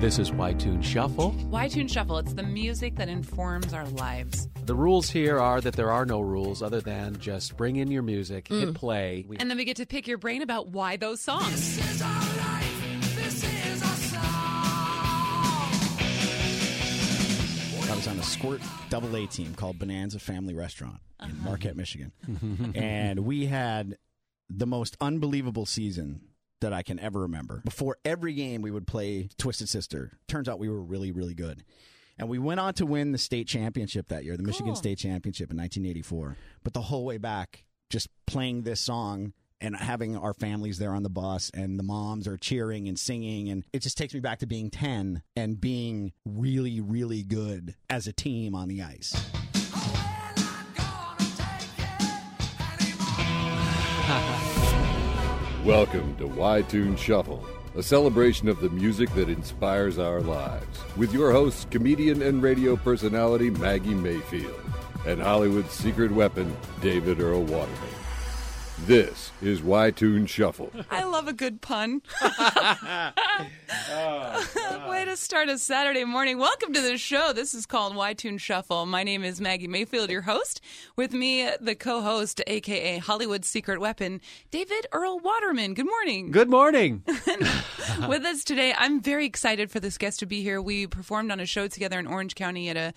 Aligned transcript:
This 0.00 0.18
is 0.18 0.32
Y-Tune 0.32 0.82
Shuffle. 0.82 1.30
Y-Tune 1.50 1.88
Shuffle, 1.88 2.18
it's 2.18 2.34
the 2.34 2.42
music 2.42 2.96
that 2.96 3.08
informs 3.08 3.72
our 3.72 3.86
lives. 3.86 4.48
The 4.66 4.74
rules 4.74 5.08
here 5.08 5.38
are 5.38 5.60
that 5.60 5.76
there 5.76 5.90
are 5.90 6.04
no 6.04 6.20
rules 6.20 6.62
other 6.62 6.80
than 6.80 7.18
just 7.20 7.56
bring 7.56 7.76
in 7.76 7.90
your 7.90 8.02
music, 8.02 8.48
hit 8.48 8.70
mm. 8.70 8.74
play. 8.74 9.24
We- 9.26 9.38
And 9.38 9.48
then 9.48 9.56
we 9.56 9.64
get 9.64 9.76
to 9.76 9.86
pick 9.86 10.06
your 10.06 10.18
brain 10.18 10.42
about 10.42 10.68
why 10.68 10.96
those 10.96 11.20
songs. 11.20 11.78
I 17.90 17.96
was 17.96 18.08
on 18.08 18.18
a 18.18 18.22
Squirt 18.22 18.60
Double 18.90 19.16
A 19.16 19.26
team 19.26 19.54
called 19.54 19.78
Bonanza 19.78 20.18
Family 20.18 20.54
Restaurant 20.54 20.98
in 21.22 21.30
uh-huh. 21.30 21.44
Marquette, 21.44 21.76
Michigan, 21.76 22.12
and 22.74 23.20
we 23.20 23.46
had 23.46 23.96
the 24.50 24.66
most 24.66 24.96
unbelievable 25.00 25.64
season 25.66 26.20
that 26.64 26.72
I 26.72 26.82
can 26.82 26.98
ever 26.98 27.20
remember. 27.20 27.60
Before 27.64 27.98
every 28.04 28.32
game, 28.32 28.62
we 28.62 28.70
would 28.70 28.86
play 28.86 29.28
Twisted 29.36 29.68
Sister. 29.68 30.12
Turns 30.28 30.48
out 30.48 30.58
we 30.58 30.70
were 30.70 30.80
really, 30.80 31.12
really 31.12 31.34
good. 31.34 31.62
And 32.18 32.28
we 32.28 32.38
went 32.38 32.58
on 32.58 32.72
to 32.74 32.86
win 32.86 33.12
the 33.12 33.18
state 33.18 33.46
championship 33.46 34.08
that 34.08 34.24
year, 34.24 34.36
the 34.36 34.42
Michigan 34.42 34.74
State 34.74 34.98
Championship 34.98 35.50
in 35.50 35.58
1984. 35.58 36.36
But 36.62 36.72
the 36.72 36.80
whole 36.80 37.04
way 37.04 37.18
back, 37.18 37.64
just 37.90 38.08
playing 38.26 38.62
this 38.62 38.80
song 38.80 39.34
and 39.60 39.76
having 39.76 40.16
our 40.16 40.32
families 40.32 40.78
there 40.78 40.94
on 40.94 41.02
the 41.02 41.10
bus 41.10 41.50
and 41.52 41.78
the 41.78 41.82
moms 41.82 42.26
are 42.26 42.38
cheering 42.38 42.88
and 42.88 42.98
singing 42.98 43.50
and 43.50 43.64
it 43.72 43.80
just 43.80 43.96
takes 43.96 44.12
me 44.12 44.20
back 44.20 44.40
to 44.40 44.46
being 44.46 44.68
10 44.68 45.22
and 45.36 45.60
being 45.60 46.12
really 46.26 46.80
really 46.80 47.22
good 47.22 47.74
as 47.88 48.06
a 48.06 48.12
team 48.12 48.54
on 48.54 48.68
the 48.68 48.82
ice 48.82 49.14
Welcome 55.64 56.14
to 56.16 56.26
Y-Tune 56.26 56.94
Shuffle, 56.94 57.42
a 57.74 57.82
celebration 57.82 58.48
of 58.48 58.60
the 58.60 58.68
music 58.68 59.08
that 59.14 59.30
inspires 59.30 59.98
our 59.98 60.20
lives. 60.20 60.78
With 60.94 61.14
your 61.14 61.32
hosts, 61.32 61.66
comedian 61.70 62.20
and 62.20 62.42
radio 62.42 62.76
personality 62.76 63.48
Maggie 63.48 63.94
Mayfield, 63.94 64.60
and 65.06 65.22
Hollywood's 65.22 65.72
secret 65.72 66.12
weapon, 66.12 66.54
David 66.82 67.18
Earl 67.18 67.44
Waterman. 67.44 67.93
This 68.80 69.30
is 69.40 69.62
Y-Tune 69.62 70.26
Shuffle. 70.26 70.70
I 70.90 71.04
love 71.04 71.28
a 71.28 71.32
good 71.32 71.62
pun. 71.62 72.02
Way 74.88 75.04
to 75.04 75.16
start 75.16 75.48
a 75.48 75.58
Saturday 75.58 76.04
morning. 76.04 76.38
Welcome 76.38 76.72
to 76.74 76.82
the 76.82 76.98
show. 76.98 77.32
This 77.32 77.54
is 77.54 77.66
called 77.66 77.94
Y-Tune 77.94 78.36
Shuffle. 78.36 78.84
My 78.84 79.04
name 79.04 79.22
is 79.22 79.40
Maggie 79.40 79.68
Mayfield, 79.68 80.10
your 80.10 80.22
host. 80.22 80.60
With 80.96 81.12
me, 81.12 81.48
the 81.60 81.76
co-host, 81.76 82.42
aka 82.46 82.98
Hollywood 82.98 83.44
secret 83.44 83.80
weapon, 83.80 84.20
David 84.50 84.86
Earl 84.92 85.20
Waterman. 85.20 85.74
Good 85.74 85.86
morning. 85.86 86.32
Good 86.32 86.50
morning. 86.50 87.04
with 88.08 88.24
us 88.24 88.42
today. 88.42 88.74
I'm 88.76 89.00
very 89.00 89.24
excited 89.24 89.70
for 89.70 89.78
this 89.78 89.96
guest 89.96 90.18
to 90.18 90.26
be 90.26 90.42
here. 90.42 90.60
We 90.60 90.88
performed 90.88 91.30
on 91.30 91.38
a 91.38 91.46
show 91.46 91.68
together 91.68 91.98
in 91.98 92.08
Orange 92.08 92.34
County 92.34 92.68
at 92.68 92.76
a 92.76 92.92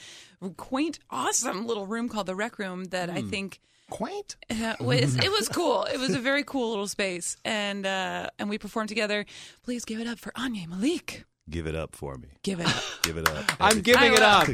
quaint, 0.58 0.97
awesome 1.12 1.67
little 1.67 1.86
room 1.86 2.09
called 2.09 2.25
the 2.25 2.36
Rec 2.36 2.58
Room 2.58 2.86
that 2.86 3.09
I 3.09 3.22
hmm. 3.22 3.30
think 3.30 3.59
quaint 3.90 4.36
uh, 4.50 4.76
was 4.80 5.16
it 5.18 5.32
was 5.32 5.50
cool. 5.50 5.84
It 5.84 6.00
was 6.00 6.14
a 6.16 6.20
very 6.20 6.44
cool 6.44 6.70
little 6.70 6.88
space, 6.88 7.38
and 7.46 7.86
uh, 7.86 8.30
and 8.40 8.50
we 8.50 8.58
performed 8.58 8.90
together. 8.90 9.26
Please 9.64 9.86
give 9.86 10.00
it 10.00 10.08
up 10.08 10.20
for 10.20 10.32
Anya 10.36 10.68
Malik. 10.68 11.26
Give 11.50 11.66
it 11.66 11.76
up 11.76 11.96
for 11.96 12.18
me. 12.18 12.28
Give 12.44 12.60
it 12.60 12.68
up. 12.68 12.84
Give 13.04 13.16
it 13.18 13.30
up. 13.30 13.46
I'm 13.62 13.80
giving 13.82 14.14
it 14.14 14.22
up. 14.22 14.50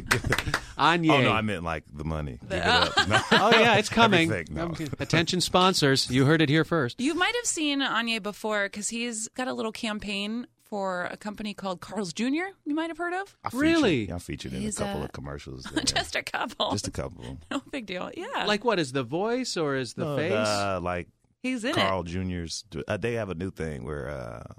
Anya. 0.77 1.13
Oh 1.13 1.21
no, 1.21 1.31
I 1.31 1.41
meant 1.41 1.63
like 1.63 1.83
the 1.91 2.03
money. 2.03 2.37
Give 2.41 2.51
it 2.51 2.63
up. 2.65 3.07
No. 3.07 3.19
Oh 3.31 3.49
yeah, 3.51 3.77
it's 3.77 3.89
coming. 3.89 4.29
No. 4.51 4.73
Attention 4.99 5.41
sponsors, 5.41 6.09
you 6.11 6.25
heard 6.25 6.41
it 6.41 6.49
here 6.49 6.63
first. 6.63 6.99
You 7.01 7.15
might 7.15 7.35
have 7.35 7.45
seen 7.45 7.81
Anya 7.81 8.21
before 8.21 8.65
because 8.65 8.89
he's 8.89 9.27
got 9.29 9.47
a 9.47 9.53
little 9.53 9.71
campaign 9.71 10.45
for 10.73 11.05
a 11.11 11.17
company 11.17 11.53
called 11.53 11.81
Carl's 11.81 12.13
Jr. 12.13 12.49
You 12.65 12.73
might 12.73 12.89
have 12.89 12.97
heard 12.97 13.13
of. 13.13 13.37
I 13.43 13.49
featured- 13.51 13.61
Really? 13.61 14.07
yeah, 14.07 14.15
I 14.15 14.17
featured 14.17 14.53
in 14.53 14.61
He's, 14.61 14.79
a 14.79 14.83
couple 14.85 15.01
uh, 15.01 15.05
of 15.05 15.11
commercials. 15.11 15.65
There. 15.71 15.83
Just 15.83 16.15
a 16.15 16.23
couple. 16.23 16.71
Just 16.71 16.87
a 16.87 16.91
couple. 16.91 17.37
no 17.51 17.61
big 17.71 17.85
deal. 17.85 18.09
Yeah. 18.17 18.45
Like 18.47 18.65
what 18.65 18.79
is 18.79 18.91
the 18.91 19.03
voice 19.03 19.55
or 19.55 19.75
is 19.75 19.93
the 19.93 20.03
No, 20.05 20.17
face? 20.17 20.31
uh, 20.33 20.79
like 20.81 21.09
he's 21.43 21.63
in 21.63 21.75
Carl 21.75 22.01
it. 22.01 22.07
Junior's. 22.07 22.63
Uh, 22.87 22.97
they 22.97 23.13
have 23.13 23.29
a 23.29 23.35
new 23.35 23.51
thing 23.51 23.83
where 23.85 24.09
uh, 24.09 24.53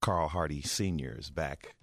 Carl 0.00 0.28
Hardy 0.28 0.62
Senior 0.62 1.14
is 1.18 1.28
back 1.30 1.74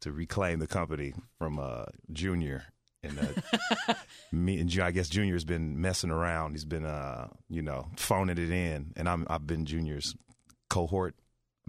to 0.00 0.10
reclaim 0.10 0.58
the 0.58 0.66
company 0.66 1.14
from 1.38 1.60
uh, 1.60 1.84
Junior. 2.12 2.64
And 3.04 3.16
uh, 3.20 3.94
me 4.32 4.58
and 4.58 4.76
I 4.80 4.90
guess 4.90 5.08
Junior's 5.08 5.44
been 5.44 5.80
messing 5.80 6.10
around. 6.10 6.54
He's 6.54 6.64
been, 6.64 6.84
uh, 6.84 7.28
you 7.48 7.62
know, 7.62 7.86
phoning 7.96 8.38
it 8.38 8.50
in, 8.50 8.92
and 8.96 9.08
I'm 9.08 9.24
I've 9.30 9.46
been 9.46 9.66
Junior's 9.66 10.16
cohort, 10.68 11.14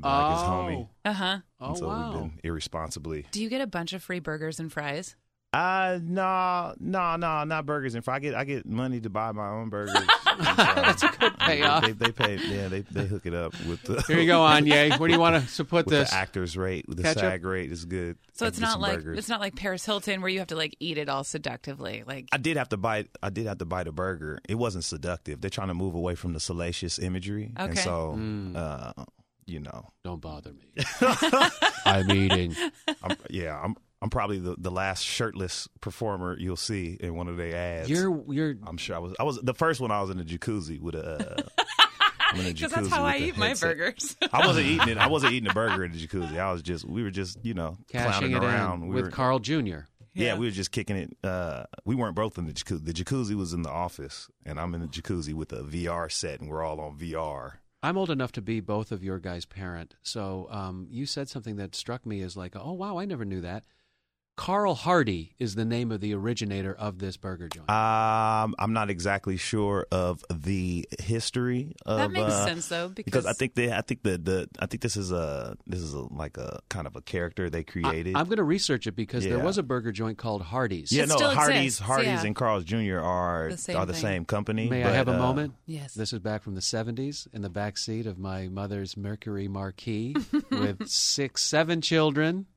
been 0.02 0.12
like 0.12 0.34
his 0.34 0.44
homie. 0.48 0.88
Uh 1.06 1.14
huh. 1.14 1.38
Oh 1.60 1.74
so 1.76 1.88
wow. 1.88 2.12
we've 2.12 2.22
been 2.22 2.40
irresponsibly. 2.44 3.26
Do 3.32 3.42
you 3.42 3.50
get 3.50 3.62
a 3.62 3.68
bunch 3.68 3.94
of 3.94 4.04
free 4.04 4.20
burgers 4.20 4.60
and 4.60 4.72
fries? 4.72 5.16
Uh 5.54 6.00
no, 6.04 6.74
no, 6.82 7.16
no, 7.16 7.44
not 7.46 7.66
burgers 7.66 7.96
and 7.96 8.04
fries. 8.04 8.18
I 8.18 8.20
get 8.20 8.36
I 8.36 8.44
get 8.44 8.66
money 8.66 9.00
to 9.00 9.10
buy 9.10 9.32
my 9.32 9.48
own 9.50 9.70
burgers. 9.70 9.96
That's 10.38 11.02
a 11.04 11.08
good 11.18 11.38
payoff. 11.40 11.86
They, 11.86 11.94
they 11.94 12.12
pay, 12.12 12.36
yeah, 12.36 12.68
they 12.68 12.82
they 12.82 13.06
hook 13.06 13.26
it 13.26 13.34
up 13.34 13.54
with 13.66 13.82
the. 13.84 14.02
Here 14.02 14.20
you 14.20 14.28
go, 14.28 14.42
Anya. 14.44 14.98
Where 14.98 15.08
do 15.08 15.14
you 15.14 15.20
want 15.20 15.48
to 15.48 15.64
put 15.64 15.86
With 15.86 15.96
this? 15.96 16.10
the 16.10 16.16
actors 16.18 16.58
rate, 16.58 16.90
with 16.90 16.98
the 16.98 17.04
Ketchup? 17.04 17.22
SAG 17.22 17.46
rate 17.46 17.72
is 17.72 17.86
good. 17.86 18.18
So 18.34 18.46
I 18.46 18.50
it's 18.50 18.60
not 18.60 18.82
like 18.82 18.96
burgers. 18.98 19.18
it's 19.20 19.30
not 19.30 19.40
like 19.40 19.56
Paris 19.56 19.86
Hilton 19.86 20.20
where 20.20 20.28
you 20.30 20.40
have 20.40 20.50
to 20.50 20.58
like 20.58 20.76
eat 20.82 20.98
it 20.98 21.08
all 21.08 21.24
seductively. 21.24 22.04
Like 22.06 22.28
I 22.34 22.38
did 22.38 22.58
have 22.58 22.68
to 22.70 22.78
bite. 22.78 23.08
I 23.24 23.30
did 23.30 23.46
have 23.48 23.60
to 23.60 23.66
bite 23.66 23.88
a 23.88 23.94
burger. 23.94 24.40
It 24.50 24.56
wasn't 24.56 24.84
seductive. 24.84 25.40
They're 25.40 25.50
trying 25.50 25.70
to 25.70 25.74
move 25.74 25.96
away 25.96 26.16
from 26.16 26.34
the 26.34 26.42
salacious 26.42 27.00
imagery, 27.00 27.54
and 27.56 27.78
so, 27.80 28.16
Mm. 28.18 28.58
uh, 28.58 28.92
you 29.48 29.60
know, 29.60 29.90
Don't 30.04 30.22
bother 30.22 30.52
me. 30.54 30.66
I'm 31.86 32.10
eating. 32.12 32.56
I'm, 33.04 33.18
yeah, 33.30 33.60
I'm 33.62 33.76
I'm 34.02 34.10
probably 34.10 34.40
the, 34.40 34.56
the 34.58 34.72
last 34.72 35.04
shirtless 35.04 35.68
performer 35.82 36.38
you'll 36.38 36.56
see 36.58 36.98
in 37.00 37.16
one 37.16 37.28
of 37.28 37.38
their 37.38 37.56
ads. 37.56 37.90
You're 37.90 38.24
you're 38.32 38.56
I'm 38.68 38.78
sure 38.78 38.96
I 38.96 39.00
was. 39.00 39.14
I 39.20 39.24
was 39.24 39.40
the 39.42 39.54
first 39.54 39.80
one. 39.82 39.92
I 39.92 40.02
was 40.02 40.10
in 40.10 40.20
a 40.20 40.24
jacuzzi 40.24 40.80
with 40.80 40.96
a. 40.96 41.38
Uh, 41.38 41.42
I'm 42.32 42.40
in 42.40 42.48
a 42.48 42.54
because 42.54 42.72
that's 42.72 42.90
how 42.90 43.04
I 43.04 43.18
eat 43.18 43.38
my 43.38 43.54
burgers. 43.54 44.18
I 44.34 44.46
wasn't 44.46 44.66
eating 44.68 44.90
it. 44.90 44.98
I 44.98 45.08
wasn't 45.08 45.34
eating 45.34 45.50
a 45.50 45.54
burger 45.54 45.84
in 45.86 45.92
the 45.92 45.98
jacuzzi. 46.08 46.38
I 46.40 46.52
was 46.52 46.62
just. 46.62 46.86
We 46.86 47.04
were 47.04 47.12
just, 47.12 47.44
you 47.46 47.54
know, 47.54 47.78
cashing 47.90 48.32
clowning 48.32 48.36
it 48.36 48.44
around. 48.44 48.82
in 48.84 48.88
we 48.90 48.96
with 48.96 49.06
were, 49.06 49.12
Carl 49.12 49.40
Jr. 49.40 49.54
Yeah, 49.62 49.84
Yeah. 50.14 50.36
we 50.38 50.46
were 50.48 50.52
just 50.52 50.72
kicking 50.72 50.98
it. 50.98 51.18
Uh, 51.24 51.66
we 51.86 51.94
weren't 51.96 52.16
both 52.16 52.38
in 52.38 52.46
the 52.46 52.54
jacuzzi. 52.54 52.86
The 52.86 52.94
jacuzzi 52.94 53.36
was 53.36 53.54
in 53.54 53.62
the 53.62 53.70
office, 53.70 54.28
and 54.46 54.60
I'm 54.60 54.74
in 54.74 54.82
the 54.82 54.88
jacuzzi 54.88 55.34
with 55.34 55.52
a 55.54 55.62
VR 55.64 56.12
set, 56.12 56.42
and 56.42 56.50
we're 56.50 56.64
all 56.64 56.80
on 56.80 56.98
VR. 56.98 57.54
I'm 57.86 58.00
old 58.00 58.10
enough 58.10 58.32
to 58.32 58.42
be 58.42 58.62
both 58.62 58.92
of 58.92 59.04
your 59.04 59.20
guys' 59.20 59.46
parent. 59.46 59.94
So 60.02 60.48
um, 60.50 60.88
you 60.90 61.06
said 61.06 61.30
something 61.30 61.58
that 61.58 61.76
struck 61.76 62.04
me 62.04 62.24
as 62.24 62.36
like, 62.36 62.56
oh 62.56 62.72
wow, 62.72 62.98
I 62.98 63.06
never 63.06 63.26
knew 63.26 63.42
that. 63.42 63.64
Carl 64.36 64.76
Hardy 64.76 65.34
is 65.40 65.56
the 65.56 65.64
name 65.64 65.92
of 65.92 66.02
the 66.02 66.14
originator 66.14 66.74
of 66.74 67.00
this 67.00 67.16
burger 67.16 67.48
joint. 67.48 67.70
Um, 67.70 68.54
I'm 68.60 68.74
not 68.74 68.90
exactly 68.90 69.38
sure 69.38 69.88
of 69.92 70.26
the 70.30 70.88
history 71.00 71.74
of 71.86 71.98
that 72.00 72.12
makes 72.12 72.34
uh, 72.34 72.46
sense 72.46 72.68
though 72.68 72.90
because, 72.90 73.06
because 73.06 73.26
I 73.26 73.34
think 73.34 73.56
they, 73.56 73.72
I 73.72 73.82
think 73.82 74.04
the, 74.04 74.18
the, 74.18 74.50
I 74.60 74.66
think 74.66 74.82
this 74.84 74.98
is 74.98 75.12
a, 75.12 75.56
this 75.66 75.80
is 75.80 75.94
a, 75.94 76.02
like 76.14 76.38
a 76.38 76.60
kind 76.70 76.86
of 76.86 76.98
a 76.98 77.02
character 77.02 77.50
they 77.50 77.64
created. 77.64 78.16
I, 78.16 78.20
am 78.20 78.26
going 78.26 78.38
to 78.38 78.44
research 78.44 78.88
it 78.88 78.96
because 78.96 79.24
there 79.24 79.40
was 79.40 79.58
a 79.58 79.64
burger 79.64 79.94
joint 79.94 80.18
called 80.18 80.42
Hardee's. 80.42 80.92
yeah, 80.92 81.04
It 81.04 81.10
no, 81.10 81.16
still 81.16 81.32
Hardee's, 81.32 81.58
exists, 81.58 81.80
Hardee's, 81.80 82.08
yeah. 82.08 82.26
and 82.26 82.36
Carl's 82.36 82.66
Jr. 82.66 83.00
are 83.00 83.50
The 83.52 83.58
same 83.58 83.78
are 83.78 83.86
the 83.86 83.94
thing. 83.94 84.02
same 84.02 84.26
company. 84.26 84.70
May 84.70 84.84
I 84.84 84.92
have 84.92 85.08
a 85.08 85.16
uh, 85.16 85.18
moment? 85.18 85.54
yes, 85.66 85.94
This 85.94 86.12
is 86.12 86.20
back 86.20 86.44
from 86.44 86.56
the 86.56 86.62
70s 86.62 87.28
in 87.34 87.42
the 87.42 87.50
back 87.50 87.78
seat 87.78 88.06
of 88.06 88.20
my 88.20 88.50
mother's 88.50 88.98
Mercury 88.98 89.48
Marquis 89.48 90.16
with 90.52 90.88
six, 90.90 91.42
seven 91.42 91.80
children 91.80 92.48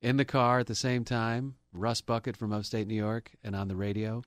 in 0.00 0.16
the 0.16 0.24
car 0.24 0.60
at 0.60 0.66
the 0.66 0.74
same 0.74 1.04
time. 1.04 1.54
Russ 1.72 2.00
Bucket 2.00 2.36
from 2.36 2.52
upstate 2.52 2.86
New 2.86 2.94
York 2.94 3.32
and 3.42 3.54
on 3.54 3.68
the 3.68 3.76
radio. 3.76 4.22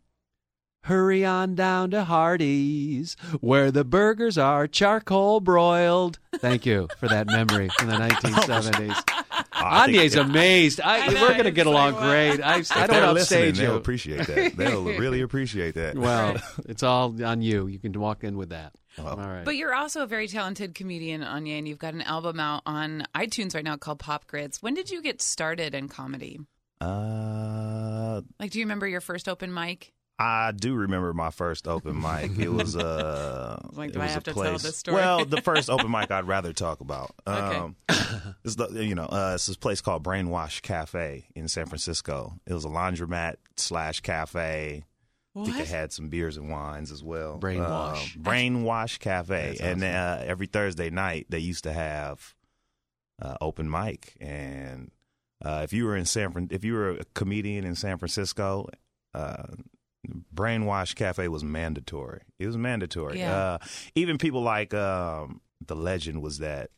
Hurry 0.86 1.24
on 1.24 1.54
down 1.54 1.92
to 1.92 2.06
Hardee's, 2.06 3.16
where 3.40 3.70
the 3.70 3.84
burgers 3.84 4.36
are 4.38 4.68
charcoal 4.68 5.40
broiled. 5.40 6.18
Thank 6.38 6.66
you 6.66 6.88
for 6.98 7.08
that 7.08 7.28
memory 7.28 7.70
from 7.78 7.88
the 7.88 7.94
1970s. 7.98 9.04
I 9.54 9.84
Anya's 9.84 10.16
amazed. 10.16 10.82
I, 10.82 11.02
I 11.02 11.08
know, 11.10 11.22
we're 11.22 11.34
going 11.34 11.44
to 11.44 11.52
get 11.52 11.68
along 11.68 11.94
wow. 11.94 12.10
great. 12.10 12.42
I, 12.42 12.56
I 12.56 12.58
don't 12.58 12.72
they're 12.72 12.88
want 12.88 12.90
to 12.90 13.12
listening, 13.14 13.50
upstage 13.50 13.58
they'll 13.60 13.72
you. 13.74 13.78
appreciate 13.78 14.28
that. 14.28 14.58
They'll 14.58 14.84
really 15.00 15.22
appreciate 15.22 15.76
that. 15.76 15.96
Well, 15.96 16.38
it's 16.66 16.82
all 16.82 17.24
on 17.24 17.44
you. 17.44 17.68
You 17.68 17.78
can 17.78 17.92
walk 18.00 18.24
in 18.24 18.38
with 18.38 18.50
that. 18.50 18.74
Well, 18.98 19.08
all 19.08 19.16
right. 19.18 19.46
But 19.46 19.56
you're 19.56 19.74
also 19.74 20.04
a 20.04 20.08
very 20.08 20.28
talented 20.28 20.76
comedian, 20.76 21.24
Anya, 21.24 21.56
and 21.56 21.68
you've 21.68 21.80
got 21.80 21.94
an 21.94 22.02
album 22.02 22.40
out 22.40 22.62
on 22.66 23.06
iTunes 23.16 23.56
right 23.56 23.64
now 23.64 23.78
called 23.78 24.00
Pop 24.00 24.28
Grids. 24.28 24.62
When 24.62 24.74
did 24.74 24.90
you 24.90 25.02
get 25.02 25.22
started 25.22 25.74
in 25.74 25.88
comedy? 25.88 26.40
Uh, 26.82 28.22
Like, 28.40 28.52
do 28.52 28.60
you 28.60 28.66
remember 28.66 28.88
your 28.88 29.02
first 29.02 29.28
open 29.30 29.54
mic? 29.54 29.94
I 30.20 30.52
do 30.52 30.76
remember 30.76 31.14
my 31.14 31.32
first 31.32 31.68
open 31.68 32.00
mic. 32.00 32.38
It 32.38 32.50
was 32.50 32.76
uh, 32.76 33.60
Like, 33.72 33.90
it 33.90 33.94
do 33.94 34.02
I 34.02 34.08
have 34.08 34.18
a 34.22 34.26
to 34.26 34.34
tell 34.34 34.44
place. 34.44 34.62
this 34.62 34.78
story? 34.78 34.96
Well, 34.98 35.26
the 35.26 35.42
first 35.42 35.68
open 35.70 35.90
mic 35.90 36.12
I'd 36.12 36.28
rather 36.28 36.54
talk 36.54 36.80
about. 36.80 37.16
Okay. 37.26 37.58
Um, 37.58 37.76
this, 38.44 38.56
the- 38.56 38.86
you 38.86 38.94
know, 38.94 39.06
uh, 39.06 39.32
it's 39.36 39.48
this 39.48 39.58
place 39.58 39.82
called 39.82 40.04
Brainwash 40.04 40.62
Cafe 40.62 41.26
in 41.34 41.48
San 41.48 41.66
Francisco. 41.66 42.34
It 42.46 42.54
was 42.54 42.66
a 42.66 42.70
laundromat 42.70 43.36
slash 43.58 44.02
cafe. 44.02 44.84
I 45.36 45.44
think 45.46 45.56
What? 45.58 45.62
it 45.66 45.70
had 45.70 45.94
some 45.94 46.10
beers 46.10 46.36
and 46.38 46.50
wines 46.50 46.92
as 46.92 47.04
well. 47.04 47.40
Brainwash. 47.40 48.16
Um, 48.18 48.22
Brainwash 48.24 49.00
Cafe, 49.00 49.58
and 49.62 49.84
uh, 49.84 50.20
every 50.26 50.48
Thursday 50.48 50.90
night 50.90 51.28
they 51.30 51.40
used 51.40 51.64
to 51.64 51.72
have 51.74 52.36
uh, 53.22 53.38
open 53.42 53.70
mic, 53.70 54.16
and 54.20 54.92
Uh, 55.44 55.62
if 55.64 55.74
you 55.74 55.86
were 55.86 55.96
in 55.98 56.06
San 56.06 56.32
Fran, 56.32 56.48
if 56.52 56.64
you 56.64 56.74
were 56.74 56.92
a 56.92 57.06
comedian 57.16 57.66
in 57.66 57.74
San 57.76 57.98
Francisco, 57.98 58.68
uh, 59.16 59.48
Brainwash 60.34 60.96
Cafe 60.96 61.28
was 61.28 61.44
mandatory. 61.44 62.22
It 62.40 62.48
was 62.48 62.58
mandatory. 62.58 63.20
Yeah. 63.20 63.36
Uh, 63.36 63.58
even 63.96 64.18
people 64.18 64.42
like 64.42 64.74
um, 64.74 65.42
the 65.66 65.76
legend 65.76 66.22
was 66.22 66.40
that 66.40 66.70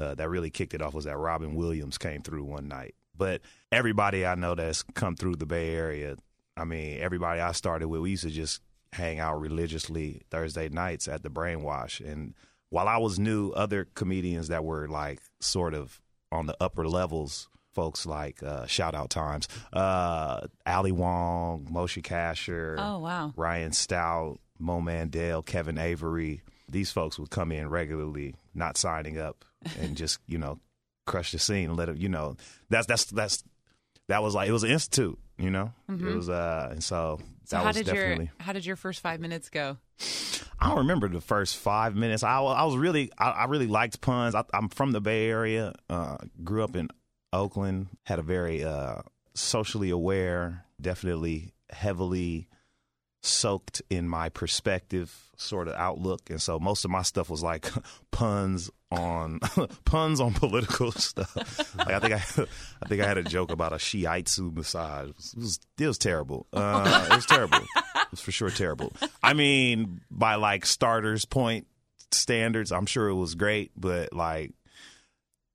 uh, 0.00 0.14
that 0.14 0.28
really 0.28 0.50
kicked 0.50 0.74
it 0.74 0.82
off 0.82 0.94
was 0.94 1.04
that 1.06 1.16
Robin 1.16 1.54
Williams 1.54 1.98
came 1.98 2.22
through 2.22 2.44
one 2.44 2.68
night. 2.68 2.94
But 3.16 3.40
everybody 3.72 4.26
I 4.26 4.34
know 4.34 4.54
that's 4.54 4.82
come 4.94 5.16
through 5.16 5.36
the 5.36 5.46
Bay 5.46 5.74
Area, 5.74 6.16
I 6.56 6.64
mean, 6.64 6.98
everybody 7.00 7.40
I 7.40 7.52
started 7.52 7.88
with, 7.88 8.00
we 8.00 8.10
used 8.10 8.24
to 8.24 8.30
just 8.30 8.60
hang 8.92 9.18
out 9.18 9.40
religiously 9.40 10.22
Thursday 10.30 10.68
nights 10.68 11.06
at 11.08 11.22
the 11.22 11.28
Brainwash. 11.28 12.00
And 12.00 12.34
while 12.70 12.88
I 12.88 12.96
was 12.96 13.18
new, 13.18 13.50
other 13.50 13.86
comedians 13.94 14.48
that 14.48 14.64
were 14.64 14.88
like 14.88 15.20
sort 15.40 15.74
of 15.74 16.00
on 16.32 16.46
the 16.46 16.56
upper 16.60 16.88
levels, 16.88 17.48
folks 17.74 18.06
like 18.06 18.42
uh, 18.42 18.66
Shout 18.66 18.94
Out 18.94 19.10
Times, 19.10 19.48
uh, 19.72 20.46
Ali 20.66 20.92
Wong, 20.92 21.68
Moshe 21.70 22.02
Kasher, 22.02 22.76
Oh 22.78 22.98
wow. 23.00 23.32
Ryan 23.36 23.72
Stout, 23.72 24.38
Mo 24.58 24.80
Mandel, 24.80 25.42
Kevin 25.42 25.78
Avery. 25.78 26.42
These 26.68 26.90
folks 26.90 27.18
would 27.18 27.30
come 27.30 27.52
in 27.52 27.68
regularly, 27.68 28.34
not 28.54 28.76
signing 28.76 29.18
up, 29.18 29.44
and 29.80 29.96
just 29.96 30.18
you 30.26 30.38
know 30.38 30.58
crush 31.06 31.32
the 31.32 31.38
scene 31.38 31.68
and 31.68 31.76
let 31.76 31.88
it. 31.90 31.98
You 31.98 32.08
know 32.08 32.36
that's 32.70 32.86
that's 32.86 33.04
that's 33.04 33.44
that 34.08 34.22
was 34.22 34.34
like 34.34 34.48
it 34.48 34.52
was 34.52 34.64
an 34.64 34.70
institute. 34.70 35.18
You 35.38 35.50
know, 35.50 35.72
it 35.88 36.02
was 36.02 36.28
uh, 36.30 36.68
and 36.70 36.82
so, 36.82 37.18
Mm-hmm. 37.20 37.26
So 37.44 37.56
that 37.56 37.62
how 37.62 37.68
was 37.68 37.76
did 37.76 37.86
definitely. 37.86 38.24
your 38.24 38.34
how 38.40 38.52
did 38.52 38.66
your 38.66 38.76
first 38.76 39.00
five 39.00 39.20
minutes 39.20 39.50
go? 39.50 39.76
I 40.58 40.68
don't 40.68 40.78
remember 40.78 41.08
the 41.08 41.20
first 41.20 41.56
five 41.58 41.94
minutes. 41.94 42.22
I, 42.22 42.40
I 42.40 42.64
was 42.64 42.76
really, 42.76 43.12
I, 43.18 43.30
I 43.30 43.44
really 43.44 43.66
liked 43.66 44.00
puns. 44.00 44.34
I, 44.34 44.42
I'm 44.52 44.68
from 44.68 44.92
the 44.92 45.00
Bay 45.00 45.28
Area. 45.28 45.74
Uh, 45.88 46.16
grew 46.42 46.64
up 46.64 46.74
in 46.74 46.88
Oakland. 47.32 47.88
Had 48.04 48.18
a 48.18 48.22
very 48.22 48.64
uh, 48.64 49.02
socially 49.34 49.90
aware, 49.90 50.64
definitely 50.80 51.52
heavily 51.70 52.48
soaked 53.26 53.82
in 53.90 54.08
my 54.08 54.28
perspective 54.28 55.14
sort 55.36 55.68
of 55.68 55.74
outlook, 55.74 56.30
and 56.30 56.40
so 56.40 56.58
most 56.58 56.84
of 56.84 56.90
my 56.90 57.02
stuff 57.02 57.28
was 57.28 57.42
like 57.42 57.68
puns 58.10 58.70
on 58.90 59.40
puns 59.84 60.20
on 60.20 60.32
political 60.32 60.92
stuff. 60.92 61.76
Like 61.76 61.90
I 61.90 61.98
think 61.98 62.14
I, 62.14 62.46
I 62.82 62.88
think 62.88 63.02
I 63.02 63.06
had 63.06 63.18
a 63.18 63.22
joke 63.24 63.50
about 63.52 63.72
a 63.72 63.76
shiatsu 63.76 64.54
massage. 64.54 65.08
It 65.10 65.16
was, 65.16 65.32
it 65.34 65.38
was, 65.40 65.60
it 65.80 65.86
was 65.86 65.98
terrible. 65.98 66.46
Uh, 66.52 67.08
it 67.10 67.16
was 67.16 67.26
terrible. 67.26 67.58
It 67.58 68.10
was 68.10 68.20
for 68.20 68.32
sure 68.32 68.50
terrible. 68.50 68.92
I 69.22 69.34
mean, 69.34 70.00
by 70.10 70.36
like 70.36 70.64
starters 70.64 71.24
point 71.24 71.66
standards, 72.12 72.70
I'm 72.72 72.86
sure 72.86 73.08
it 73.08 73.14
was 73.14 73.34
great, 73.34 73.72
but 73.76 74.12
like 74.12 74.52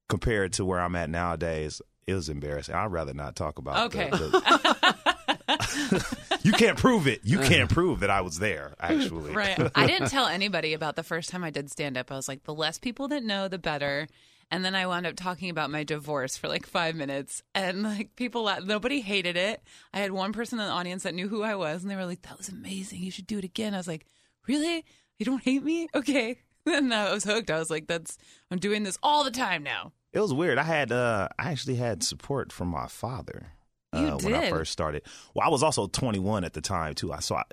compared 0.10 0.54
to 0.54 0.66
where 0.66 0.80
I'm 0.82 0.96
at 0.98 1.10
nowadays, 1.10 1.82
it 2.06 2.14
was 2.14 2.28
embarrassing. 2.30 2.76
I'd 2.76 2.92
rather 2.92 3.14
not 3.14 3.36
talk 3.38 3.58
about. 3.58 3.92
the- 3.92 3.98
Okay. 4.00 4.10
the- 4.10 6.18
you 6.44 6.52
can't 6.54 6.78
prove 6.78 7.08
it. 7.08 7.22
You 7.24 7.40
can't 7.40 7.70
prove 7.74 8.00
that 8.02 8.10
I 8.10 8.22
was 8.22 8.40
there. 8.40 8.74
Actually, 8.80 9.34
Right. 9.34 9.60
I 9.76 9.88
didn't 9.88 10.10
tell 10.10 10.28
anybody 10.28 10.74
about 10.74 10.96
the 10.96 11.04
first 11.04 11.30
time 11.30 11.44
I 11.44 11.50
did 11.50 11.70
stand 11.72 11.98
up. 11.98 12.12
I 12.12 12.16
was 12.16 12.28
like, 12.28 12.44
the 12.44 12.54
less 12.54 12.78
people 12.78 13.08
that 13.10 13.24
know, 13.24 13.48
the 13.48 13.58
better. 13.60 14.08
And 14.50 14.66
then 14.66 14.76
I 14.76 14.86
wound 14.86 15.08
up 15.08 15.16
talking 15.16 15.50
about 15.50 15.70
my 15.72 15.84
divorce 15.86 16.36
for 16.36 16.50
like 16.50 16.66
five 16.66 16.94
minutes, 16.94 17.42
and 17.56 17.84
like 17.84 18.16
people, 18.18 18.44
la- 18.44 18.60
nobody 18.60 19.00
hated 19.00 19.38
it. 19.38 19.62
I 19.94 20.00
had 20.00 20.12
one 20.12 20.34
person 20.34 20.60
in 20.60 20.66
the 20.66 20.72
audience 20.72 21.04
that 21.04 21.16
knew 21.16 21.30
who 21.30 21.42
I 21.42 21.56
was, 21.56 21.84
and 21.84 21.90
they 21.90 21.96
were 21.96 22.06
like, 22.06 22.24
"That 22.24 22.38
was 22.38 22.50
amazing. 22.50 23.02
You 23.02 23.12
should 23.12 23.28
do 23.28 23.38
it 23.38 23.46
again." 23.46 23.74
I 23.74 23.78
was 23.78 23.88
like, 23.88 24.06
"Really? 24.50 24.84
You 25.18 25.26
don't 25.26 25.42
hate 25.42 25.64
me? 25.64 25.88
Okay." 25.96 26.40
And 26.66 26.94
I 26.94 27.12
was 27.14 27.24
hooked. 27.24 27.50
I 27.50 27.58
was 27.58 27.70
like, 27.72 27.88
"That's 27.88 28.18
I'm 28.52 28.60
doing 28.60 28.84
this 28.84 28.98
all 29.02 29.24
the 29.24 29.32
time 29.32 29.64
now." 29.64 29.94
It 30.14 30.20
was 30.20 30.34
weird. 30.34 30.58
I 30.60 30.64
had 30.64 30.92
uh 30.92 31.30
I 31.40 31.50
actually 31.52 31.78
had 31.78 32.04
support 32.04 32.52
from 32.52 32.68
my 32.68 32.88
father 32.88 33.54
uh, 33.94 34.18
when 34.20 34.34
I 34.34 34.50
first 34.50 34.72
started. 34.72 35.04
Well, 35.36 35.46
I 35.46 35.50
was 35.50 35.64
also 35.64 35.88
21 35.88 36.44
at 36.44 36.54
the 36.54 36.62
time 36.62 36.94
too. 36.96 37.12
I 37.14 37.20
so 37.20 37.36
I, 37.36 37.44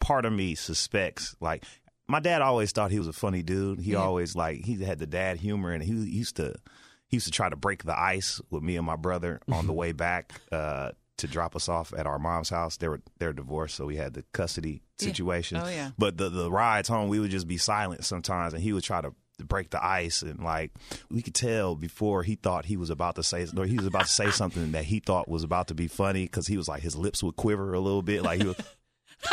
part 0.00 0.24
of 0.24 0.32
me 0.32 0.54
suspects 0.54 1.34
like 1.40 1.64
my 2.08 2.20
dad 2.20 2.42
always 2.42 2.72
thought 2.72 2.90
he 2.90 2.98
was 2.98 3.08
a 3.08 3.12
funny 3.12 3.42
dude. 3.42 3.80
He 3.80 3.92
Yeah. 3.92 3.98
always 3.98 4.36
like 4.36 4.64
he 4.64 4.82
had 4.84 4.98
the 4.98 5.06
dad 5.06 5.38
humor 5.38 5.72
and 5.72 5.82
he 5.82 5.92
used 5.92 6.36
to 6.36 6.54
he 7.08 7.16
used 7.16 7.26
to 7.26 7.32
try 7.32 7.48
to 7.48 7.56
break 7.56 7.84
the 7.84 7.98
ice 7.98 8.40
with 8.50 8.62
me 8.62 8.76
and 8.76 8.86
my 8.86 8.96
brother 8.96 9.40
on 9.52 9.66
the 9.66 9.72
way 9.72 9.92
back 9.92 10.40
uh 10.52 10.90
to 11.18 11.26
drop 11.26 11.56
us 11.56 11.66
off 11.68 11.94
at 11.96 12.06
our 12.06 12.18
mom's 12.18 12.50
house. 12.50 12.76
They 12.76 12.88
were 12.88 13.00
they're 13.18 13.32
divorced, 13.32 13.76
so 13.76 13.86
we 13.86 13.96
had 13.96 14.12
the 14.14 14.22
custody 14.32 14.82
Yeah. 15.00 15.06
situation. 15.08 15.56
Oh, 15.64 15.68
yeah. 15.68 15.92
But 15.96 16.18
the 16.18 16.28
the 16.28 16.50
rides 16.50 16.88
home, 16.88 17.08
we 17.08 17.18
would 17.20 17.30
just 17.30 17.48
be 17.48 17.56
silent 17.56 18.04
sometimes, 18.04 18.52
and 18.52 18.62
he 18.62 18.72
would 18.74 18.84
try 18.84 19.00
to 19.00 19.14
break 19.44 19.70
the 19.70 19.84
ice, 19.84 20.22
and 20.22 20.40
like 20.42 20.72
we 21.10 21.22
could 21.22 21.34
tell 21.34 21.74
before 21.74 22.22
he 22.22 22.34
thought 22.36 22.66
he 22.66 22.76
was 22.76 22.90
about 22.90 23.16
to 23.16 23.22
say, 23.22 23.46
or 23.56 23.66
he 23.66 23.76
was 23.76 23.86
about 23.86 24.06
to 24.06 24.12
say 24.12 24.30
something 24.30 24.72
that 24.72 24.84
he 24.84 25.00
thought 25.00 25.28
was 25.28 25.44
about 25.44 25.68
to 25.68 25.74
be 25.74 25.88
funny, 25.88 26.24
because 26.24 26.46
he 26.46 26.56
was 26.56 26.68
like 26.68 26.82
his 26.82 26.96
lips 26.96 27.22
would 27.22 27.36
quiver 27.36 27.74
a 27.74 27.80
little 27.80 28.02
bit, 28.02 28.22
like 28.22 28.40
he 28.40 28.46
was. 28.46 28.56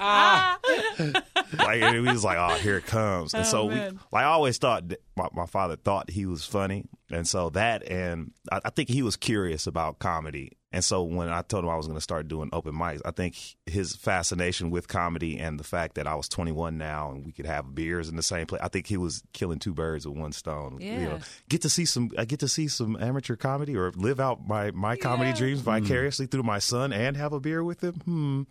like 0.00 1.82
he 1.92 1.98
was 2.00 2.24
like, 2.24 2.38
"Oh, 2.38 2.56
here 2.60 2.78
it 2.78 2.86
comes," 2.86 3.34
and 3.34 3.44
Oh, 3.44 3.48
so 3.48 3.64
we, 3.66 3.74
like, 3.74 3.94
I 4.12 4.24
always 4.24 4.58
thought 4.58 4.84
my, 5.16 5.28
my 5.32 5.46
father 5.46 5.76
thought 5.76 6.10
he 6.10 6.26
was 6.26 6.44
funny, 6.44 6.84
and 7.10 7.26
so 7.26 7.50
that, 7.50 7.86
and 7.88 8.32
I, 8.50 8.60
I 8.64 8.70
think 8.70 8.88
he 8.88 9.02
was 9.02 9.16
curious 9.16 9.66
about 9.66 9.98
comedy, 9.98 10.52
and 10.72 10.84
so 10.84 11.02
when 11.02 11.28
I 11.28 11.42
told 11.42 11.64
him 11.64 11.70
I 11.70 11.76
was 11.76 11.86
going 11.86 11.96
to 11.98 12.02
start 12.02 12.28
doing 12.28 12.48
open 12.52 12.74
mics, 12.74 13.00
I 13.04 13.10
think 13.10 13.36
his 13.66 13.96
fascination 13.96 14.70
with 14.70 14.86
comedy 14.88 15.38
and 15.38 15.58
the 15.58 15.64
fact 15.64 15.94
that 15.96 16.06
I 16.06 16.14
was 16.14 16.28
21 16.28 16.78
now 16.78 17.10
and 17.10 17.24
we 17.26 17.32
could 17.32 17.46
have 17.46 17.74
beers 17.74 18.08
in 18.08 18.16
the 18.16 18.22
same 18.22 18.46
place, 18.46 18.60
I 18.62 18.68
think 18.68 18.86
he 18.86 18.96
was 18.96 19.22
killing 19.32 19.58
two 19.58 19.74
birds 19.74 20.06
with 20.06 20.16
one 20.16 20.32
stone. 20.32 20.78
You 20.80 20.86
Yeah. 20.92 21.04
know, 21.08 21.18
get 21.48 21.62
to 21.62 21.68
see 21.68 21.84
some, 21.84 22.10
I 22.16 22.24
get 22.24 22.40
to 22.40 22.48
see 22.48 22.68
some 22.68 22.96
amateur 23.00 23.36
comedy 23.36 23.76
or 23.76 23.90
live 23.92 24.20
out 24.20 24.46
my 24.46 24.70
my 24.70 24.96
comedy 24.96 25.30
Yeah. 25.30 25.36
dreams 25.36 25.60
vicariously 25.60 26.26
through 26.26 26.44
my 26.44 26.58
son 26.60 26.92
and 26.92 27.16
have 27.16 27.32
a 27.32 27.40
beer 27.40 27.64
with 27.64 27.82
him. 27.82 27.94
Hmm, 28.04 28.42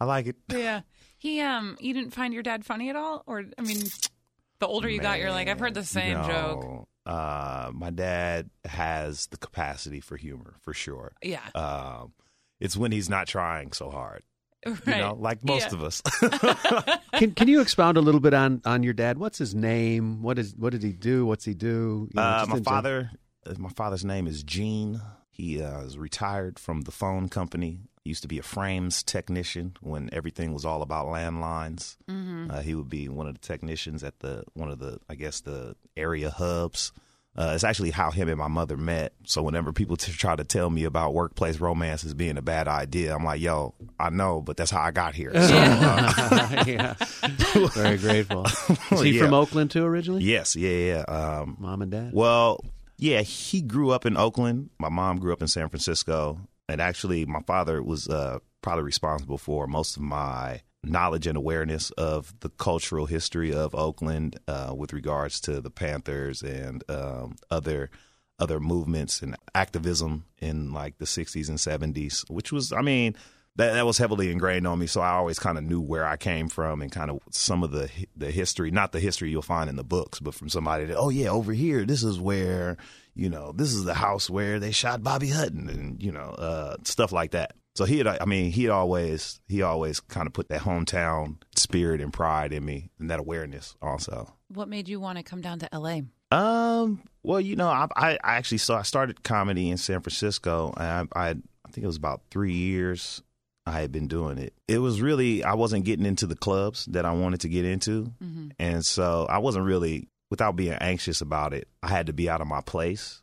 I 0.00 0.04
like 0.06 0.26
it. 0.26 0.36
Yeah. 0.48 0.80
He 1.18 1.40
um 1.40 1.76
you 1.80 1.92
didn't 1.94 2.12
find 2.14 2.32
your 2.34 2.42
dad 2.42 2.64
funny 2.64 2.90
at 2.90 2.96
all? 2.96 3.22
Or 3.26 3.44
I 3.58 3.62
mean 3.62 3.82
the 4.58 4.66
older 4.66 4.88
you 4.88 5.00
got, 5.00 5.18
you're 5.18 5.30
like, 5.30 5.48
I've 5.48 5.60
heard 5.60 5.74
the 5.74 5.84
same 5.84 6.24
joke. 6.24 6.88
No. 7.06 7.12
Uh, 7.12 7.70
my 7.74 7.90
dad 7.90 8.50
has 8.64 9.26
the 9.28 9.36
capacity 9.36 10.00
for 10.00 10.16
humor 10.16 10.54
for 10.60 10.74
sure. 10.74 11.12
Yeah. 11.22 11.40
Um, 11.54 12.12
it's 12.60 12.76
when 12.76 12.90
he's 12.92 13.08
not 13.08 13.26
trying 13.26 13.72
so 13.72 13.90
hard, 13.90 14.22
right. 14.66 14.86
you 14.86 14.92
know, 14.96 15.14
like 15.18 15.44
most 15.44 15.72
Yeah. 15.72 15.78
of 15.78 15.82
us. 15.82 16.02
Can 17.14 17.32
Can 17.34 17.48
you 17.48 17.60
expound 17.60 17.96
a 17.96 18.00
little 18.00 18.20
bit 18.20 18.34
on 18.34 18.60
on 18.64 18.82
your 18.82 18.94
dad? 18.94 19.18
What's 19.18 19.38
his 19.38 19.54
name? 19.54 20.22
What 20.22 20.38
is 20.38 20.54
What 20.56 20.70
did 20.72 20.82
he 20.82 20.92
do? 20.92 21.26
What's 21.26 21.44
he 21.44 21.54
do? 21.54 22.08
You 22.12 22.14
know, 22.14 22.22
uh, 22.22 22.46
my 22.48 22.60
father, 22.60 23.10
uh, 23.46 23.54
my 23.58 23.70
father's 23.70 24.04
name 24.04 24.26
is 24.26 24.42
Gene. 24.42 25.00
He 25.30 25.62
uh, 25.62 25.82
is 25.82 25.98
retired 25.98 26.58
from 26.58 26.82
the 26.82 26.90
phone 26.92 27.28
company. 27.28 27.80
He 28.06 28.10
used 28.10 28.22
to 28.22 28.28
be 28.28 28.38
a 28.38 28.42
frames 28.44 29.02
technician 29.02 29.76
when 29.80 30.08
everything 30.12 30.54
was 30.54 30.64
all 30.64 30.80
about 30.82 31.06
landlines. 31.06 31.96
Mm-hmm. 32.08 32.52
Uh, 32.52 32.60
he 32.60 32.76
would 32.76 32.88
be 32.88 33.08
one 33.08 33.26
of 33.26 33.34
the 33.34 33.40
technicians 33.40 34.04
at 34.04 34.20
the 34.20 34.44
one 34.54 34.70
of 34.70 34.78
the, 34.78 35.00
I 35.10 35.16
guess, 35.16 35.40
the 35.40 35.74
area 35.96 36.30
hubs. 36.30 36.92
Uh, 37.36 37.50
it's 37.56 37.64
actually 37.64 37.90
how 37.90 38.12
him 38.12 38.28
and 38.28 38.38
my 38.38 38.46
mother 38.46 38.76
met. 38.76 39.12
So 39.24 39.42
whenever 39.42 39.72
people 39.72 39.96
t- 39.96 40.12
try 40.12 40.36
to 40.36 40.44
tell 40.44 40.70
me 40.70 40.84
about 40.84 41.14
workplace 41.14 41.58
romance 41.58 42.04
as 42.04 42.14
being 42.14 42.38
a 42.38 42.42
bad 42.42 42.68
idea, 42.68 43.12
I'm 43.12 43.24
like, 43.24 43.40
"Yo, 43.40 43.74
I 43.98 44.10
know, 44.10 44.40
but 44.40 44.56
that's 44.56 44.70
how 44.70 44.82
I 44.82 44.92
got 44.92 45.16
here." 45.16 45.32
So, 45.34 45.56
uh, 45.56 46.64
yeah, 46.68 46.94
very 47.74 47.98
grateful. 47.98 48.44
Is 48.92 49.00
he 49.00 49.18
Yeah. 49.18 49.24
from 49.24 49.34
Oakland 49.34 49.72
too 49.72 49.84
originally? 49.84 50.22
yes, 50.22 50.54
yeah, 50.54 50.70
yeah. 50.70 51.00
Um, 51.08 51.56
Mom 51.58 51.82
and 51.82 51.90
dad. 51.90 52.10
Well, 52.12 52.60
yeah, 52.98 53.22
he 53.22 53.62
grew 53.62 53.90
up 53.90 54.06
in 54.06 54.16
Oakland. 54.16 54.70
My 54.78 54.90
mom 54.90 55.18
grew 55.18 55.32
up 55.32 55.42
in 55.42 55.48
San 55.48 55.68
Francisco, 55.68 56.38
and 56.68 56.80
actually, 56.80 57.24
my 57.26 57.42
father 57.42 57.82
was 57.82 58.08
uh, 58.08 58.38
probably 58.62 58.84
responsible 58.84 59.38
for 59.38 59.66
most 59.66 59.96
of 59.96 60.02
my 60.02 60.62
knowledge 60.82 61.26
and 61.26 61.36
awareness 61.36 61.90
of 61.92 62.32
the 62.40 62.48
cultural 62.48 63.06
history 63.06 63.52
of 63.52 63.74
Oakland 63.74 64.38
uh, 64.46 64.72
with 64.76 64.92
regards 64.92 65.40
to 65.40 65.60
the 65.60 65.70
Panthers 65.70 66.42
and 66.42 66.82
um, 66.88 67.36
other 67.50 67.90
other 68.38 68.60
movements 68.60 69.22
and 69.22 69.34
activism 69.54 70.26
in 70.38 70.70
like 70.72 70.98
the 70.98 71.06
60s 71.06 71.48
and 71.48 71.56
70s, 71.56 72.28
which 72.28 72.52
was, 72.52 72.70
I 72.70 72.82
mean, 72.82 73.16
that 73.56 73.72
that 73.72 73.86
was 73.86 73.96
heavily 73.96 74.30
ingrained 74.30 74.66
on 74.66 74.78
me. 74.78 74.86
So 74.86 75.00
I 75.00 75.10
always 75.10 75.38
kind 75.38 75.56
of 75.56 75.64
knew 75.64 75.80
where 75.80 76.04
I 76.04 76.18
came 76.18 76.48
from 76.48 76.82
and 76.82 76.92
kind 76.92 77.10
of 77.10 77.20
some 77.30 77.62
of 77.62 77.70
the 77.70 77.90
the 78.14 78.30
history, 78.30 78.70
not 78.70 78.92
the 78.92 79.00
history 79.00 79.30
you'll 79.30 79.42
find 79.42 79.70
in 79.70 79.76
the 79.76 79.84
books, 79.84 80.20
but 80.20 80.34
from 80.34 80.50
somebody 80.50 80.84
that, 80.84 80.98
oh 80.98 81.08
yeah, 81.08 81.30
over 81.30 81.52
here, 81.52 81.84
this 81.86 82.02
is 82.02 82.20
where, 82.20 82.76
you 83.16 83.28
know, 83.30 83.52
this 83.52 83.72
is 83.72 83.84
the 83.84 83.94
house 83.94 84.28
where 84.30 84.60
they 84.60 84.70
shot 84.70 85.02
Bobby 85.02 85.28
Hutton 85.30 85.68
and 85.68 86.02
you 86.02 86.12
know 86.12 86.30
uh, 86.38 86.76
stuff 86.84 87.10
like 87.12 87.32
that. 87.32 87.54
So 87.74 87.84
he 87.84 87.98
had, 87.98 88.06
I 88.06 88.24
mean, 88.24 88.50
he 88.52 88.68
always 88.68 89.40
he 89.48 89.62
always 89.62 90.00
kind 90.00 90.26
of 90.26 90.32
put 90.32 90.48
that 90.48 90.60
hometown 90.62 91.36
spirit 91.56 92.00
and 92.00 92.12
pride 92.12 92.52
in 92.52 92.64
me 92.64 92.90
and 92.98 93.10
that 93.10 93.18
awareness 93.20 93.74
also. 93.82 94.32
What 94.48 94.68
made 94.68 94.88
you 94.88 95.00
want 95.00 95.18
to 95.18 95.24
come 95.24 95.40
down 95.40 95.58
to 95.60 95.68
LA? 95.72 96.00
Um. 96.36 97.02
Well, 97.22 97.40
you 97.40 97.56
know, 97.56 97.68
I 97.68 97.86
I, 97.96 98.12
I 98.22 98.36
actually 98.36 98.58
saw 98.58 98.78
I 98.78 98.82
started 98.82 99.22
comedy 99.22 99.68
in 99.70 99.76
San 99.76 100.00
Francisco. 100.00 100.72
And 100.76 101.08
I, 101.14 101.20
I 101.20 101.28
I 101.30 101.70
think 101.72 101.84
it 101.84 101.86
was 101.86 101.96
about 101.96 102.22
three 102.30 102.52
years. 102.54 103.22
I 103.68 103.80
had 103.80 103.90
been 103.90 104.06
doing 104.06 104.38
it. 104.38 104.54
It 104.68 104.78
was 104.78 105.00
really 105.02 105.42
I 105.42 105.54
wasn't 105.54 105.84
getting 105.84 106.06
into 106.06 106.26
the 106.26 106.36
clubs 106.36 106.86
that 106.86 107.04
I 107.04 107.12
wanted 107.12 107.40
to 107.40 107.48
get 107.48 107.64
into, 107.64 108.12
Mm-hmm. 108.22 108.48
and 108.60 108.86
so 108.86 109.26
I 109.28 109.38
wasn't 109.38 109.64
really 109.64 110.08
without 110.30 110.56
being 110.56 110.72
anxious 110.74 111.20
about 111.20 111.52
it. 111.54 111.68
I 111.82 111.88
had 111.88 112.06
to 112.08 112.12
be 112.12 112.28
out 112.28 112.40
of 112.40 112.46
my 112.46 112.60
place 112.60 113.22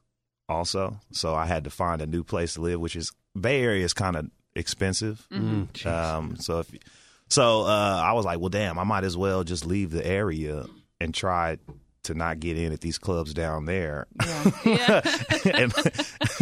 also. 0.49 0.99
So 1.11 1.33
I 1.35 1.45
had 1.45 1.63
to 1.65 1.69
find 1.69 2.01
a 2.01 2.07
new 2.07 2.23
place 2.23 2.53
to 2.55 2.61
live, 2.61 2.79
which 2.79 2.95
is 2.95 3.11
Bay 3.39 3.61
Area 3.61 3.83
is 3.85 3.93
kind 3.93 4.15
of 4.15 4.29
expensive. 4.55 5.25
Mm, 5.31 5.85
Um, 5.85 6.35
so 6.37 6.59
if 6.59 6.71
so, 7.29 7.61
uh, 7.63 8.01
I 8.03 8.13
was 8.13 8.25
like, 8.25 8.39
well, 8.39 8.49
damn, 8.49 8.77
I 8.77 8.83
might 8.83 9.03
as 9.03 9.17
well 9.17 9.43
just 9.43 9.65
leave 9.65 9.89
the 9.91 10.05
area 10.05 10.65
and 11.01 11.13
try 11.13 11.57
to 12.03 12.13
not 12.13 12.39
get 12.39 12.57
in 12.57 12.71
at 12.73 12.81
these 12.81 12.97
clubs 12.97 13.33
down 13.33 13.65
there 13.65 14.07
Yeah. 14.65 15.01
and, 15.53 15.73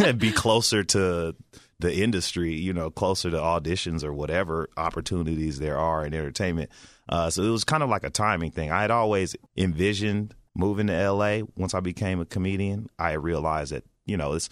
and 0.00 0.18
be 0.18 0.32
closer 0.32 0.82
to 0.84 1.34
the 1.78 1.94
industry, 1.94 2.54
you 2.54 2.72
know, 2.72 2.90
closer 2.90 3.30
to 3.30 3.36
auditions 3.38 4.04
or 4.04 4.12
whatever 4.12 4.68
opportunities 4.76 5.58
there 5.60 5.78
are 5.78 6.04
in 6.04 6.14
entertainment. 6.14 6.70
Uh, 7.08 7.30
so 7.30 7.42
it 7.42 7.48
was 7.48 7.64
kind 7.64 7.82
of 7.82 7.88
like 7.88 8.04
a 8.04 8.10
timing 8.10 8.50
thing. 8.50 8.70
I 8.70 8.82
had 8.82 8.90
always 8.90 9.34
envisioned 9.56 10.34
moving 10.54 10.88
to 10.88 11.10
LA 11.10 11.40
once 11.56 11.74
I 11.74 11.80
became 11.80 12.20
a 12.20 12.24
comedian. 12.24 12.88
I 12.98 13.12
realized 13.12 13.72
that, 13.72 13.84
you 14.06 14.16
know, 14.16 14.34
it's, 14.34 14.48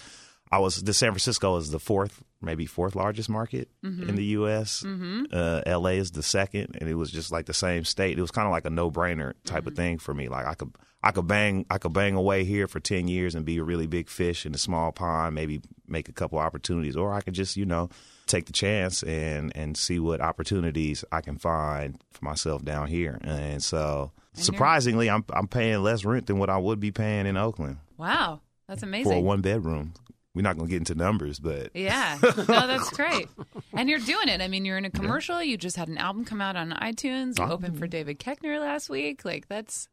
I 0.52 0.58
was, 0.58 0.82
the 0.82 0.94
San 0.94 1.10
Francisco 1.10 1.56
is 1.56 1.70
the 1.70 1.78
fourth, 1.78 2.24
maybe 2.42 2.66
fourth 2.66 2.96
largest 2.96 3.28
market 3.28 3.68
mm-hmm. 3.84 4.08
in 4.08 4.16
the 4.16 4.24
U.S. 4.24 4.82
Mm-hmm. 4.84 5.24
Uh, 5.32 5.62
LA 5.66 5.90
is 5.90 6.10
the 6.10 6.22
second, 6.22 6.76
and 6.80 6.88
it 6.88 6.94
was 6.94 7.10
just 7.10 7.30
like 7.30 7.46
the 7.46 7.54
same 7.54 7.84
state. 7.84 8.18
It 8.18 8.22
was 8.22 8.32
kind 8.32 8.46
of 8.46 8.52
like 8.52 8.64
a 8.64 8.70
no 8.70 8.90
brainer 8.90 9.34
type 9.44 9.66
of 9.66 9.74
mm-hmm. 9.74 9.82
thing 9.82 9.98
for 9.98 10.12
me. 10.12 10.28
Like 10.28 10.46
I 10.46 10.54
could, 10.54 10.74
I 11.02 11.12
could 11.12 11.28
bang, 11.28 11.66
I 11.70 11.78
could 11.78 11.92
bang 11.92 12.16
away 12.16 12.44
here 12.44 12.66
for 12.66 12.80
ten 12.80 13.06
years 13.06 13.36
and 13.36 13.44
be 13.44 13.58
a 13.58 13.62
really 13.62 13.86
big 13.86 14.08
fish 14.08 14.44
in 14.44 14.54
a 14.54 14.58
small 14.58 14.90
pond. 14.90 15.36
Maybe 15.36 15.60
make 15.86 16.08
a 16.08 16.12
couple 16.12 16.38
opportunities, 16.38 16.96
or 16.96 17.12
I 17.12 17.20
could 17.20 17.34
just, 17.34 17.56
you 17.56 17.64
know, 17.64 17.88
take 18.26 18.46
the 18.46 18.52
chance 18.52 19.02
and 19.04 19.52
and 19.54 19.76
see 19.76 20.00
what 20.00 20.20
opportunities 20.20 21.04
I 21.12 21.20
can 21.20 21.38
find 21.38 22.02
for 22.10 22.24
myself 22.24 22.64
down 22.64 22.88
here. 22.88 23.18
And 23.22 23.62
so, 23.62 24.12
surprisingly, 24.34 25.08
I'm 25.10 25.24
I'm 25.32 25.48
paying 25.48 25.82
less 25.82 26.04
rent 26.04 26.26
than 26.26 26.38
what 26.38 26.50
I 26.50 26.58
would 26.58 26.80
be 26.80 26.90
paying 26.92 27.26
in 27.26 27.36
Oakland 27.36 27.78
Wow. 27.96 28.40
That's 28.68 28.82
amazing 28.82 29.12
for 29.12 29.18
a 29.18 29.20
one 29.20 29.40
bedroom. 29.40 29.94
We're 30.34 30.42
not 30.42 30.56
going 30.56 30.68
to 30.68 30.70
get 30.70 30.76
into 30.78 30.94
numbers, 30.94 31.40
but 31.40 31.70
Yeah. 31.74 32.18
No, 32.22 32.30
that's 32.46 32.88
great. 32.90 33.28
And 33.74 33.88
you're 33.90 33.98
doing 33.98 34.28
it. 34.28 34.40
I 34.40 34.46
mean, 34.46 34.64
you're 34.64 34.78
in 34.78 34.84
a 34.84 34.90
commercial. 34.90 35.42
You 35.42 35.56
just 35.56 35.76
had 35.76 35.88
an 35.88 35.98
album 35.98 36.24
come 36.24 36.40
out 36.40 36.54
on 36.54 36.70
iTunes. 36.70 37.38
You 37.38 37.46
Oh. 37.46 37.50
opened 37.52 37.78
for 37.78 37.88
David 37.88 38.20
Koechner 38.20 38.60
last 38.60 38.88
week. 38.88 39.24
Like 39.24 39.48
that's, 39.48 39.88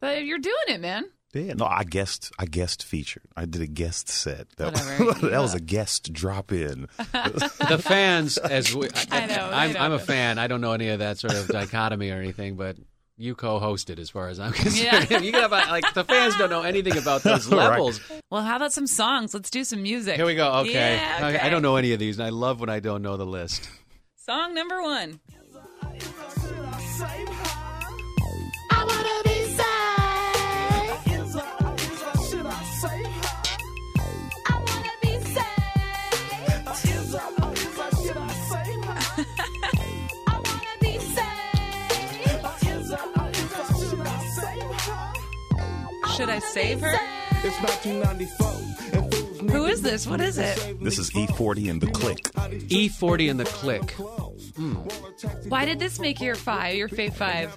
but 0.00 0.24
you're 0.24 0.38
doing 0.38 0.54
it, 0.68 0.80
man. 0.80 1.04
yeah, 1.34 1.52
no, 1.52 1.66
I 1.66 1.84
guest 1.84 2.32
I 2.38 2.46
guest 2.46 2.82
featured. 2.82 3.24
I 3.36 3.44
did 3.44 3.60
a 3.60 3.66
guest 3.66 4.08
set. 4.08 4.48
That, 4.56 4.72
Whatever. 4.72 5.12
that 5.28 5.40
was 5.42 5.54
a 5.54 5.60
guest 5.76 6.10
drop 6.12 6.52
in. 6.52 6.88
the 6.96 7.78
fans, 7.84 8.38
as 8.38 8.74
we, 8.74 8.88
I 9.10 9.26
know, 9.26 9.34
I'm, 9.52 9.54
I 9.70 9.72
know. 9.72 9.80
I'm 9.80 9.92
a 9.92 9.98
fan. 9.98 10.38
I 10.38 10.46
don't 10.46 10.62
know 10.62 10.72
any 10.72 10.88
of 10.88 11.00
that 11.00 11.18
sort 11.18 11.34
of 11.34 11.48
dichotomy 11.48 12.10
or 12.10 12.16
anything, 12.16 12.56
but 12.56 12.76
you 13.22 13.34
co-hosted, 13.36 13.98
as 14.00 14.10
far 14.10 14.28
as 14.28 14.40
I'm 14.40 14.52
concerned. 14.64 15.08
Yeah. 15.10 15.18
you 15.20 15.30
got 15.32 15.44
about, 15.44 15.68
uh, 15.68 15.70
like 15.70 15.94
the 15.94 16.04
fans 16.04 16.36
don't 16.36 16.50
know 16.50 16.62
anything 16.62 16.96
about 16.98 17.22
those 17.24 17.46
Right. 17.46 17.68
levels. 17.70 18.00
Well, 18.30 18.42
how 18.42 18.56
about 18.56 18.72
some 18.72 18.86
songs? 18.86 19.32
Let's 19.32 19.48
do 19.50 19.62
some 19.64 19.82
music. 19.82 20.16
Here 20.16 20.26
we 20.26 20.34
go. 20.34 20.50
Okay. 20.60 20.72
Yeah, 20.72 21.16
Okay, 21.26 21.36
okay. 21.36 21.46
I 21.46 21.48
don't 21.50 21.62
know 21.62 21.76
any 21.76 21.92
of 21.92 21.98
these, 22.00 22.18
and 22.18 22.26
I 22.26 22.30
love 22.30 22.58
when 22.60 22.68
I 22.68 22.80
don't 22.80 23.00
know 23.02 23.16
the 23.16 23.24
list. 23.26 23.68
Song 24.16 24.54
number 24.54 24.82
one. 24.82 25.20
Should 46.16 46.28
I 46.28 46.38
save 46.40 46.80
her? 46.80 46.94
It's 47.44 47.58
1994. 47.60 49.00
and 49.00 49.14
fools 49.14 49.50
Who 49.52 49.64
is 49.66 49.82
this? 49.82 50.06
What 50.06 50.20
is 50.20 50.38
it? 50.38 50.78
This 50.82 50.98
is 50.98 51.10
E40 51.12 51.70
and 51.70 51.80
the 51.80 51.86
Click. 51.90 52.18
E40 52.34 53.30
and 53.30 53.40
the 53.40 53.44
Click. 53.44 53.94
Why 55.48 55.64
did 55.64 55.78
this 55.78 55.98
make 55.98 56.20
your 56.20 56.34
five? 56.34 56.74
Your 56.76 56.88
fave 56.88 57.14
five? 57.14 57.54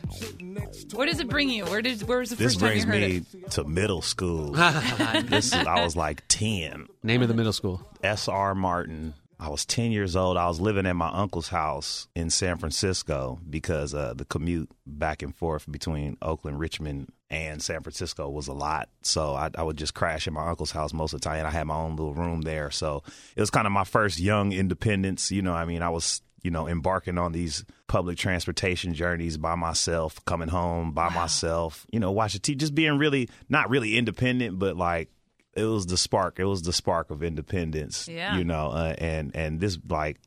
Where 0.94 1.06
does 1.06 1.20
it 1.20 1.28
bring 1.28 1.50
you? 1.50 1.66
Where 1.66 1.82
did? 1.82 2.04
Where 2.04 2.20
was 2.20 2.30
the 2.30 2.36
This 2.38 2.54
first 2.56 2.60
time 2.62 2.76
you 2.78 2.86
heard 2.86 3.02
This 3.02 3.10
brings 3.20 3.34
me 3.34 3.40
it? 3.44 3.52
to 3.52 3.64
middle 3.66 4.02
school. 4.02 4.52
this 5.26 5.48
is, 5.48 5.54
I 5.54 5.84
was 5.84 5.96
like 5.96 6.24
10. 6.30 6.88
Name 7.04 7.22
of 7.22 7.28
the 7.28 7.34
middle 7.34 7.54
school. 7.54 7.82
S.R. 8.04 8.56
Martin. 8.56 9.14
I 9.38 9.50
was 9.50 9.66
10 9.66 9.92
years 9.92 10.16
old. 10.16 10.38
I 10.38 10.48
was 10.48 10.62
living 10.62 10.86
at 10.86 10.96
my 10.96 11.10
uncle's 11.10 11.50
house 11.50 12.08
in 12.16 12.30
San 12.30 12.58
Francisco 12.58 13.38
because 13.50 13.94
uh, 13.94 14.14
the 14.16 14.24
commute 14.24 14.70
back 14.88 15.22
and 15.22 15.36
forth 15.36 15.70
between 15.70 16.18
Oakland, 16.22 16.58
Richmond, 16.58 17.12
and 17.36 17.62
San 17.62 17.82
Francisco 17.84 18.30
was 18.30 18.48
a 18.48 18.54
lot. 18.54 18.88
So 19.02 19.34
I, 19.34 19.50
I 19.56 19.62
would 19.62 19.76
just 19.76 19.94
crash 19.94 20.26
at 20.26 20.32
my 20.32 20.48
uncle's 20.48 20.72
house 20.72 20.94
most 20.94 21.14
of 21.14 21.20
the 21.20 21.26
time. 21.26 21.40
And 21.40 21.48
I 21.48 21.52
had 21.52 21.68
my 21.68 21.76
own 21.76 21.98
little 21.98 22.14
room 22.14 22.42
there. 22.42 22.72
So 22.72 23.04
it 23.36 23.42
was 23.42 23.50
kind 23.50 23.68
of 23.68 23.74
my 23.74 23.84
first 23.84 24.20
young 24.20 24.54
independence. 24.54 25.32
You 25.32 25.42
know, 25.42 25.54
I 25.54 25.66
mean, 25.66 25.82
I 25.82 25.90
was, 25.90 26.22
you 26.44 26.52
know, 26.52 26.66
embarking 26.66 27.18
on 27.18 27.34
these 27.34 27.66
public 27.88 28.18
transportation 28.18 28.94
journeys 28.94 29.38
by 29.38 29.56
myself, 29.56 30.24
coming 30.24 30.48
home 30.48 30.94
by 30.94 31.10
myself, 31.10 31.86
you 31.92 32.00
know, 32.00 32.12
watching 32.12 32.40
TV, 32.40 32.56
just 32.56 32.74
being 32.74 32.98
really, 32.98 33.28
not 33.50 33.70
really 33.70 33.98
independent, 33.98 34.58
but 34.58 34.78
like, 34.78 35.10
it 35.56 35.64
was 35.66 35.86
the 35.86 35.98
spark. 35.98 36.40
It 36.40 36.46
was 36.46 36.62
the 36.62 36.74
spark 36.74 37.12
of 37.12 37.22
independence. 37.22 38.08
Yeah. 38.08 38.38
You 38.38 38.44
know, 38.44 38.72
uh, 38.72 38.94
and 38.98 39.34
and 39.36 39.62
this 39.62 39.78
like 39.88 40.20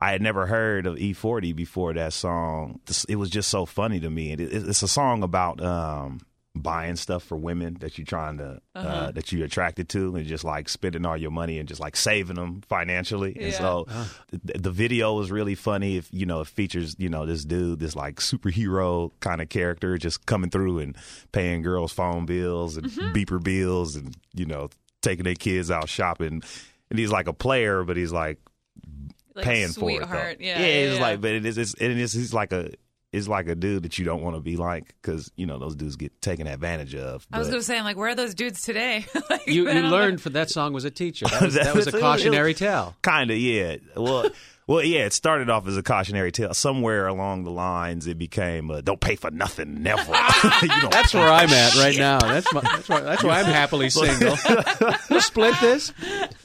I 0.00 0.12
had 0.12 0.22
never 0.22 0.46
heard 0.46 0.86
of 0.86 0.96
E40 0.96 1.54
before 1.54 1.92
that 1.94 2.14
song. 2.14 2.80
It 3.06 3.16
was 3.16 3.28
just 3.28 3.50
so 3.50 3.66
funny 3.66 4.00
to 4.00 4.08
me. 4.08 4.32
And 4.32 4.40
it, 4.40 4.52
it's 4.52 4.82
a 4.82 4.88
song 4.88 5.22
about 5.22 5.62
um, 5.62 6.20
buying 6.54 6.96
stuff 6.96 7.22
for 7.22 7.36
women 7.36 7.76
that 7.80 7.96
you're 7.96 8.04
trying 8.04 8.36
to 8.38 8.60
uh 8.74 8.78
uh-huh. 8.78 9.10
that 9.12 9.30
you're 9.30 9.44
attracted 9.44 9.88
to, 9.88 10.16
and 10.16 10.26
just 10.26 10.42
like 10.42 10.68
spending 10.68 11.06
all 11.06 11.16
your 11.16 11.30
money 11.30 11.58
and 11.58 11.68
just 11.68 11.80
like 11.80 11.96
saving 11.96 12.36
them 12.36 12.60
financially. 12.68 13.34
And 13.36 13.52
Yeah. 13.52 13.58
so 13.58 13.86
uh-huh. 13.88 14.04
the, 14.32 14.58
the 14.58 14.70
video 14.70 15.14
was 15.14 15.30
really 15.30 15.54
funny. 15.54 15.96
If 15.96 16.08
you 16.12 16.26
know, 16.26 16.40
it 16.40 16.48
features 16.48 16.96
you 16.98 17.08
know 17.08 17.24
this 17.24 17.44
dude, 17.44 17.78
this 17.78 17.94
like 17.94 18.16
superhero 18.16 19.12
kind 19.20 19.40
of 19.40 19.48
character, 19.48 19.96
just 19.96 20.26
coming 20.26 20.50
through 20.50 20.80
and 20.80 20.96
paying 21.32 21.62
girls 21.62 21.92
phone 21.92 22.26
bills 22.26 22.76
and 22.76 22.86
mm-hmm. 22.86 23.12
beeper 23.12 23.42
bills, 23.42 23.94
and 23.96 24.16
you 24.34 24.44
know 24.46 24.70
taking 25.02 25.24
their 25.24 25.34
kids 25.34 25.70
out 25.70 25.88
shopping. 25.88 26.42
And 26.90 26.98
he's 26.98 27.12
like 27.12 27.28
a 27.28 27.32
player, 27.32 27.84
but 27.84 27.96
he's 27.96 28.12
like 28.12 28.38
Like 29.34 29.44
paying 29.44 29.68
for 29.68 29.88
it. 29.88 29.98
sweetheart. 29.98 30.38
Though. 30.40 30.44
Yeah, 30.44 30.58
it's 30.58 30.96
yeah. 30.96 31.00
like, 31.00 31.20
but 31.20 31.30
it 31.30 31.46
is, 31.46 31.56
it's, 31.56 31.74
it 31.74 31.92
is, 31.92 32.12
he's 32.12 32.34
like 32.34 32.52
a, 32.52 32.72
it's 33.12 33.26
like 33.26 33.48
a 33.48 33.54
dude 33.54 33.82
that 33.82 33.98
you 33.98 34.04
don't 34.04 34.22
want 34.22 34.36
to 34.36 34.40
be 34.40 34.56
like 34.56 34.94
because 35.02 35.30
you 35.36 35.46
know 35.46 35.58
those 35.58 35.74
dudes 35.74 35.96
get 35.96 36.20
taken 36.22 36.46
advantage 36.46 36.94
of. 36.94 37.26
I 37.32 37.38
was 37.38 37.48
but- 37.48 37.52
going 37.52 37.60
to 37.60 37.66
say, 37.66 37.78
I'm 37.78 37.84
like, 37.84 37.96
where 37.96 38.08
are 38.10 38.14
those 38.14 38.34
dudes 38.34 38.60
today? 38.62 39.04
Like, 39.30 39.46
You, 39.46 39.66
you 39.68 39.74
don't 39.74 39.90
learned 39.90 40.20
for 40.20 40.30
that 40.30 40.50
song 40.50 40.72
was 40.72 40.84
a 40.84 40.90
teacher. 40.90 41.26
That 41.30 41.42
was, 41.42 41.54
that 41.54 41.74
was 41.74 41.86
a 41.86 41.90
It 41.90 41.94
was- 41.94 42.02
cautionary 42.02 42.54
tale. 42.54 42.94
Kind 43.02 43.30
of, 43.30 43.36
yeah. 43.38 43.76
Well, 43.96 44.28
well, 44.66 44.82
yeah. 44.84 45.06
It 45.06 45.12
started 45.12 45.48
off 45.50 45.66
as 45.66 45.76
a 45.76 45.82
cautionary 45.82 46.30
tale. 46.32 46.54
Somewhere 46.54 47.06
along 47.08 47.44
the 47.44 47.50
lines, 47.50 48.06
it 48.06 48.18
became 48.18 48.70
uh, 48.70 48.80
"Don't 48.80 49.00
pay 49.00 49.16
for 49.16 49.30
nothing, 49.30 49.82
never." 49.82 50.02
you 50.62 50.68
don't 50.68 50.92
That's 50.92 51.12
where 51.14 51.28
I'm 51.28 51.50
at 51.50 51.74
right 51.76 51.96
now. 51.96 52.18
That's 52.20 52.52
my, 52.52 52.60
that's 52.60 52.88
why 52.88 53.00
that's 53.00 53.22
why 53.24 53.40
I'm 53.40 53.46
happily 53.46 53.90
single. 53.90 54.36
We'll 55.10 55.20
split 55.20 55.54
this. 55.60 55.92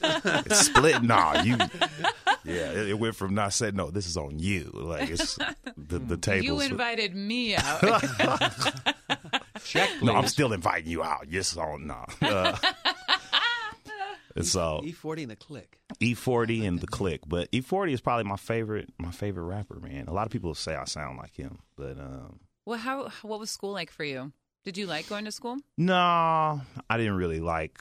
It's 0.02 0.58
split. 0.66 1.02
Nah, 1.02 1.42
you. 1.42 1.56
Yeah, 2.46 2.70
it, 2.72 2.88
it 2.90 2.98
went 2.98 3.16
from 3.16 3.34
not 3.34 3.52
saying 3.52 3.74
no. 3.76 3.90
This 3.90 4.06
is 4.06 4.16
on 4.16 4.38
you. 4.38 4.70
Like 4.72 5.10
it's 5.10 5.34
the 5.76 5.98
the 5.98 5.98
know. 5.98 6.16
tables. 6.16 6.44
You 6.46 6.60
invited 6.60 7.14
me 7.14 7.56
out. 7.56 7.80
Check, 9.64 9.88
please. 9.98 10.02
no, 10.02 10.14
I'm 10.14 10.28
still 10.28 10.52
inviting 10.52 10.88
you 10.90 11.02
out. 11.02 11.26
Yes, 11.28 11.56
on 11.56 11.86
no. 11.88 12.04
Uh, 12.22 12.56
and 14.36 14.46
so 14.46 14.80
E40 14.84 15.22
and 15.22 15.30
the 15.30 15.36
Click. 15.36 15.78
E40 16.00 16.66
and 16.68 16.80
the 16.80 16.86
Click, 16.86 17.22
but 17.26 17.50
E40 17.52 17.92
is 17.92 18.00
probably 18.00 18.24
my 18.24 18.36
favorite 18.36 18.92
my 18.98 19.10
favorite 19.10 19.44
rapper. 19.44 19.80
Man, 19.80 20.06
a 20.08 20.12
lot 20.12 20.26
of 20.26 20.32
people 20.32 20.54
say 20.54 20.74
I 20.74 20.84
sound 20.84 21.18
like 21.18 21.34
him, 21.34 21.58
but 21.76 21.98
um, 21.98 22.40
well, 22.64 22.78
how? 22.78 23.10
What 23.22 23.40
was 23.40 23.50
school 23.50 23.72
like 23.72 23.90
for 23.90 24.04
you? 24.04 24.32
Did 24.64 24.76
you 24.76 24.86
like 24.86 25.08
going 25.08 25.24
to 25.26 25.32
school? 25.32 25.56
no, 25.78 25.94
I 25.94 26.96
didn't 26.96 27.16
really 27.16 27.40
like. 27.40 27.78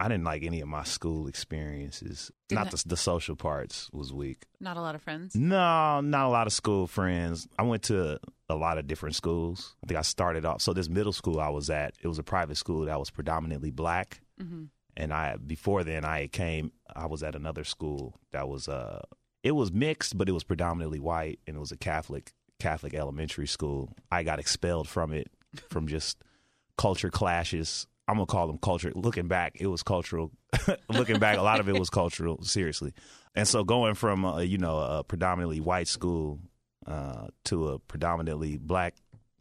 I 0.00 0.06
didn't 0.08 0.24
like 0.24 0.44
any 0.44 0.60
of 0.60 0.68
my 0.68 0.84
school 0.84 1.26
experiences. 1.26 2.30
Didn't 2.48 2.64
Not 2.64 2.70
the, 2.70 2.82
the 2.90 2.96
social 2.96 3.34
parts 3.36 3.90
was 3.92 4.12
weak. 4.12 4.44
Not 4.60 4.76
a 4.76 4.80
lot 4.80 4.94
of 4.94 5.02
friends. 5.02 5.34
No, 5.34 6.00
not 6.00 6.26
a 6.26 6.28
lot 6.28 6.46
of 6.46 6.52
school 6.52 6.86
friends. 6.86 7.48
I 7.58 7.62
went 7.64 7.82
to 7.84 8.20
a 8.48 8.54
lot 8.54 8.78
of 8.78 8.86
different 8.86 9.16
schools. 9.16 9.74
I 9.82 9.86
think 9.88 9.98
I 9.98 10.02
started 10.02 10.44
off. 10.44 10.62
So 10.62 10.72
this 10.72 10.88
middle 10.88 11.12
school 11.12 11.40
I 11.40 11.48
was 11.48 11.68
at, 11.68 11.94
it 12.00 12.06
was 12.06 12.18
a 12.18 12.22
private 12.22 12.56
school 12.56 12.84
that 12.84 12.98
was 12.98 13.10
predominantly 13.10 13.70
black. 13.72 14.20
hmm 14.40 14.64
And 14.96 15.12
I 15.12 15.36
before 15.36 15.82
then 15.84 16.04
I 16.04 16.28
came. 16.28 16.70
I 16.94 17.06
was 17.06 17.22
at 17.22 17.34
another 17.34 17.64
school 17.64 18.14
that 18.30 18.48
was 18.48 18.68
uh, 18.68 19.02
it 19.42 19.52
was 19.52 19.72
mixed, 19.72 20.16
but 20.16 20.28
it 20.28 20.32
was 20.32 20.44
predominantly 20.44 21.00
white, 21.00 21.40
and 21.46 21.56
it 21.56 21.60
was 21.60 21.72
a 21.72 21.76
Catholic 21.76 22.32
Catholic 22.60 22.94
elementary 22.94 23.46
school. 23.46 23.92
I 24.12 24.22
got 24.22 24.38
expelled 24.38 24.88
from 24.88 25.12
it 25.12 25.28
from 25.70 25.86
just 25.88 26.22
culture 26.76 27.10
clashes. 27.10 27.86
I'm 28.08 28.14
gonna 28.16 28.26
call 28.26 28.46
them 28.46 28.58
culture. 28.58 28.90
Looking 28.94 29.28
back, 29.28 29.52
it 29.60 29.66
was 29.66 29.82
cultural. 29.82 30.32
Looking 30.88 31.18
back, 31.18 31.36
a 31.38 31.42
lot 31.42 31.60
of 31.60 31.68
it 31.68 31.78
was 31.78 31.90
cultural. 31.90 32.42
Seriously, 32.42 32.92
and 33.34 33.46
so 33.46 33.64
going 33.64 33.94
from 33.94 34.24
uh, 34.24 34.38
you 34.40 34.58
know 34.58 34.78
a 34.78 35.04
predominantly 35.04 35.60
white 35.60 35.88
school 35.88 36.40
uh, 36.86 37.28
to 37.44 37.68
a 37.68 37.78
predominantly 37.78 38.56
black 38.56 38.94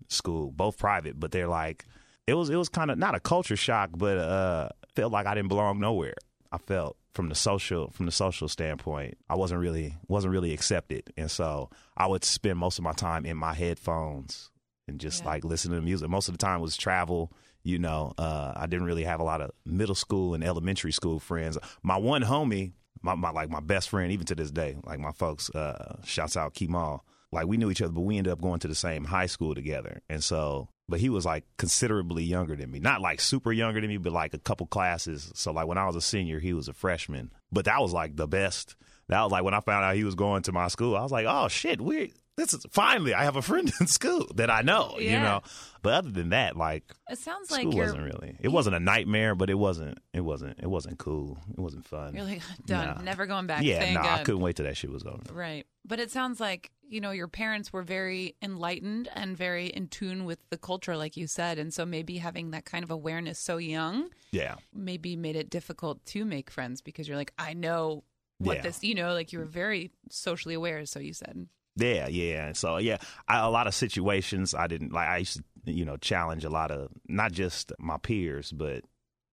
school, 0.10 0.52
both 0.52 0.78
private, 0.78 1.20
but 1.20 1.32
they're 1.32 1.48
like 1.48 1.86
it 2.28 2.34
was 2.34 2.50
it 2.50 2.58
was 2.58 2.70
kind 2.70 2.92
of 2.92 2.98
not 2.98 3.16
a 3.16 3.20
culture 3.20 3.56
shock, 3.56 3.92
but 3.96 4.18
uh, 4.18 4.70
felt 4.96 5.12
like 5.14 5.26
I 5.26 5.34
didn't 5.34 5.50
belong 5.50 5.80
nowhere. 5.80 6.16
I 6.52 6.58
felt 6.58 6.98
from 7.14 7.30
the 7.30 7.36
social 7.36 7.90
from 7.92 8.06
the 8.06 8.12
social 8.12 8.48
standpoint, 8.50 9.18
I 9.30 9.36
wasn't 9.36 9.62
really 9.62 9.96
wasn't 10.10 10.34
really 10.34 10.54
accepted, 10.54 11.04
and 11.16 11.32
so 11.32 11.70
I 11.96 12.08
would 12.08 12.24
spend 12.26 12.60
most 12.60 12.78
of 12.80 12.84
my 12.84 12.94
time 12.94 13.26
in 13.26 13.38
my 13.38 13.54
headphones 13.54 14.52
and 14.90 15.00
just 15.00 15.24
Yeah. 15.24 15.30
like 15.30 15.44
listening 15.46 15.80
to 15.80 15.86
music. 15.86 16.10
Most 16.10 16.28
of 16.28 16.34
the 16.34 16.46
time 16.46 16.60
was 16.62 16.76
travel. 16.78 17.32
You 17.68 17.80
know, 17.80 18.14
uh, 18.18 18.54
I 18.56 18.66
didn't 18.66 18.86
really 18.86 19.04
have 19.04 19.20
a 19.20 19.26
lot 19.26 19.42
of 19.42 19.52
middle 19.66 19.94
school 19.94 20.34
and 20.34 20.42
elementary 20.42 20.94
school 20.94 21.20
friends. 21.20 21.58
My 21.84 21.98
one 21.98 22.24
homie, 22.24 22.72
my, 23.02 23.14
my 23.14 23.32
like 23.32 23.50
my 23.50 23.60
best 23.60 23.90
friend, 23.90 24.10
even 24.14 24.26
to 24.28 24.36
this 24.36 24.52
day, 24.52 24.78
like 24.86 25.00
my 25.00 25.12
folks, 25.12 25.50
uh, 25.50 25.98
shouts 26.06 26.38
out 26.38 26.54
Kemal. 26.54 27.04
Like 27.34 27.46
we 27.46 27.58
knew 27.58 27.70
each 27.70 27.82
other, 27.82 27.92
but 27.92 28.04
we 28.04 28.18
ended 28.18 28.32
up 28.32 28.40
going 28.40 28.62
to 28.62 28.70
the 28.70 28.74
same 28.74 29.04
high 29.04 29.26
school 29.26 29.54
together, 29.54 30.02
and 30.08 30.24
so. 30.24 30.70
But 30.88 31.02
he 31.02 31.10
was 31.10 31.26
like 31.26 31.44
considerably 31.58 32.24
younger 32.24 32.56
than 32.56 32.72
me, 32.72 32.80
not 32.80 33.02
like 33.02 33.20
super 33.20 33.52
younger 33.52 33.82
than 33.82 33.90
me, 33.90 33.98
but 33.98 34.14
like 34.14 34.34
a 34.34 34.40
couple 34.40 34.68
classes. 34.68 35.30
So 35.36 35.52
like 35.52 35.68
when 35.68 35.78
I 35.78 35.86
was 35.86 35.98
a 35.98 36.02
senior, 36.02 36.40
he 36.40 36.54
was 36.54 36.70
a 36.70 36.74
freshman. 36.74 37.32
But 37.52 37.66
that 37.66 37.82
was 37.82 37.92
like 37.92 38.16
the 38.16 38.30
best. 38.30 38.78
That 39.10 39.22
was 39.24 39.34
like 39.34 39.44
when 39.44 39.54
I 39.54 39.60
found 39.60 39.84
out 39.84 39.98
he 39.98 40.06
was 40.06 40.16
going 40.16 40.44
to 40.44 40.54
my 40.54 40.70
school. 40.70 40.96
I 40.96 41.02
was 41.02 41.12
like, 41.12 41.26
oh 41.28 41.50
shit, 41.50 41.82
we 41.82 42.14
this 42.38 42.53
is 42.53 42.65
finally 42.72 43.13
I 43.13 43.24
have 43.25 43.36
a 43.36 43.41
friend 43.41 43.72
in 43.79 43.88
school 43.88 44.27
that 44.36 44.50
I 44.50 44.62
know, 44.62 44.96
yeah. 45.00 45.12
you 45.12 45.20
know. 45.20 45.41
But 45.82 45.94
other 45.94 46.10
than 46.12 46.29
that, 46.29 46.56
like 46.58 46.84
It 47.10 47.17
sounds 47.17 47.51
like 47.51 47.62
school 47.62 47.77
wasn't 47.77 48.03
really. 48.03 48.38
It 48.39 48.50
wasn't 48.50 48.75
a 48.75 48.79
nightmare, 48.79 49.36
but 49.36 49.50
it 49.50 49.56
wasn't. 49.56 49.98
It 50.13 50.22
wasn't. 50.22 50.60
It 50.60 50.67
wasn't 50.67 50.98
cool. 50.98 51.38
It 51.51 51.60
wasn't 51.60 51.86
fun. 51.86 52.13
you're 52.15 52.24
like 52.25 52.41
done, 52.65 52.96
Nah. 52.98 53.01
never 53.01 53.25
going 53.25 53.48
back. 53.48 53.63
yeah, 53.63 53.94
no, 53.94 54.01
I 54.01 54.24
couldn't 54.24 54.41
wait 54.41 54.56
till 54.56 54.65
that 54.65 54.77
shit 54.77 54.91
was 54.91 55.03
over. 55.03 55.22
Right. 55.34 55.65
But 55.86 56.00
it 56.00 56.12
sounds 56.12 56.39
like, 56.41 56.72
you 56.89 57.00
know, 57.00 57.12
your 57.12 57.27
parents 57.29 57.72
were 57.72 57.84
very 57.84 58.36
enlightened 58.41 59.08
and 59.15 59.38
very 59.38 59.67
in 59.67 59.88
tune 59.88 60.25
with 60.25 60.39
the 60.50 60.58
culture, 60.58 60.98
like 60.98 61.15
you 61.15 61.27
said. 61.27 61.58
And 61.60 61.74
so 61.74 61.86
maybe 61.86 62.17
having 62.17 62.51
that 62.51 62.65
kind 62.65 62.84
of 62.84 62.91
awareness 62.91 63.39
so 63.39 63.58
young 63.58 64.10
Yeah, 64.32 64.56
maybe 64.74 65.15
made 65.15 65.36
it 65.38 65.50
difficult 65.50 66.06
to 66.08 66.25
make 66.25 66.51
friends 66.51 66.82
because 66.82 67.08
you're 67.08 67.17
like, 67.17 67.34
I 67.39 67.53
know 67.53 68.03
what 68.39 68.58
Yeah. 68.58 68.62
this, 68.63 68.84
you 68.84 68.96
know, 68.96 69.13
like 69.13 69.32
you 69.32 69.39
were 69.39 69.46
very 69.46 69.91
socially 70.10 70.53
aware, 70.56 70.86
so 70.86 71.00
you 71.00 71.13
said. 71.13 71.48
Yeah, 71.77 72.07
yeah. 72.07 72.53
So 72.53 72.77
yeah, 72.77 72.98
I, 73.27 73.39
a 73.39 73.50
lot 73.50 73.67
of 73.67 73.75
situations 73.75 74.53
I 74.53 74.67
didn't 74.67 74.91
like. 74.91 75.07
I 75.07 75.17
used 75.17 75.41
to, 75.65 75.72
you 75.72 75.86
know, 75.86 75.98
challenge 75.98 76.46
a 76.46 76.50
lot 76.50 76.72
of 76.72 76.89
not 77.07 77.31
just 77.31 77.72
my 77.79 77.98
peers, 77.98 78.51
but 78.51 78.84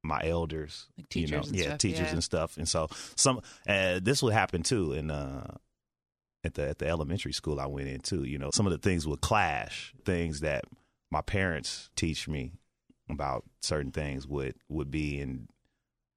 my 0.02 0.20
elders, 0.22 0.86
Like 0.98 1.14
you 1.16 1.26
know, 1.26 1.40
teachers 1.40 1.48
and 1.48 1.56
yeah, 1.56 1.64
stuff, 1.64 1.78
teachers 1.78 2.00
yeah. 2.00 2.12
and 2.12 2.24
stuff. 2.24 2.56
And 2.56 2.68
so 2.68 2.88
some 3.16 3.40
uh, 3.68 4.00
this 4.02 4.22
would 4.22 4.34
happen 4.34 4.62
too 4.62 4.92
in 4.92 5.10
uh, 5.10 5.56
at 6.44 6.54
the 6.54 6.68
at 6.68 6.78
the 6.78 6.86
elementary 6.88 7.32
school 7.32 7.58
I 7.58 7.66
went 7.66 7.88
into. 7.88 8.24
You 8.24 8.38
know, 8.38 8.50
some 8.52 8.66
of 8.66 8.72
the 8.72 8.78
things 8.78 9.06
would 9.06 9.20
clash. 9.20 9.94
Things 10.04 10.40
that 10.40 10.64
my 11.10 11.22
parents 11.22 11.90
teach 11.96 12.28
me 12.28 12.52
about 13.10 13.44
certain 13.62 13.92
things 13.92 14.26
would 14.26 14.54
would 14.68 14.90
be 14.90 15.20
in 15.20 15.48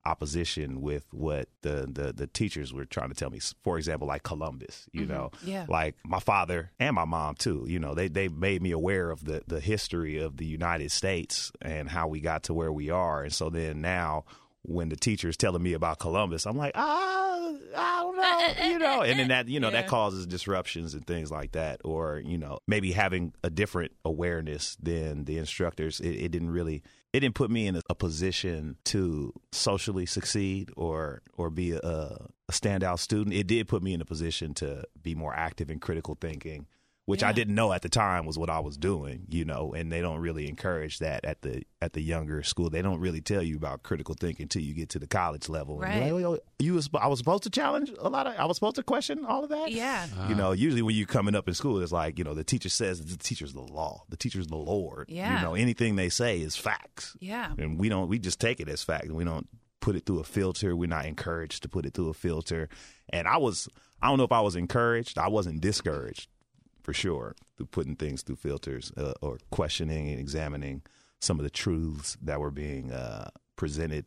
opposition 0.08 0.82
with 0.82 1.06
what 1.12 1.50
the, 1.62 1.88
the 1.92 2.14
the 2.14 2.28
teachers 2.28 2.74
were 2.74 2.86
trying 2.86 3.10
to 3.10 3.16
tell 3.16 3.30
me. 3.30 3.40
For 3.64 3.78
example, 3.78 4.08
like 4.08 4.24
Columbus, 4.24 4.88
you 4.94 5.06
know, 5.06 5.32
Yeah. 5.44 5.66
like 5.70 5.96
my 6.06 6.20
father 6.20 6.72
and 6.80 6.96
my 6.96 7.06
mom 7.06 7.36
too. 7.36 7.66
You 7.68 7.80
know, 7.80 7.94
they 7.94 8.08
they 8.08 8.28
made 8.28 8.62
me 8.62 8.72
aware 8.72 9.10
of 9.12 9.26
the 9.26 9.44
the 9.48 9.60
history 9.60 10.18
of 10.18 10.38
the 10.38 10.46
United 10.46 10.92
States 10.92 11.52
and 11.62 11.90
how 11.90 12.08
we 12.08 12.20
got 12.22 12.44
to 12.44 12.54
where 12.54 12.72
we 12.72 12.90
are. 12.90 13.24
And 13.24 13.34
so 13.34 13.50
then 13.50 13.82
now, 13.82 14.26
when 14.64 14.90
the 14.90 14.96
teacher's 14.96 15.38
telling 15.38 15.64
me 15.64 15.74
about 15.74 16.00
Columbus, 16.00 16.46
I'm 16.46 16.58
like, 16.58 16.74
ah, 16.76 17.54
I 17.78 18.02
don't 18.02 18.18
know, 18.18 18.66
you 18.68 18.80
know. 18.80 19.02
And 19.02 19.20
then 19.20 19.28
that 19.30 19.48
you 19.48 19.60
know 19.60 19.68
Yeah. 19.72 19.82
that 19.82 19.88
causes 19.90 20.26
disruptions 20.26 20.94
and 20.94 21.06
things 21.06 21.30
like 21.32 21.52
that, 21.54 21.82
or 21.84 22.20
you 22.26 22.38
know 22.38 22.60
maybe 22.68 22.92
having 22.92 23.34
a 23.44 23.50
different 23.50 23.92
awareness 24.06 24.76
than 24.82 25.26
the 25.26 25.38
instructors. 25.38 26.00
It, 26.00 26.10
it 26.26 26.32
didn't 26.32 26.52
really. 26.52 26.82
It 27.18 27.22
didn't 27.22 27.34
put 27.34 27.50
me 27.50 27.66
in 27.66 27.82
a, 27.90 27.96
position 27.96 28.78
to 28.86 29.34
socially 29.52 30.06
succeed 30.06 30.70
or 30.78 31.24
or 31.36 31.50
be 31.50 31.72
a, 31.72 31.80
a 31.80 32.52
standout 32.52 33.00
student. 33.00 33.36
It 33.36 33.48
did 33.48 33.68
put 33.68 33.82
me 33.82 33.96
in 33.96 34.02
a 34.02 34.06
position 34.06 34.54
to 34.56 34.84
be 35.02 35.16
more 35.16 35.34
active 35.34 35.72
in 35.72 35.80
critical 35.80 36.16
thinking, 36.22 36.68
which 37.08 37.24
I 37.24 37.32
didn't 37.32 37.56
know 37.56 37.72
at 37.72 37.82
the 37.82 37.90
time 37.90 38.26
was 38.26 38.38
what 38.38 38.50
I 38.50 38.60
was 38.60 38.78
doing. 38.78 39.26
You 39.30 39.46
know, 39.46 39.74
and 39.74 39.90
they 39.92 40.02
don't 40.02 40.20
really 40.20 40.48
encourage 40.48 41.00
that 41.00 41.24
at 41.26 41.42
the 41.42 41.64
at 41.82 41.94
the 41.94 42.02
younger 42.02 42.44
school. 42.44 42.70
They 42.70 42.82
don't 42.82 43.00
really 43.00 43.22
tell 43.22 43.42
you 43.42 43.56
about 43.56 43.82
critical 43.82 44.14
thinking 44.14 44.44
until 44.44 44.62
you 44.62 44.74
get 44.74 44.90
to 44.90 45.00
the 45.00 45.08
college 45.08 45.48
level. 45.48 45.82
And 45.82 46.02
Right. 46.02 46.12
like, 46.12 46.24
"Oh, 46.24 46.40
you 46.60 46.74
was 46.74 46.90
I 46.94 47.08
was 47.08 47.18
supposed 47.20 47.44
to 47.44 47.50
challenge 47.50 47.92
a 47.98 48.10
lot 48.10 48.28
of. 48.28 48.36
I 48.38 48.46
was 48.46 48.58
supposed 48.58 48.76
to 48.76 48.84
question 48.84 49.24
all 49.26 49.44
of 49.46 49.50
that. 49.52 49.72
Yeah. 49.72 50.06
You 50.28 50.36
know, 50.36 50.52
usually 50.52 50.82
when 50.82 50.96
you're 50.96 51.08
coming 51.08 51.34
up 51.34 51.48
in 51.48 51.54
school, 51.54 51.82
it's 51.82 51.94
like, 51.94 52.20
you 52.20 52.26
know, 52.26 52.34
the 52.34 52.44
teacher 52.44 52.70
says 52.70 53.04
the 53.04 53.18
teacher's 53.18 53.54
the 53.54 53.62
law, 53.62 54.04
the 54.10 54.18
teacher's 54.18 54.48
the 54.48 54.58
Lord. 54.58 55.10
Yeah. 55.10 55.38
You 55.40 55.46
know, 55.46 55.56
anything 55.56 55.96
they 55.96 56.10
say 56.10 56.42
is 56.42 56.58
facts. 56.58 57.16
Yeah. 57.22 57.54
And 57.58 57.80
we 57.80 57.88
don't, 57.90 58.10
we 58.10 58.20
just 58.20 58.42
take 58.42 58.60
it 58.60 58.68
as 58.68 58.84
fact. 58.84 59.10
We 59.10 59.24
don't 59.24 59.48
put 59.80 59.96
it 59.96 60.06
through 60.06 60.20
a 60.20 60.24
filter. 60.26 60.76
We're 60.76 60.90
not 60.90 61.06
encouraged 61.06 61.64
to 61.64 61.70
put 61.70 61.86
it 61.86 61.94
through 61.94 62.10
a 62.10 62.14
filter. 62.14 62.68
And 63.10 63.28
I 63.30 63.38
was, 63.38 63.70
I 64.02 64.10
don't 64.10 64.18
know 64.18 64.26
if 64.26 64.32
I 64.34 64.42
was 64.42 64.56
encouraged. 64.58 65.18
I 65.18 65.30
wasn't 65.30 65.62
discouraged 65.62 66.28
for 66.88 66.94
sure 66.94 67.36
through 67.58 67.66
putting 67.66 67.98
things 67.98 68.22
through 68.22 68.38
filters 68.38 68.94
uh, 68.96 69.12
or 69.22 69.38
questioning 69.52 70.10
and 70.10 70.22
examining 70.22 70.82
some 71.20 71.38
of 71.38 71.44
the 71.44 71.50
truths 71.50 72.16
that 72.22 72.40
were 72.40 72.50
being 72.50 72.94
uh, 72.94 73.30
presented 73.58 74.06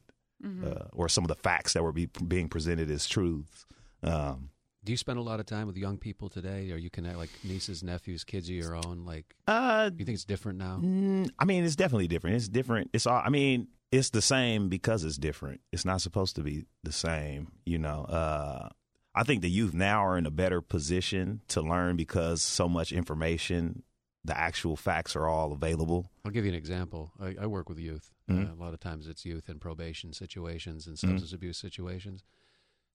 uh, 0.65 0.85
or 0.95 1.07
some 1.07 1.23
of 1.23 1.29
the 1.29 1.35
facts 1.35 1.75
that 1.75 1.83
were 1.83 1.93
be, 1.93 2.09
being 2.27 2.49
presented 2.49 2.91
as 2.91 3.07
truths. 3.07 3.67
Um, 4.03 4.49
Do 4.83 4.93
you 4.93 4.97
spend 4.97 5.19
a 5.19 5.23
lot 5.23 5.41
of 5.41 5.45
time 5.45 5.67
with 5.67 5.77
young 5.77 5.99
people 5.99 6.31
today? 6.31 6.73
Or 6.73 6.79
you 6.79 6.89
connect 6.89 7.19
like 7.19 7.29
nieces, 7.45 7.83
nephews, 7.83 8.25
kids 8.25 8.49
of 8.49 8.55
your 8.55 8.75
own? 8.75 9.05
Like, 9.05 9.27
uh, 9.47 9.91
do 9.91 9.97
you 9.99 10.07
think 10.07 10.15
it's 10.15 10.25
different 10.25 10.59
now? 10.59 10.81
Mm, 10.83 11.29
I 11.39 11.45
mean, 11.45 11.65
it's 11.65 11.77
definitely 11.77 12.09
different. 12.09 12.37
It's 12.37 12.49
different. 12.49 12.89
It's 12.95 13.07
all. 13.07 13.21
I 13.23 13.29
mean, 13.29 13.69
it's 13.93 14.09
the 14.09 14.23
same 14.23 14.71
because 14.71 15.05
it's 15.05 15.19
different. 15.19 15.61
It's 15.71 15.85
not 15.85 16.01
supposed 16.01 16.37
to 16.37 16.43
be 16.43 16.65
the 16.83 16.93
same. 16.93 17.53
You 17.67 17.79
know. 17.79 18.05
Uh, 18.05 18.71
I 19.15 19.25
think 19.25 19.43
the 19.43 19.51
youth 19.51 19.75
now 19.75 20.05
are 20.07 20.17
in 20.17 20.27
a 20.27 20.31
better 20.31 20.61
position 20.61 21.41
to 21.49 21.61
learn 21.61 21.97
because 21.97 22.43
so 22.43 22.69
much 22.69 22.93
information, 22.93 23.83
the 24.25 24.37
actual 24.39 24.77
facts 24.77 25.17
are 25.17 25.27
all 25.27 25.53
available. 25.53 26.11
I'll 26.25 26.31
give 26.31 26.45
you 26.45 26.51
an 26.51 26.57
example. 26.57 27.13
I, 27.21 27.35
I 27.43 27.47
work 27.47 27.69
with 27.69 27.79
youth. 27.79 28.13
Mhm. 28.31 28.49
Uh, 28.51 28.55
a 28.55 28.59
lot 28.63 28.73
of 28.75 28.81
times 28.81 29.09
it's 29.09 29.25
youth 29.25 29.49
in 29.49 29.59
probation 29.59 30.13
situations 30.13 30.87
and 30.87 30.97
substance 30.99 31.33
abuse 31.33 31.59
situations. 31.59 32.23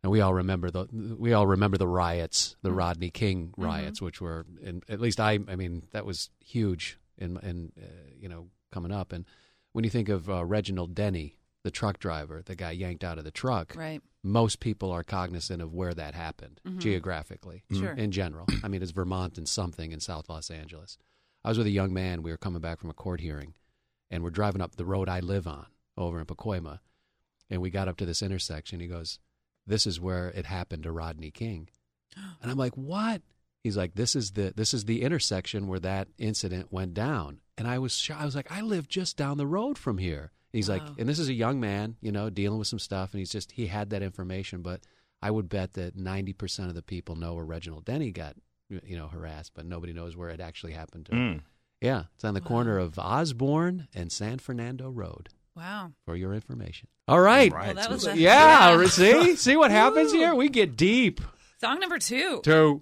And 0.03 0.11
we 0.11 0.21
all 0.21 0.33
remember 0.33 0.69
the 0.69 0.85
we 1.17 1.33
all 1.33 1.47
remember 1.47 1.77
the 1.77 1.87
riots, 1.87 2.55
the 2.61 2.71
Rodney 2.71 3.09
King 3.09 3.53
riots, 3.57 4.01
which 4.01 4.21
were, 4.21 4.45
in, 4.61 4.83
at 4.87 5.01
least 5.01 5.19
I, 5.19 5.39
I 5.47 5.55
mean, 5.55 5.87
that 5.91 6.05
was 6.05 6.29
huge 6.39 6.99
in, 7.17 7.37
in 7.37 7.71
uh, 7.81 7.85
you 8.17 8.29
know, 8.29 8.49
coming 8.71 8.91
up. 8.91 9.11
And 9.11 9.25
when 9.73 9.83
you 9.83 9.89
think 9.89 10.07
of 10.09 10.29
uh, 10.29 10.45
Reginald 10.45 10.93
Denny, 10.93 11.37
the 11.65 11.71
truck 11.71 11.97
driver, 11.99 12.41
the 12.45 12.55
guy 12.55 12.69
yanked 12.71 13.03
out 13.03 13.17
of 13.17 13.23
the 13.23 13.31
truck, 13.31 13.75
Right. 13.75 13.99
most 14.23 14.59
people 14.59 14.91
are 14.91 15.03
cognizant 15.03 15.61
of 15.63 15.73
where 15.73 15.95
that 15.95 16.13
happened 16.13 16.61
Mhm. 16.63 16.77
geographically 16.77 17.63
Sure. 17.71 17.93
in 17.93 18.11
general. 18.11 18.45
I 18.63 18.67
mean, 18.67 18.83
it's 18.83 18.91
Vermont 18.91 19.37
and 19.39 19.49
something 19.49 19.91
in 19.91 19.99
South 19.99 20.29
Los 20.29 20.51
Angeles. 20.51 20.97
I 21.43 21.49
was 21.49 21.57
with 21.57 21.65
a 21.67 21.71
young 21.71 21.91
man. 21.91 22.21
We 22.21 22.29
were 22.31 22.37
coming 22.37 22.61
back 22.61 22.79
from 22.79 22.91
a 22.91 22.93
court 22.93 23.19
hearing, 23.19 23.55
and 24.11 24.23
we're 24.23 24.29
driving 24.29 24.61
up 24.61 24.75
the 24.75 24.85
road 24.85 25.09
I 25.09 25.19
live 25.19 25.47
on 25.47 25.65
over 25.97 26.19
in 26.19 26.25
Pacoima, 26.27 26.81
and 27.49 27.61
we 27.61 27.69
got 27.71 27.87
up 27.87 27.97
to 27.97 28.05
this 28.05 28.21
intersection. 28.21 28.79
He 28.79 28.87
goes, 28.87 29.17
"This 29.65 29.87
is 29.87 29.99
where 29.99 30.29
it 30.29 30.45
happened 30.45 30.83
to 30.83 30.91
Rodney 30.91 31.31
King," 31.31 31.69
and 32.41 32.51
I'm 32.51 32.57
like, 32.57 32.77
"What?" 32.77 33.23
He's 33.63 33.75
like, 33.77 33.95
"This 33.95 34.15
is 34.15 34.33
the 34.33 34.53
this 34.55 34.71
is 34.71 34.85
the 34.85 35.01
intersection 35.01 35.67
where 35.67 35.79
that 35.79 36.09
incident 36.19 36.71
went 36.71 36.93
down." 36.93 37.41
And 37.57 37.67
I 37.67 37.79
was 37.79 37.95
sho- 37.95 38.13
I 38.13 38.25
was 38.25 38.35
like, 38.35 38.51
"I 38.51 38.61
live 38.61 38.87
just 38.87 39.17
down 39.17 39.37
the 39.37 39.47
road 39.47 39.79
from 39.79 39.97
here." 39.97 40.31
He's 40.55 40.69
like, 40.69 40.81
and 40.97 41.07
this 41.09 41.19
is 41.19 41.27
a 41.29 41.33
young 41.33 41.59
man, 41.59 41.95
you 42.01 42.11
know, 42.11 42.29
dealing 42.29 42.57
with 42.59 42.67
some 42.67 42.79
stuff, 42.79 43.13
and 43.13 43.19
he's 43.19 43.31
just 43.31 43.51
he 43.51 43.67
had 43.67 43.89
that 43.91 44.01
information, 44.01 44.61
but 44.61 44.81
I 45.21 45.29
would 45.31 45.49
bet 45.49 45.73
that 45.73 45.95
ninety 45.95 46.33
percent 46.33 46.69
of 46.69 46.75
the 46.75 46.81
people 46.81 47.15
know 47.15 47.33
where 47.33 47.45
Reginald 47.45 47.85
Denny 47.85 48.11
got, 48.11 48.35
you 48.69 48.95
know, 48.97 49.07
harassed, 49.07 49.51
but 49.53 49.65
nobody 49.65 49.93
knows 49.93 50.15
where 50.15 50.29
it 50.29 50.39
actually 50.39 50.73
happened 50.73 51.05
to. 51.07 51.11
him. 51.15 51.33
Mm. 51.35 51.41
Yeah, 51.81 52.03
it's 52.15 52.23
on 52.23 52.33
the 52.33 52.39
Wow. 52.41 52.47
corner 52.47 52.77
of 52.79 52.97
Osborne 52.97 53.87
and 53.93 54.11
San 54.11 54.39
Fernando 54.39 54.89
Road. 54.89 55.29
Wow. 55.55 55.91
For 56.05 56.15
your 56.15 56.33
information. 56.33 56.87
All 57.07 57.19
right. 57.19 57.51
Right. 57.51 57.67
Well, 57.67 57.75
that 57.75 57.89
was 57.89 58.07
a, 58.07 58.17
Yeah, 58.17 58.85
see, 58.87 59.35
see 59.35 59.55
what 59.55 59.71
happens 59.71 60.11
here. 60.11 60.33
We 60.35 60.49
get 60.49 60.75
deep. 60.75 61.21
Song 61.61 61.79
number 61.79 61.97
two. 61.99 62.41
Two. 62.43 62.81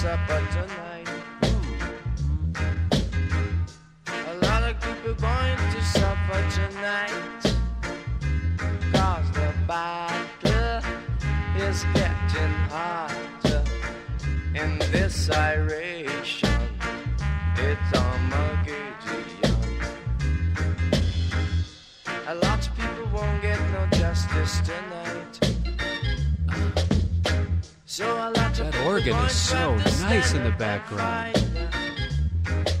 Supper 0.00 0.42
tonight. 0.50 1.08
A 4.28 4.34
lot 4.46 4.62
of 4.62 4.80
people 4.80 5.12
going 5.12 5.58
to 5.72 5.82
supper 5.84 6.42
tonight. 6.58 7.42
Cause 8.94 9.30
the 9.32 9.52
battle 9.66 10.80
is 11.58 11.84
getting 11.92 12.54
hotter 12.72 13.62
in 14.54 14.78
this 14.90 15.28
iration. 15.28 16.48
It's 17.56 17.98
Armageddon. 17.98 19.24
A 22.26 22.34
lot 22.36 22.66
of 22.66 22.74
people 22.74 23.06
won't 23.12 23.42
get 23.42 23.60
no 23.72 23.86
justice 23.98 24.60
tonight. 24.60 25.09
Organ 29.00 29.16
is 29.24 29.32
so 29.32 29.76
nice 30.02 30.34
in 30.34 30.44
the 30.44 30.50
background. 30.58 31.32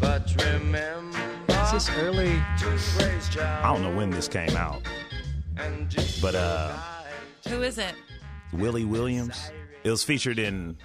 But 0.02 0.30
remember 0.44 1.16
Is 1.48 1.72
this 1.72 1.90
early? 1.96 2.34
to 2.58 2.66
praise 2.98 3.26
Jah 3.30 3.62
I 3.64 3.72
don't 3.72 3.80
know 3.82 3.96
when 3.96 4.10
this 4.10 4.28
came 4.28 4.54
out, 4.54 4.82
but 6.20 6.34
uh, 6.34 6.76
Who 7.48 7.62
is 7.62 7.78
it? 7.78 7.94
Willie 8.52 8.84
Williams. 8.84 9.50
It 9.82 9.90
was 9.90 10.04
featured 10.04 10.38
in 10.38 10.76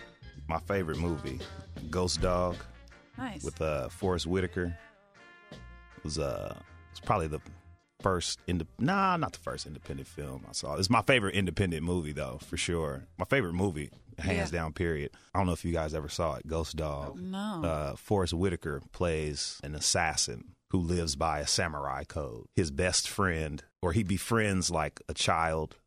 my 0.48 0.60
favorite 0.60 1.00
movie, 1.00 1.42
Ghost 1.90 2.22
Dog, 2.22 2.56
Nice. 3.18 3.44
with 3.44 3.60
uh, 3.62 3.90
Forest 3.90 4.28
Whitaker. 4.28 4.78
It 5.52 5.58
was 6.06 6.18
uh, 6.18 6.54
it 6.56 6.92
was 6.92 7.00
probably 7.02 7.28
the 7.28 7.42
first 8.00 8.40
ind- 8.48 8.66
nah, 8.80 9.18
not 9.18 9.34
the 9.34 9.40
first 9.40 9.66
independent 9.66 10.08
film 10.08 10.46
I 10.48 10.54
saw. 10.54 10.76
It's 10.76 10.90
my 10.90 11.02
favorite 11.02 11.36
independent 11.36 11.84
movie 11.84 12.14
though, 12.14 12.40
for 12.42 12.56
sure. 12.56 13.04
My 13.18 13.26
favorite 13.26 13.54
movie, 13.54 13.90
hands 14.20 14.52
Yeah. 14.52 14.60
down. 14.60 14.74
Period. 14.74 15.12
I 15.34 15.40
don't 15.40 15.48
know 15.48 15.54
if 15.54 15.66
you 15.66 15.72
guys 15.74 15.94
ever 15.94 16.10
saw 16.10 16.36
it, 16.36 16.48
Ghost 16.48 16.76
Dog. 16.76 17.20
No. 17.20 17.62
Uh, 17.64 17.96
Forest 17.96 18.34
Whitaker 18.34 18.82
plays 18.92 19.60
an 19.64 19.76
assassin 19.76 20.56
who 20.72 20.80
lives 20.80 21.16
by 21.16 21.40
a 21.40 21.48
samurai 21.48 22.04
code. 22.04 22.46
His 22.56 22.72
best 22.72 23.08
friend, 23.10 23.64
or 23.82 23.92
he 23.94 24.04
befriends 24.04 24.70
like 24.72 25.00
a 25.08 25.14
child. 25.14 25.78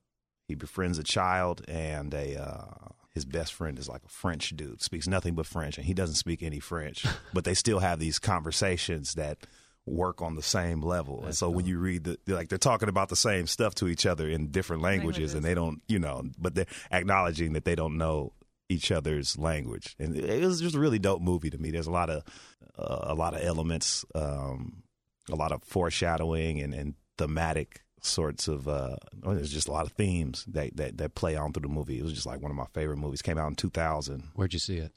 He 0.46 0.54
befriends 0.54 0.98
a 0.98 1.02
child 1.04 1.62
and 1.68 2.14
a. 2.14 2.40
Uh, 2.40 2.88
his 3.14 3.24
best 3.24 3.52
friend 3.52 3.78
is 3.80 3.88
like 3.88 4.02
a 4.04 4.08
French 4.08 4.50
dude, 4.50 4.80
speaks 4.80 5.08
nothing 5.08 5.34
but 5.34 5.46
French, 5.46 5.76
and 5.76 5.86
he 5.86 5.92
doesn't 5.94 6.14
speak 6.14 6.40
any 6.42 6.60
French. 6.60 7.04
but 7.34 7.42
they 7.44 7.54
still 7.54 7.80
have 7.80 7.98
these 7.98 8.18
conversations 8.20 9.14
that 9.14 9.38
work 9.90 10.22
on 10.22 10.34
the 10.34 10.42
same 10.42 10.82
level. 10.82 11.24
and 11.24 11.34
so 11.34 11.50
when 11.50 11.66
you 11.66 11.78
read 11.78 12.04
the, 12.04 12.18
like 12.26 12.48
they're 12.48 12.58
talking 12.58 12.88
about 12.88 13.08
the 13.08 13.16
same 13.16 13.46
stuff 13.46 13.74
to 13.76 13.88
each 13.88 14.06
other 14.06 14.28
in 14.28 14.50
different 14.50 14.82
languages, 14.82 15.34
and 15.34 15.44
they 15.44 15.54
don't, 15.54 15.82
you 15.88 15.98
know, 15.98 16.24
but 16.38 16.54
they're 16.54 16.66
acknowledging 16.90 17.52
that 17.54 17.64
they 17.64 17.74
don't 17.74 17.96
know 17.96 18.32
each 18.68 18.92
other's 18.92 19.38
language. 19.38 19.96
And 19.98 20.16
it 20.16 20.44
was 20.44 20.60
just 20.60 20.74
a 20.74 20.80
really 20.80 20.98
dope 20.98 21.22
movie 21.22 21.50
to 21.50 21.58
me. 21.58 21.70
There's 21.70 21.86
a 21.86 21.92
lot 21.92 22.10
of 22.10 22.22
uh, 22.78 23.12
a 23.12 23.14
lot 23.14 23.34
of 23.34 23.42
elements, 23.42 24.04
um, 24.14 24.82
a 25.30 25.36
lot 25.36 25.52
of 25.52 25.62
foreshadowing 25.64 26.60
and, 26.60 26.74
and 26.74 26.94
thematic 27.16 27.82
sorts 28.00 28.46
of 28.46 28.68
uh 28.68 28.94
well, 29.22 29.34
there's 29.34 29.52
just 29.52 29.66
a 29.66 29.72
lot 29.72 29.84
of 29.84 29.92
themes 29.92 30.44
that, 30.46 30.76
that 30.76 30.96
that 30.98 31.14
play 31.16 31.34
on 31.34 31.52
through 31.52 31.62
the 31.62 31.68
movie. 31.68 31.98
It 31.98 32.04
was 32.04 32.12
just 32.12 32.26
like 32.26 32.40
one 32.40 32.50
of 32.50 32.56
my 32.56 32.66
favorite 32.72 32.98
movies. 32.98 33.22
Came 33.22 33.38
out 33.38 33.48
in 33.48 33.54
2000. 33.56 34.24
Where'd 34.34 34.52
you 34.52 34.58
see 34.58 34.76
it? 34.78 34.92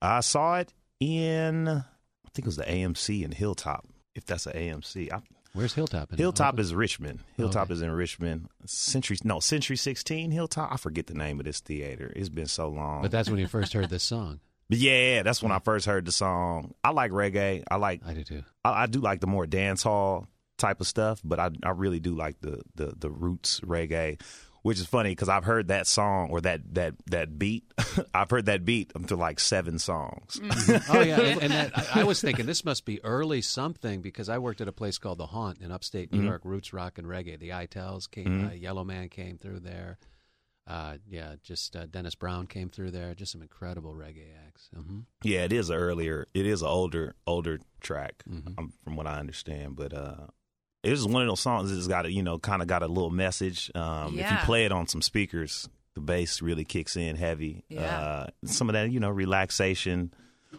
I 0.00 0.20
saw 0.20 0.58
it 0.58 0.72
in 1.00 1.68
I 1.68 2.30
think 2.32 2.46
it 2.46 2.46
was 2.46 2.56
the 2.56 2.64
AMC 2.64 3.24
in 3.24 3.32
Hilltop. 3.32 3.86
If 4.14 4.24
that's 4.26 4.46
an 4.46 4.52
AMC, 4.52 5.12
I, 5.12 5.20
Where's 5.54 5.74
Hilltop? 5.74 6.12
In 6.12 6.18
Hilltop 6.18 6.58
is 6.58 6.74
Richmond. 6.74 7.20
Hilltop 7.36 7.64
Okay. 7.64 7.74
is 7.74 7.82
in 7.82 7.90
Richmond. 7.92 8.48
Century 8.66 9.16
no 9.22 9.38
Century 9.40 9.76
16 9.76 10.30
Hilltop. 10.32 10.72
I 10.72 10.76
forget 10.76 11.06
the 11.06 11.14
name 11.14 11.38
of 11.38 11.46
this 11.46 11.60
theater. 11.60 12.12
It's 12.16 12.28
been 12.28 12.46
so 12.46 12.68
long. 12.68 13.02
But 13.02 13.10
that's 13.12 13.30
when 13.30 13.38
you 13.38 13.46
first 13.46 13.72
heard 13.72 13.88
this 13.88 14.02
song. 14.02 14.40
But 14.68 14.78
yeah, 14.78 15.22
that's 15.22 15.42
when 15.42 15.52
I 15.52 15.60
first 15.60 15.86
heard 15.86 16.06
the 16.06 16.12
song. 16.12 16.74
I 16.82 16.90
like 16.90 17.12
reggae. 17.12 17.62
I 17.70 17.76
like 17.76 18.00
I 18.04 18.14
do 18.14 18.24
too. 18.24 18.42
I, 18.64 18.82
I 18.82 18.86
do 18.86 19.00
like 19.00 19.20
the 19.20 19.26
more 19.28 19.46
dance 19.46 19.82
hall 19.84 20.26
type 20.58 20.80
of 20.80 20.86
stuff, 20.88 21.20
but 21.22 21.38
I 21.38 21.50
I 21.62 21.70
really 21.70 22.00
do 22.00 22.14
like 22.16 22.40
the 22.40 22.60
the 22.74 22.92
the 22.98 23.10
roots 23.10 23.60
reggae, 23.60 24.20
which 24.64 24.80
is 24.80 24.86
funny 24.86 25.10
because 25.10 25.28
I've 25.28 25.44
heard 25.44 25.68
that 25.68 25.86
song 25.86 26.30
or 26.30 26.40
that 26.40 26.74
that 26.74 26.94
that 27.10 27.38
beat. 27.38 27.64
I've 28.14 28.30
heard 28.30 28.46
that 28.46 28.64
beat 28.64 28.92
to 29.08 29.14
like 29.14 29.38
seven 29.38 29.78
songs. 29.78 30.40
Oh 30.88 31.00
yeah, 31.02 31.20
and, 31.20 31.42
and 31.42 31.52
that, 31.52 31.78
I, 31.96 32.00
I 32.00 32.04
was 32.04 32.20
thinking 32.20 32.46
this 32.46 32.64
must 32.64 32.86
be 32.86 33.02
early 33.04 33.42
something 33.42 34.00
because 34.00 34.30
I 34.30 34.38
worked 34.38 34.62
at 34.62 34.66
a 34.68 34.72
place 34.72 34.96
called 34.96 35.18
the 35.18 35.26
Haunt 35.26 35.60
in 35.60 35.70
upstate 35.70 36.10
New 36.12 36.22
York, 36.22 36.40
roots 36.44 36.72
rock 36.72 36.96
and 36.96 37.06
reggae. 37.06 37.38
The 37.38 37.52
Itals 37.52 38.06
came, 38.06 38.46
uh, 38.46 38.52
Yellowman 38.54 39.10
came 39.10 39.36
through 39.36 39.60
there. 39.60 39.98
Uh, 40.66 40.96
yeah, 41.06 41.34
just 41.42 41.76
uh, 41.76 41.84
Dennis 41.84 42.14
Brown 42.14 42.46
came 42.46 42.70
through 42.70 42.90
there. 42.90 43.14
Just 43.14 43.32
some 43.32 43.42
incredible 43.42 43.92
reggae 43.92 44.32
acts. 44.46 44.70
hmm 44.74 45.00
Yeah, 45.22 45.44
it 45.44 45.52
is 45.52 45.70
earlier. 45.70 46.26
It 46.32 46.46
is 46.46 46.62
an 46.62 46.68
older 46.68 47.14
older 47.26 47.60
track 47.82 48.24
um, 48.26 48.72
from 48.82 48.96
what 48.96 49.06
I 49.06 49.18
understand, 49.18 49.76
but 49.76 49.92
uh. 49.92 50.28
It 50.84 50.90
was 50.90 51.06
one 51.06 51.22
of 51.22 51.28
those 51.28 51.40
songs 51.40 51.74
that's 51.74 51.86
got 51.86 52.06
a 52.06 52.12
you 52.12 52.22
know 52.22 52.38
kind 52.38 52.62
of 52.62 52.68
got 52.68 52.82
a 52.82 52.86
little 52.86 53.10
message. 53.10 53.70
Um, 53.74 54.18
If 54.18 54.30
you 54.30 54.36
play 54.44 54.64
it 54.64 54.72
on 54.72 54.86
some 54.86 55.02
speakers, 55.02 55.68
the 55.94 56.00
bass 56.00 56.42
really 56.42 56.64
kicks 56.64 56.96
in 56.96 57.16
heavy. 57.16 57.64
Yeah. 57.68 57.80
Uh, 58.00 58.26
some 58.44 58.68
of 58.68 58.74
that 58.74 58.90
you 58.90 59.00
know 59.00 59.10
relaxation, 59.10 60.12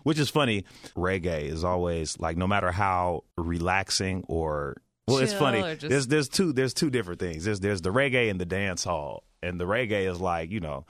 which 0.03 0.19
is 0.19 0.29
funny. 0.29 0.65
Reggae 0.95 1.43
is 1.43 1.63
always 1.63 2.19
like 2.19 2.37
no 2.37 2.47
matter 2.47 2.71
how 2.71 3.23
relaxing 3.37 4.23
or 4.27 4.75
well, 5.07 5.19
it's 5.19 5.33
funny. 5.33 5.61
just- 5.75 5.87
There's 5.89 6.07
there's 6.07 6.29
two 6.29 6.51
there's 6.53 6.73
two 6.73 6.89
different 6.89 7.19
things. 7.19 7.43
There's 7.45 7.59
there's 7.59 7.81
the 7.81 7.91
reggae 7.91 8.29
and 8.31 8.39
the 8.41 8.45
dance 8.45 8.83
hall, 8.83 9.23
and 9.43 9.59
the 9.59 9.65
reggae 9.65 10.09
is 10.11 10.19
like 10.19 10.49
you 10.51 10.59
know, 10.59 10.85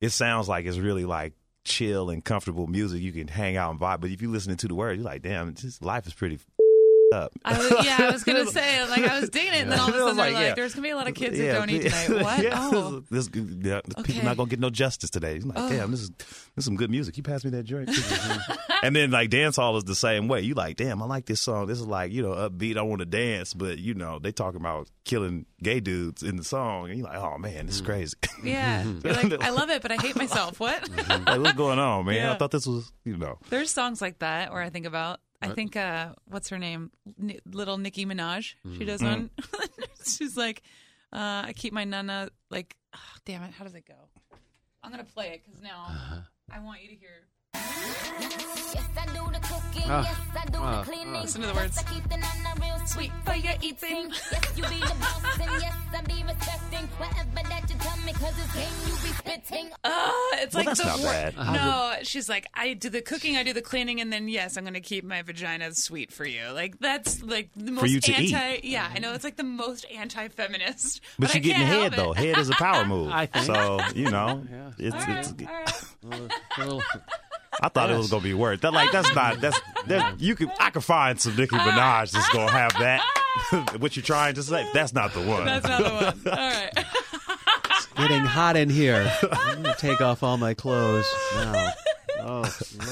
it 0.00 0.10
sounds 0.10 0.48
like 0.48 0.66
it's 0.66 0.78
really 0.78 1.04
like 1.04 1.32
chill 1.64 2.10
and 2.10 2.24
comfortable 2.24 2.68
music. 2.68 3.02
You 3.02 3.10
can 3.10 3.26
hang 3.26 3.56
out 3.56 3.72
and 3.72 3.80
vibe. 3.80 4.00
But 4.00 4.10
if 4.10 4.22
you 4.22 4.30
listen 4.30 4.56
to 4.56 4.68
the 4.68 4.74
words, 4.76 4.98
you're 4.98 5.04
like, 5.04 5.22
damn, 5.22 5.52
this 5.54 5.82
life 5.82 6.06
is 6.06 6.14
pretty 6.14 6.38
up. 7.12 7.32
I 7.44 7.58
was, 7.58 7.84
yeah, 7.84 7.96
I 8.00 8.10
was 8.10 8.24
gonna 8.24 8.46
say 8.50 8.86
like 8.88 9.04
I 9.04 9.20
was 9.20 9.30
digging 9.30 9.52
it, 9.52 9.62
and 9.62 9.72
then 9.72 9.78
all 9.78 9.88
of 9.88 9.94
a 9.94 9.98
sudden 9.98 10.16
they're 10.16 10.24
like, 10.26 10.34
like, 10.34 10.44
yeah. 10.44 10.54
"There's 10.54 10.74
gonna 10.74 10.82
be 10.86 10.90
a 10.90 10.96
lot 10.96 11.08
of 11.08 11.14
kids 11.14 11.38
Yeah, 11.38 11.52
that 11.52 11.58
don't 11.58 11.70
eat 11.70 11.82
tonight." 11.82 12.08
What? 12.26 12.42
Yeah, 12.42 12.50
Oh, 12.56 13.02
this, 13.10 13.28
yeah, 13.34 13.80
Okay. 13.98 14.12
people 14.12 14.24
not 14.24 14.36
gonna 14.36 14.48
get 14.48 14.60
no 14.60 14.70
justice 14.70 15.10
today. 15.10 15.34
He's 15.34 15.44
like, 15.44 15.58
Oh. 15.58 15.68
damn, 15.68 15.90
this 15.90 16.00
is 16.00 16.10
this 16.10 16.28
is 16.56 16.64
some 16.64 16.76
good 16.76 16.90
music. 16.90 17.16
You 17.16 17.22
pass 17.22 17.44
me 17.44 17.50
that 17.50 17.64
drink. 17.64 17.90
and 18.82 18.94
then 18.94 19.10
like 19.10 19.30
dance 19.30 19.56
hall 19.56 19.76
is 19.76 19.84
the 19.84 19.94
same 19.94 20.28
way. 20.28 20.40
You 20.42 20.54
like, 20.54 20.76
damn, 20.76 21.02
I 21.02 21.06
like 21.06 21.26
this 21.26 21.40
song. 21.40 21.66
This 21.66 21.78
is 21.78 21.86
like 21.86 22.12
you 22.12 22.22
know 22.22 22.32
upbeat. 22.32 22.76
I 22.76 22.82
want 22.82 23.00
to 23.00 23.06
dance, 23.06 23.54
but 23.54 23.78
you 23.78 23.94
know 23.94 24.18
they 24.18 24.32
talking 24.32 24.60
about 24.60 24.88
killing 25.04 25.46
gay 25.62 25.80
dudes 25.80 26.22
in 26.22 26.36
the 26.36 26.44
song, 26.44 26.88
and 26.88 26.98
you're 26.98 27.06
like, 27.06 27.18
oh 27.18 27.38
man, 27.38 27.66
this 27.66 27.76
is 27.76 27.82
mm. 27.82 27.86
crazy. 27.86 28.16
yeah. 28.42 28.84
You're 28.84 29.12
like, 29.12 29.42
I 29.42 29.50
love 29.50 29.70
it, 29.70 29.82
but 29.82 29.92
I 29.92 29.96
hate 29.96 30.16
myself. 30.16 30.58
What? 30.60 30.88
like, 31.08 31.40
what's 31.40 31.52
going 31.52 31.78
on, 31.78 32.06
man? 32.06 32.30
I 32.30 32.36
thought 32.36 32.50
this 32.50 32.66
was 32.66 32.90
you 33.04 33.16
know. 33.16 33.38
There's 33.50 33.70
songs 33.70 34.00
like 34.00 34.18
that 34.20 34.52
where 34.52 34.62
I 34.62 34.70
think 34.70 34.86
about. 34.86 35.20
I 35.50 35.54
think 35.54 35.76
uh, 35.76 36.12
what's 36.26 36.48
her 36.50 36.58
name? 36.58 36.90
N- 37.20 37.38
little 37.50 37.78
Nicki 37.78 38.04
Minaj. 38.06 38.54
She 38.78 38.84
does 38.84 39.02
one. 39.02 39.30
She's 40.06 40.36
like, 40.36 40.62
uh, 41.12 41.42
I 41.46 41.52
keep 41.56 41.72
my 41.72 41.84
nana 41.84 42.28
like. 42.50 42.76
ah, 42.94 42.98
damn 43.24 43.42
it! 43.42 43.52
How 43.52 43.64
does 43.64 43.74
it 43.74 43.84
go? 43.86 43.94
I'm 44.82 44.90
gonna 44.90 45.04
play 45.04 45.28
it 45.28 45.42
because 45.44 45.60
now 45.60 45.86
I 46.52 46.58
want 46.60 46.82
you 46.82 46.88
to 46.90 46.94
hear. 46.94 47.26
Yes, 48.74 48.84
I 48.98 49.06
do 49.06 49.24
the 49.32 49.40
cooking. 49.40 49.88
Ah, 49.90 50.02
yes, 50.04 50.44
I 50.44 50.46
do 50.50 50.58
ah, 50.60 50.80
the 50.82 50.90
cleaning. 50.90 51.12
Listen 51.14 51.40
to 51.42 51.46
the 51.48 51.54
words. 51.54 51.76
Yes, 51.76 51.84
I 51.86 51.92
keep 51.94 52.02
the 52.04 52.16
nana 52.16 52.54
real 52.60 52.86
sweet 52.86 53.12
for 53.24 53.34
your 53.34 53.54
eating. 53.62 54.10
Yes, 54.10 54.52
you 54.56 54.62
be 54.64 54.80
the 54.80 54.94
boss, 55.00 55.40
and 55.40 55.62
yes, 55.62 55.74
I 55.94 56.00
be 56.02 56.22
respecting 56.24 56.86
whatever 56.98 57.48
that 57.48 57.70
you 57.70 57.76
tell 57.78 57.96
me, 57.98 58.12
cause 58.12 58.34
it's 58.38 58.54
game 58.54 58.72
you 58.86 58.92
be 59.08 59.14
spitting. 59.16 59.70
Oh, 59.84 60.36
it's 60.40 60.54
Well, 60.54 60.64
like 60.64 60.76
that's 60.76 60.80
the 60.80 61.02
not 61.02 61.34
bad. 61.36 61.36
No, 61.36 61.94
she's 62.02 62.28
like, 62.28 62.46
I 62.54 62.74
do 62.74 62.88
the 62.90 63.00
cooking, 63.02 63.36
I 63.36 63.42
do 63.44 63.52
the 63.52 63.62
cleaning, 63.62 64.00
and 64.00 64.12
then 64.12 64.28
yes, 64.28 64.56
I'm 64.56 64.64
going 64.64 64.74
to 64.74 64.80
keep 64.80 65.04
my 65.04 65.22
vagina 65.22 65.72
sweet 65.74 66.12
for 66.12 66.26
you. 66.26 66.50
Like 66.52 66.78
that's 66.80 67.22
like 67.22 67.50
the 67.56 67.72
most 67.72 67.90
you 67.90 68.00
to 68.00 68.12
eat. 68.22 68.34
anti. 68.34 68.66
Yeah, 68.68 68.90
I 68.94 68.98
know 68.98 69.12
it's 69.14 69.24
like 69.24 69.36
the 69.36 69.44
most 69.44 69.86
anti-feminist. 69.94 71.00
But, 71.18 71.30
I 71.30 71.34
you're 71.34 71.42
getting 71.42 71.66
head 71.66 71.92
though. 71.92 72.12
Head 72.12 72.38
is 72.38 72.48
a 72.50 72.54
power 72.54 72.84
move. 72.86 73.10
I 73.10 73.26
think. 73.26 73.44
So 73.46 73.80
you 73.94 74.10
know, 74.10 74.42
Yeah. 74.50 74.70
it's, 74.78 74.94
All 74.94 75.00
right, 75.00 75.18
it's 75.18 75.32
all 76.04 76.10
right. 76.10 76.30
A 76.58 76.64
little- 76.64 76.82
I 77.62 77.68
thought 77.68 77.90
it 77.90 77.96
was 77.96 78.10
gonna 78.10 78.22
be 78.22 78.34
worse. 78.34 78.60
That 78.60 78.72
like 78.72 78.92
that's 78.92 79.14
not 79.14 79.40
that's 79.40 79.60
that 79.86 80.20
you 80.20 80.34
can 80.34 80.50
I 80.60 80.70
can 80.70 80.82
find 80.82 81.20
some 81.20 81.36
Nicki 81.36 81.56
ah. 81.58 81.66
Minaj 81.66 82.10
that's 82.10 82.28
gonna 82.30 82.50
have 82.50 82.72
that. 82.78 83.02
what 83.78 83.96
you're 83.96 84.02
trying 84.02 84.34
to 84.34 84.42
say? 84.42 84.68
That's 84.72 84.92
not 84.92 85.12
the 85.12 85.20
one. 85.20 85.44
That's 85.44 85.66
not 85.66 85.78
the 85.82 85.90
one. 85.90 86.38
All 86.38 86.50
right. 86.50 86.70
It's 87.70 87.86
getting 87.96 88.24
hot 88.24 88.56
in 88.56 88.70
here. 88.70 89.12
I'm 89.32 89.62
gonna 89.62 89.76
take 89.78 90.00
off 90.00 90.22
all 90.22 90.36
my 90.36 90.54
clothes 90.54 91.06
now. 91.34 91.72
Oh 92.28 92.42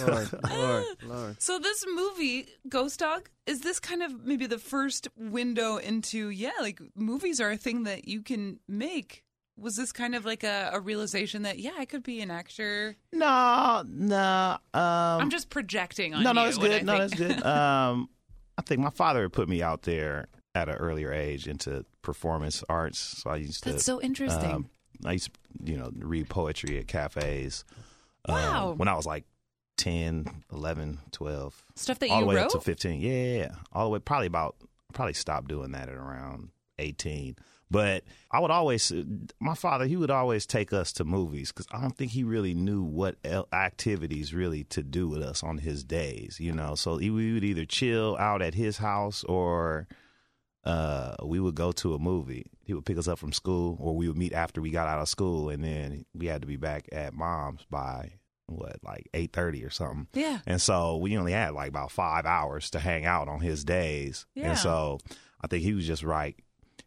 Lord, 0.07 0.29
Lord, 0.49 0.85
Lord. 1.03 1.43
So 1.43 1.59
this 1.59 1.85
movie, 1.93 2.47
Ghost 2.69 3.01
Dog, 3.01 3.29
is 3.47 3.63
this 3.63 3.81
kind 3.81 4.01
of 4.03 4.25
maybe 4.25 4.47
the 4.47 4.59
first 4.59 5.09
window 5.17 5.77
into 5.79 6.29
yeah, 6.29 6.53
like 6.61 6.81
movies 6.95 7.41
are 7.41 7.51
a 7.51 7.57
thing 7.57 7.83
that 7.83 8.07
you 8.07 8.23
can 8.23 8.61
make. 8.69 9.24
Was 9.57 9.77
this 9.77 9.93
kind 9.93 10.15
of 10.15 10.25
like 10.25 10.43
a, 10.43 10.71
a 10.73 10.81
realization 10.81 11.43
that 11.43 11.59
yeah, 11.59 11.73
I 11.79 11.85
could 11.85 12.03
be 12.03 12.21
an 12.21 12.31
actor? 12.31 12.97
no, 13.13 13.85
no. 13.87 14.57
Um, 14.75 14.81
I'm 14.83 15.31
just 15.31 15.49
projecting 15.51 16.13
on 16.15 16.23
no, 16.25 16.31
you. 16.31 16.35
no, 16.35 16.45
it's 16.47 16.59
good. 16.59 16.85
No, 16.85 16.99
think- 16.99 17.11
that's 17.17 17.21
good. 17.37 17.47
Um, 17.47 18.09
I 18.59 18.63
think 18.63 18.81
my 18.81 18.91
father 18.91 19.23
had 19.23 19.33
put 19.33 19.49
me 19.49 19.63
out 19.63 19.83
there 19.83 20.27
at 20.55 20.69
an 20.69 20.77
earlier 20.77 21.13
age 21.13 21.47
into 21.49 21.85
performance 22.03 22.63
arts, 22.69 22.99
so 22.99 23.31
I 23.31 23.37
used 23.37 23.63
to. 23.65 23.73
That's 23.73 23.85
so 23.85 24.01
interesting. 24.01 24.51
Um, 24.51 24.71
I 25.05 25.13
used 25.13 25.27
to, 25.33 25.71
you 25.73 25.77
know, 25.77 25.91
read 25.97 26.29
poetry 26.29 26.79
at 26.79 26.87
cafes. 26.89 27.65
um, 28.29 28.35
Wow. 28.35 28.73
when 28.77 28.89
I 28.89 28.95
was 28.95 29.07
like 29.07 29.25
10, 29.77 30.45
11, 30.53 31.01
12. 31.13 31.65
Stuff 31.75 31.99
that 31.99 32.11
all 32.11 32.19
you 32.21 32.23
the 32.25 32.29
way 32.29 32.35
wrote. 32.37 32.45
up 32.47 32.51
to 32.53 32.61
15. 32.61 33.01
Yeah, 33.01 33.11
yeah, 33.13 33.37
yeah. 33.39 33.55
All 33.73 33.85
the 33.85 33.91
way, 33.91 33.99
probably 33.99 34.29
about, 34.29 34.57
probably 34.93 35.15
stopped 35.15 35.49
doing 35.49 35.73
that 35.73 35.89
at 35.89 35.97
around 35.97 36.51
18. 36.79 37.37
But 37.75 38.05
I 38.31 38.39
would 38.39 38.53
always, 38.53 38.93
my 39.41 39.57
father, 39.57 39.85
he 39.85 39.97
would 39.97 40.11
always 40.11 40.47
take 40.47 40.73
us 40.73 40.93
to 40.93 41.05
movies 41.05 41.51
because 41.51 41.67
I 41.73 41.81
don't 41.81 41.97
think 41.97 42.13
he 42.13 42.23
really 42.23 42.55
knew 42.55 42.85
what 42.85 43.17
activities 43.53 44.33
really 44.33 44.63
to 44.65 44.85
do 44.85 45.09
with 45.09 45.23
us 45.23 45.43
on 45.43 45.59
his 45.59 45.83
days, 45.83 46.39
you 46.39 46.53
know. 46.53 46.77
So 46.77 46.99
we 46.99 47.33
would 47.33 47.43
either 47.43 47.65
chill 47.65 48.17
out 48.17 48.43
at 48.43 48.55
his 48.55 48.79
house 48.79 49.25
or 49.25 49.89
uh, 50.65 51.17
we 51.25 51.41
would 51.41 51.57
go 51.57 51.73
to 51.73 51.95
a 51.95 51.99
movie. 51.99 52.47
He 52.63 52.75
would 52.75 52.87
pick 52.87 52.97
us 52.97 53.09
up 53.09 53.19
from 53.19 53.33
school 53.33 53.77
or 53.81 53.97
we 53.97 54.07
would 54.07 54.17
meet 54.17 54.33
after 54.33 54.63
we 54.63 54.71
got 54.71 54.87
out 54.87 55.01
of 55.01 55.09
school 55.09 55.51
and 55.51 55.65
then 55.65 56.07
we 56.15 56.27
had 56.27 56.43
to 56.43 56.47
be 56.47 56.57
back 56.57 56.89
at 56.93 57.13
mom's 57.13 57.67
by 57.69 58.13
what 58.47 58.77
like 58.85 59.09
eight 59.15 59.33
thirty 59.33 59.65
or 59.65 59.71
something. 59.71 60.07
Yeah. 60.15 60.39
And 60.47 60.63
so 60.63 60.99
we 60.99 61.19
only 61.19 61.33
had 61.33 61.55
like 61.55 61.71
about 61.71 61.91
five 61.91 62.25
hours 62.25 62.71
to 62.71 62.79
hang 62.79 63.05
out 63.05 63.27
on 63.27 63.41
his 63.41 63.65
days. 63.65 64.27
Yeah. 64.35 64.51
And 64.51 64.59
so 64.59 65.01
I 65.41 65.49
think 65.49 65.65
he 65.65 65.75
was 65.75 65.89
just 65.89 66.05
right. 66.05 66.37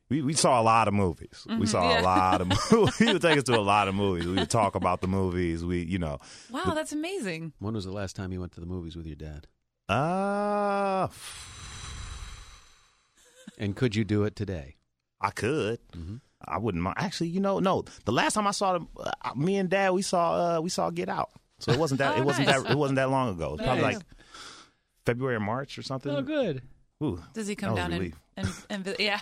We, 0.09 0.21
we 0.21 0.33
saw 0.33 0.61
a 0.61 0.63
lot 0.63 0.87
of 0.87 0.93
movies. 0.93 1.45
We 1.59 1.65
saw 1.67 1.81
Mm-hmm. 1.81 1.89
yeah. 1.91 2.01
a 2.01 2.03
lot 2.03 2.41
of 2.41 2.47
movies. 2.71 2.97
he 2.99 3.11
would 3.11 3.21
take 3.21 3.37
us 3.37 3.43
to 3.45 3.57
a 3.57 3.59
lot 3.59 3.87
of 3.89 3.95
movies. 3.95 4.25
We 4.25 4.35
would 4.35 4.49
talk 4.49 4.75
about 4.75 5.01
the 5.01 5.07
movies. 5.07 5.65
We, 5.65 5.83
you 5.83 5.99
know, 5.99 6.19
Wow, 6.49 6.71
that's 6.73 6.93
amazing. 6.93 7.53
When 7.59 7.73
was 7.73 7.83
the 7.85 7.91
last 7.91 8.15
time 8.15 8.31
you 8.31 8.39
went 8.39 8.53
to 8.53 8.59
the 8.61 8.65
movies 8.65 8.95
with 8.95 9.05
your 9.05 9.17
dad? 9.17 9.47
uh, 9.89 11.07
And 13.57 13.75
could 13.75 13.95
you 13.95 14.03
do 14.03 14.23
it 14.23 14.35
today? 14.35 14.75
I 15.19 15.31
could. 15.31 15.79
Mhm. 15.91 16.21
I 16.45 16.57
wouldn't 16.59 16.83
mind. 16.83 16.95
Actually, 16.99 17.29
you 17.29 17.39
know, 17.39 17.59
no. 17.59 17.83
The 18.05 18.11
last 18.11 18.33
time 18.35 18.45
I 18.47 18.51
saw 18.51 18.73
them, 18.73 18.87
uh, 18.99 19.11
me 19.35 19.57
and 19.57 19.69
Dad, 19.69 19.89
we 19.91 20.03
saw 20.03 20.57
uh, 20.57 20.61
we 20.61 20.69
saw 20.69 20.89
Get 20.91 21.09
Out. 21.09 21.31
So 21.59 21.71
it 21.71 21.79
wasn't 21.79 21.97
that 21.99 22.15
Oh, 22.15 22.21
it 22.21 22.25
wasn't 22.25 22.47
nice. 22.47 22.61
that 22.61 22.71
it 22.71 22.77
wasn't 22.77 22.97
that 22.97 23.09
long 23.09 23.29
ago. 23.33 23.47
It 23.47 23.51
was 23.53 23.61
probably 23.61 23.81
like 23.83 23.97
February 25.05 25.35
or 25.37 25.39
March 25.39 25.77
or 25.79 25.81
something. 25.81 26.11
Oh, 26.11 26.21
good. 26.21 26.61
Ooh. 27.03 27.19
Does 27.33 27.47
he 27.47 27.55
come 27.55 27.73
down 27.73 27.91
a 27.91 27.95
and, 27.95 28.01
relief. 28.03 28.15
And, 28.37 28.47
and 28.69 28.95
yeah? 28.99 29.19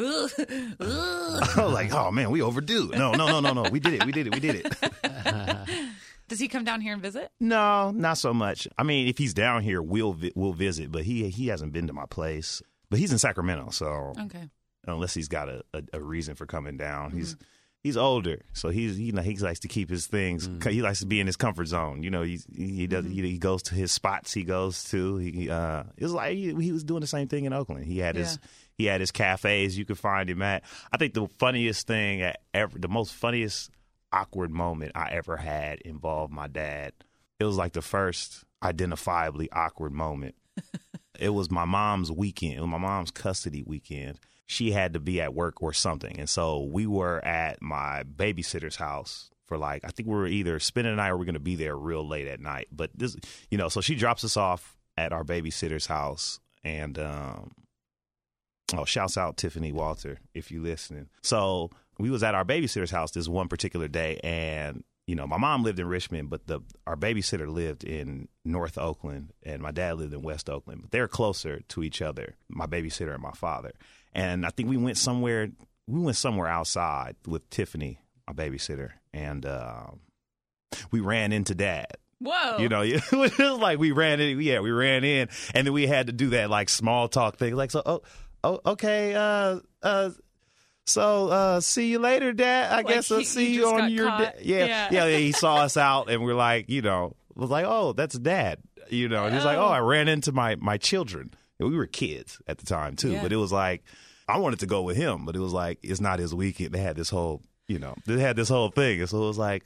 Ooh, 0.00 0.28
ooh. 0.40 0.76
I 0.80 1.54
was 1.58 1.72
like, 1.74 1.92
oh 1.92 2.10
man, 2.10 2.30
we 2.30 2.40
overdue. 2.40 2.90
No, 2.94 3.12
no, 3.12 3.26
no, 3.26 3.40
no, 3.40 3.52
no. 3.52 3.70
We 3.70 3.80
did 3.80 3.94
it. 3.94 4.06
We 4.06 4.12
did 4.12 4.26
it. 4.28 4.34
We 4.34 4.40
did 4.40 4.64
it. 4.64 5.68
Does 6.28 6.40
he 6.40 6.48
come 6.48 6.64
down 6.64 6.80
here 6.80 6.94
and 6.94 7.02
visit? 7.02 7.30
no, 7.38 7.90
not 7.90 8.16
so 8.16 8.32
much. 8.32 8.66
I 8.78 8.82
mean, 8.82 9.08
if 9.08 9.18
he's 9.18 9.34
down 9.34 9.62
here, 9.62 9.82
we'll 9.82 10.14
vi- 10.14 10.32
we'll 10.34 10.54
visit. 10.54 10.90
But 10.90 11.02
he 11.02 11.28
he 11.28 11.48
hasn't 11.48 11.72
been 11.72 11.86
to 11.88 11.92
my 11.92 12.06
place. 12.06 12.62
But 12.90 12.98
he's 12.98 13.12
in 13.12 13.18
Sacramento, 13.18 13.70
so 13.70 14.12
Okay. 14.18 14.48
unless 14.86 15.14
he's 15.14 15.28
got 15.28 15.48
a, 15.48 15.62
a, 15.74 15.82
a 15.94 16.00
reason 16.00 16.34
for 16.34 16.46
coming 16.46 16.76
down, 16.76 17.10
he's 17.10 17.34
mm-hmm. 17.34 17.44
He's 17.84 17.96
older, 17.96 18.40
so 18.52 18.70
he's 18.70 18.96
he 18.96 19.12
he 19.12 19.36
likes 19.36 19.60
to 19.60 19.68
keep 19.68 19.90
his 19.90 20.06
things. 20.08 20.48
He 20.64 20.82
likes 20.82 21.00
to 21.00 21.06
be 21.06 21.20
in 21.20 21.28
his 21.28 21.36
comfort 21.36 21.66
zone. 21.66 22.02
You 22.02 22.10
know, 22.10 22.22
he's, 22.22 22.44
he 22.52 22.88
does 22.88 23.04
he, 23.04 23.22
he 23.22 23.38
goes 23.38 23.62
to 23.64 23.74
his 23.74 23.92
spots. 23.92 24.32
He 24.32 24.42
goes 24.42 24.82
to 24.84 25.18
he 25.18 25.48
uh 25.48 25.84
it 25.96 26.02
was 26.02 26.12
like 26.12 26.32
he, 26.32 26.54
he 26.54 26.72
was 26.72 26.82
doing 26.82 27.02
the 27.02 27.06
same 27.06 27.28
thing 27.28 27.44
in 27.44 27.52
Oakland. 27.52 27.84
He 27.84 27.98
had 27.98 28.16
his 28.16 28.40
he 28.76 28.86
had 28.86 29.00
his 29.00 29.12
cafes. 29.12 29.78
You 29.78 29.84
could 29.84 29.98
find 29.98 30.28
him 30.28 30.42
at. 30.42 30.64
I 30.92 30.96
think 30.96 31.14
the 31.14 31.28
funniest 31.38 31.86
thing 31.86 32.22
at 32.22 32.40
ever, 32.52 32.76
the 32.76 32.88
most 32.88 33.12
funniest 33.12 33.70
awkward 34.12 34.50
moment 34.50 34.92
I 34.94 35.10
ever 35.10 35.36
had 35.36 35.80
involved 35.82 36.32
my 36.32 36.48
dad. 36.48 36.92
It 37.38 37.44
was 37.44 37.56
like 37.56 37.72
the 37.72 37.82
first 37.82 38.44
identifiably 38.62 39.48
awkward 39.52 39.92
moment. 39.92 40.34
it 41.18 41.30
was 41.30 41.50
my 41.50 41.64
mom's 41.64 42.10
weekend. 42.10 42.54
It 42.54 42.60
was 42.60 42.70
my 42.70 42.78
mom's 42.78 43.10
custody 43.10 43.62
weekend. 43.62 44.18
She 44.46 44.72
had 44.72 44.92
to 44.94 45.00
be 45.00 45.20
at 45.20 45.34
work 45.34 45.62
or 45.62 45.72
something. 45.72 46.18
And 46.18 46.28
so 46.28 46.62
we 46.64 46.86
were 46.86 47.24
at 47.24 47.62
my 47.62 48.02
babysitter's 48.04 48.76
house 48.76 49.30
for 49.46 49.58
like, 49.58 49.84
I 49.84 49.88
think 49.88 50.08
we 50.08 50.14
were 50.14 50.26
either 50.26 50.58
spending 50.58 50.92
the 50.92 50.96
night 50.96 51.10
or 51.10 51.16
we 51.16 51.22
are 51.22 51.26
going 51.26 51.34
to 51.34 51.40
be 51.40 51.56
there 51.56 51.76
real 51.76 52.06
late 52.06 52.28
at 52.28 52.40
night. 52.40 52.68
But 52.70 52.90
this, 52.94 53.16
you 53.50 53.58
know, 53.58 53.68
so 53.68 53.80
she 53.80 53.94
drops 53.94 54.24
us 54.24 54.36
off 54.36 54.76
at 54.96 55.12
our 55.12 55.24
babysitter's 55.24 55.86
house. 55.86 56.40
And, 56.62 56.98
um, 56.98 57.52
oh, 58.74 58.84
shouts 58.84 59.18
out 59.18 59.36
Tiffany 59.36 59.72
Walter 59.72 60.18
if 60.34 60.50
you're 60.50 60.62
listening. 60.62 61.08
So 61.22 61.70
we 61.98 62.10
was 62.10 62.22
at 62.22 62.34
our 62.34 62.44
babysitter's 62.44 62.90
house 62.90 63.10
this 63.10 63.28
one 63.28 63.48
particular 63.48 63.88
day 63.88 64.18
and 64.22 64.84
you 65.06 65.14
know, 65.14 65.26
my 65.26 65.36
mom 65.36 65.62
lived 65.62 65.78
in 65.78 65.86
Richmond, 65.86 66.30
but 66.30 66.46
the 66.46 66.60
our 66.86 66.96
babysitter 66.96 67.46
lived 67.46 67.84
in 67.84 68.28
North 68.44 68.78
Oakland, 68.78 69.32
and 69.42 69.60
my 69.60 69.70
dad 69.70 69.98
lived 69.98 70.14
in 70.14 70.22
West 70.22 70.48
Oakland. 70.48 70.82
But 70.82 70.90
they're 70.92 71.08
closer 71.08 71.60
to 71.68 71.82
each 71.82 72.00
other, 72.00 72.36
my 72.48 72.66
babysitter 72.66 73.12
and 73.12 73.22
my 73.22 73.32
father. 73.32 73.72
And 74.14 74.46
I 74.46 74.50
think 74.50 74.68
we 74.68 74.76
went 74.76 74.96
somewhere. 74.96 75.48
We 75.86 76.00
went 76.00 76.16
somewhere 76.16 76.46
outside 76.48 77.16
with 77.26 77.48
Tiffany, 77.50 77.98
my 78.26 78.32
babysitter, 78.32 78.90
and 79.12 79.44
um, 79.44 80.00
we 80.90 81.00
ran 81.00 81.32
into 81.32 81.54
dad. 81.54 81.88
Whoa. 82.20 82.58
You 82.58 82.68
know, 82.68 82.82
it 82.84 83.02
was 83.12 83.38
like 83.38 83.78
we 83.78 83.90
ran 83.90 84.20
in. 84.20 84.40
Yeah, 84.40 84.60
we 84.60 84.70
ran 84.70 85.04
in, 85.04 85.28
and 85.54 85.66
then 85.66 85.74
we 85.74 85.86
had 85.86 86.06
to 86.06 86.12
do 86.12 86.30
that 86.30 86.48
like 86.48 86.68
small 86.68 87.08
talk 87.08 87.36
thing. 87.36 87.54
Like, 87.56 87.70
so, 87.70 87.82
oh, 87.84 88.02
oh 88.42 88.60
okay, 88.66 89.14
uh, 89.14 89.60
uh. 89.82 90.10
So, 90.86 91.28
uh, 91.28 91.60
see 91.60 91.88
you 91.90 91.98
later, 91.98 92.34
Dad. 92.34 92.70
I 92.70 92.76
Like 92.76 92.88
guess 92.88 93.10
I'll 93.10 93.24
see 93.24 93.54
you 93.54 93.66
on 93.68 93.90
your 93.90 94.06
da- 94.06 94.32
yeah, 94.42 94.66
Yeah. 94.66 94.88
yeah, 94.90 95.06
yeah. 95.06 95.16
He 95.16 95.32
saw 95.32 95.56
us 95.56 95.76
out, 95.78 96.10
and 96.10 96.22
we're 96.22 96.34
like, 96.34 96.68
you 96.68 96.82
know, 96.82 97.16
was 97.34 97.48
like, 97.48 97.64
oh, 97.66 97.94
that's 97.94 98.18
Dad. 98.18 98.58
You 98.90 99.08
know, 99.08 99.24
and 99.24 99.34
he's 99.34 99.46
like, 99.46 99.56
Oh. 99.56 99.62
oh, 99.64 99.68
I 99.68 99.78
ran 99.80 100.08
into 100.08 100.30
my 100.32 100.56
my 100.56 100.76
children. 100.76 101.32
We 101.58 101.76
were 101.76 101.86
kids 101.86 102.40
at 102.46 102.58
the 102.58 102.66
time 102.66 102.96
too, 102.96 103.12
Yeah. 103.12 103.22
but 103.22 103.32
it 103.32 103.36
was 103.36 103.52
like 103.52 103.84
I 104.28 104.38
wanted 104.38 104.60
to 104.60 104.66
go 104.66 104.82
with 104.82 104.96
him, 104.96 105.24
but 105.26 105.36
it 105.36 105.40
was 105.40 105.52
like 105.52 105.78
it's 105.82 106.00
not 106.00 106.18
his 106.18 106.34
weekend. 106.34 106.72
They 106.72 106.80
had 106.80 106.96
this 106.96 107.10
whole, 107.10 107.42
you 107.68 107.78
know, 107.78 107.94
they 108.06 108.20
had 108.20 108.36
this 108.36 108.48
whole 108.48 108.70
thing, 108.70 109.00
and 109.00 109.08
so 109.08 109.22
it 109.22 109.26
was 109.28 109.38
like, 109.38 109.64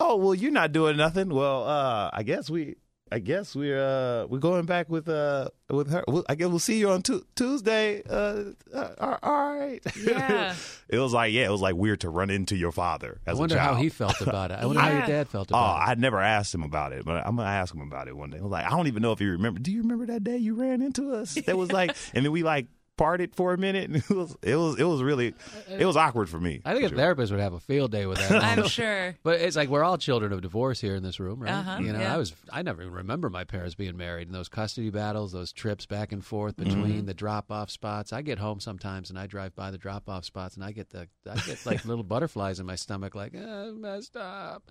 oh 0.00 0.16
well, 0.16 0.34
you're 0.34 0.50
not 0.52 0.72
doing 0.72 0.96
nothing. 0.96 1.28
Well, 1.30 1.64
uh, 1.64 2.10
I 2.12 2.22
guess 2.22 2.48
we. 2.50 2.76
I 3.12 3.18
guess 3.18 3.54
we're 3.54 3.78
uh, 3.80 4.26
we're 4.26 4.38
going 4.38 4.64
back 4.64 4.88
with 4.88 5.08
uh 5.08 5.48
with 5.68 5.90
her. 5.90 6.02
We'll, 6.08 6.24
I 6.28 6.34
guess 6.34 6.48
we'll 6.48 6.58
see 6.58 6.78
you 6.78 6.88
on 6.90 7.02
tu- 7.02 7.24
Tuesday. 7.36 8.02
Uh, 8.08 8.44
uh, 8.74 9.16
all 9.22 9.54
right. 9.54 9.80
Yeah. 9.96 10.54
it 10.88 10.98
was 10.98 11.12
like 11.12 11.32
yeah, 11.32 11.44
it 11.44 11.50
was 11.50 11.60
like 11.60 11.76
weird 11.76 12.00
to 12.00 12.08
run 12.08 12.30
into 12.30 12.56
your 12.56 12.72
father. 12.72 13.20
As 13.26 13.36
I 13.36 13.40
wonder 13.40 13.56
a 13.56 13.60
how 13.60 13.74
he 13.74 13.88
felt 13.90 14.20
about 14.20 14.50
it. 14.50 14.58
I 14.58 14.66
wonder 14.66 14.80
how 14.80 14.90
your 14.90 15.06
dad 15.06 15.28
felt 15.28 15.52
Oh, 15.52 15.54
about 15.56 15.82
it. 15.86 15.90
I 15.90 15.94
never 15.94 16.20
asked 16.20 16.54
him 16.54 16.62
about 16.62 16.92
it, 16.92 17.04
but 17.04 17.24
I'm 17.26 17.36
gonna 17.36 17.48
ask 17.48 17.74
him 17.74 17.82
about 17.82 18.08
it 18.08 18.16
one 18.16 18.30
day. 18.30 18.38
I 18.38 18.42
was 18.42 18.50
like, 18.50 18.64
I 18.66 18.70
don't 18.70 18.86
even 18.88 19.02
know 19.02 19.12
if 19.12 19.18
he 19.18 19.26
remember. 19.26 19.60
Do 19.60 19.70
you 19.70 19.82
remember 19.82 20.06
that 20.06 20.24
day 20.24 20.38
you 20.38 20.54
ran 20.54 20.80
into 20.82 21.12
us? 21.14 21.34
That 21.34 21.58
was 21.58 21.70
like, 21.70 21.94
and 22.14 22.24
then 22.24 22.32
we 22.32 22.42
like 22.42 22.66
parted 22.96 23.34
for 23.34 23.52
a 23.52 23.58
minute, 23.58 23.90
and 23.90 23.96
it 24.10 24.10
was 24.10 24.36
it 24.42 24.56
was 24.56 24.78
it 24.78 24.84
was 24.84 25.02
really 25.02 25.34
it 25.68 25.84
was 25.86 25.96
awkward 25.96 26.28
for 26.28 26.38
me. 26.40 26.60
I 26.64 26.72
think 26.72 26.84
a 26.84 26.88
Sure. 26.88 26.98
therapist 26.98 27.32
would 27.32 27.40
have 27.40 27.52
a 27.52 27.60
field 27.60 27.90
day 27.90 28.06
with 28.06 28.18
that. 28.18 28.42
I'm 28.58 28.66
sure. 28.68 29.16
But 29.22 29.40
it's 29.40 29.56
like 29.56 29.68
we're 29.68 29.84
all 29.84 29.98
children 29.98 30.32
of 30.32 30.40
divorce 30.42 30.80
here 30.80 30.94
in 30.94 31.02
this 31.02 31.18
room, 31.20 31.40
right? 31.40 31.52
Uh-huh, 31.52 31.78
you 31.80 31.92
know, 31.92 32.00
yeah. 32.00 32.14
I 32.14 32.16
was 32.16 32.34
I 32.52 32.62
never 32.62 32.82
even 32.82 32.94
remember 32.94 33.30
my 33.30 33.44
parents 33.44 33.74
being 33.74 33.96
married 33.96 34.28
and 34.28 34.34
those 34.34 34.48
custody 34.48 34.90
battles, 34.90 35.32
those 35.32 35.52
trips 35.52 35.86
back 35.86 36.12
and 36.12 36.24
forth 36.24 36.56
between 36.56 37.06
the 37.06 37.14
drop 37.14 37.50
off 37.50 37.70
spots. 37.70 38.12
I 38.12 38.22
get 38.22 38.38
home 38.38 38.60
sometimes 38.60 39.10
and 39.10 39.18
I 39.18 39.26
drive 39.26 39.54
by 39.54 39.70
the 39.70 39.78
drop 39.78 40.08
off 40.08 40.24
spots 40.24 40.56
and 40.56 40.64
I 40.64 40.72
get 40.72 40.90
the 40.90 41.08
I 41.30 41.36
get 41.38 41.64
like 41.66 41.84
little 41.86 42.04
butterflies 42.04 42.60
in 42.60 42.66
my 42.66 42.76
stomach, 42.76 43.14
like 43.14 43.34
oh, 43.36 43.74
messed 43.74 44.16
up. 44.16 44.62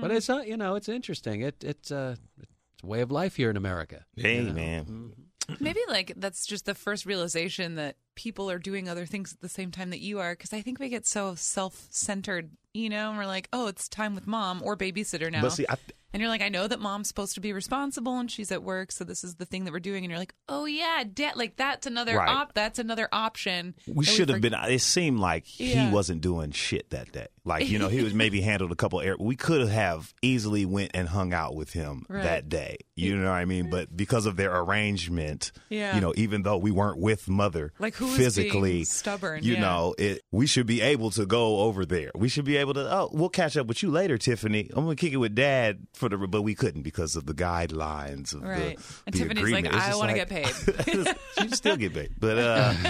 But 0.00 0.10
it's 0.10 0.30
uh, 0.30 0.42
you 0.46 0.56
know 0.56 0.74
it's 0.76 0.88
interesting. 0.88 1.42
It 1.42 1.62
it's 1.64 1.90
uh, 1.90 2.16
it's 2.40 2.82
a 2.82 2.86
way 2.86 3.00
of 3.00 3.10
life 3.10 3.36
here 3.36 3.50
in 3.50 3.56
America. 3.56 4.04
Hey 4.16 4.36
you 4.36 4.42
know? 4.44 4.52
man, 4.52 5.12
Maybe 5.60 5.80
like 5.88 6.12
that's 6.16 6.46
just 6.46 6.66
the 6.66 6.74
first 6.74 7.06
realization 7.06 7.76
that 7.76 7.96
people 8.18 8.50
are 8.50 8.58
doing 8.58 8.88
other 8.88 9.06
things 9.06 9.32
at 9.32 9.40
the 9.40 9.48
same 9.48 9.70
time 9.70 9.90
that 9.90 10.00
you 10.00 10.18
are. 10.18 10.32
Because 10.32 10.52
I 10.52 10.60
think 10.60 10.80
we 10.80 10.88
get 10.88 11.06
so 11.06 11.34
self-centered, 11.36 12.50
you 12.74 12.88
know, 12.88 13.10
and 13.10 13.18
we're 13.18 13.26
like, 13.26 13.48
oh, 13.52 13.68
it's 13.68 13.88
time 13.88 14.14
with 14.14 14.26
mom 14.26 14.60
or 14.62 14.76
babysitter 14.76 15.30
now. 15.30 15.40
but 15.42 15.52
see, 15.52 15.66
I, 15.68 15.76
and 16.12 16.20
you're 16.22 16.30
like, 16.30 16.40
I 16.42 16.48
know 16.48 16.66
that 16.66 16.80
mom's 16.80 17.06
supposed 17.08 17.34
to 17.34 17.40
be 17.40 17.52
responsible 17.52 18.18
and 18.18 18.30
she's 18.30 18.50
at 18.50 18.62
work, 18.62 18.92
so 18.92 19.04
this 19.04 19.22
is 19.22 19.34
the 19.36 19.44
thing 19.44 19.64
that 19.64 19.72
we're 19.72 19.78
doing. 19.78 20.04
And 20.04 20.10
you're 20.10 20.18
like, 20.18 20.34
oh 20.48 20.64
yeah, 20.64 21.04
dad, 21.12 21.36
like 21.36 21.56
that's 21.56 21.86
another 21.86 22.16
Right. 22.16 22.28
op. 22.28 22.54
That's 22.54 22.78
another 22.78 23.08
option. 23.12 23.74
we 23.86 24.04
should 24.06 24.28
have 24.30 24.40
been. 24.40 24.54
It 24.54 24.80
seemed 24.80 25.20
like 25.20 25.44
Yeah. 25.60 25.86
he 25.88 25.92
wasn't 25.94 26.22
doing 26.22 26.50
shit 26.52 26.90
that 26.90 27.12
day. 27.12 27.26
Like 27.44 27.68
you 27.68 27.78
know, 27.78 27.88
he 27.88 28.02
was 28.02 28.14
maybe 28.24 28.40
handled 28.40 28.72
a 28.72 28.74
couple. 28.74 29.00
Air, 29.02 29.16
we 29.18 29.36
could 29.36 29.68
have 29.68 30.12
easily 30.22 30.64
went 30.64 30.92
and 30.94 31.08
hung 31.08 31.32
out 31.34 31.54
with 31.54 31.72
him 31.74 32.06
Right. 32.08 32.22
that 32.22 32.48
day. 32.48 32.78
You 32.96 33.16
know 33.16 33.24
what 33.30 33.36
I 33.36 33.44
mean? 33.44 33.68
But 33.70 33.94
because 33.96 34.24
of 34.26 34.36
their 34.36 34.56
arrangement, 34.58 35.52
Yeah. 35.68 35.94
you 35.94 36.00
know, 36.00 36.14
even 36.16 36.42
though 36.42 36.56
we 36.56 36.70
weren't 36.70 36.98
with 36.98 37.28
mother, 37.28 37.72
Like, 37.78 37.94
who 37.96 38.07
physically 38.16 38.72
being 38.72 38.84
stubborn? 38.84 39.42
you 39.42 39.54
Yeah. 39.54 39.60
know, 39.60 39.94
it. 39.98 40.22
We 40.32 40.46
should 40.46 40.66
be 40.66 40.80
able 40.80 41.10
to 41.12 41.26
go 41.26 41.60
over 41.60 41.84
there. 41.86 42.10
We 42.14 42.28
should 42.28 42.44
be 42.44 42.56
able 42.56 42.74
to. 42.74 42.80
Oh, 42.92 43.10
we'll 43.12 43.28
catch 43.28 43.56
up 43.56 43.66
with 43.66 43.82
you 43.82 43.90
later, 43.90 44.18
Tiffany. 44.18 44.70
I'm 44.74 44.84
gonna 44.84 44.96
kick 44.96 45.12
it 45.12 45.16
with 45.18 45.34
Dad 45.34 45.86
for 45.94 46.08
the, 46.08 46.16
but 46.18 46.42
we 46.42 46.54
couldn't 46.54 46.82
because 46.82 47.16
of 47.16 47.26
the 47.26 47.34
guidelines 47.34 48.34
of 48.34 48.42
Right. 48.42 48.76
the. 48.78 48.84
And 49.06 49.14
the 49.14 49.18
Tiffany's 49.18 49.38
agreement. 49.42 49.74
It's 49.74 49.84
I 49.84 49.94
wanna 49.96 50.12
like- 50.14 50.28
get 50.28 50.28
paid. 50.28 51.14
you 51.42 51.48
still 51.54 51.76
get 51.76 51.94
paid, 51.94 52.10
but 52.18 52.38
uh, 52.38 52.74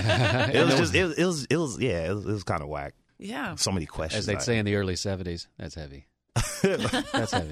it 0.53 0.65
was 0.65 0.75
just 0.77 0.95
it, 0.95 1.05
was- 1.05 1.17
it 1.19 1.25
was 1.25 1.45
it 1.51 1.57
was 1.57 1.79
yeah 1.81 2.11
it 2.11 2.15
was, 2.15 2.25
was 2.25 2.45
kind 2.45 2.63
of 2.63 2.69
whack. 2.69 2.95
Yeah. 3.19 3.57
So 3.57 3.73
many 3.73 3.87
questions. 3.87 4.21
As 4.21 4.27
they'd 4.27 4.37
I- 4.37 4.41
say 4.41 4.59
in 4.59 4.65
the 4.65 4.77
early 4.77 4.95
'70s, 4.95 5.47
that's 5.59 5.75
heavy. 5.75 6.07
that's 6.63 7.33
heavy. 7.33 7.51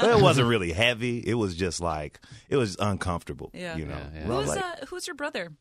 It 0.00 0.22
wasn't 0.22 0.48
really 0.48 0.72
heavy. 0.72 1.18
It 1.18 1.34
was 1.34 1.54
just 1.54 1.80
like 1.80 2.18
it 2.48 2.56
was 2.56 2.76
uncomfortable. 2.78 3.50
Yeah. 3.52 3.76
you 3.76 3.84
know. 3.84 3.96
Yeah, 4.14 4.20
yeah. 4.20 4.26
Who's 4.26 4.48
like, 4.48 4.58
uh, 4.64 4.86
who's 4.88 5.06
your 5.06 5.16
brother? 5.16 5.52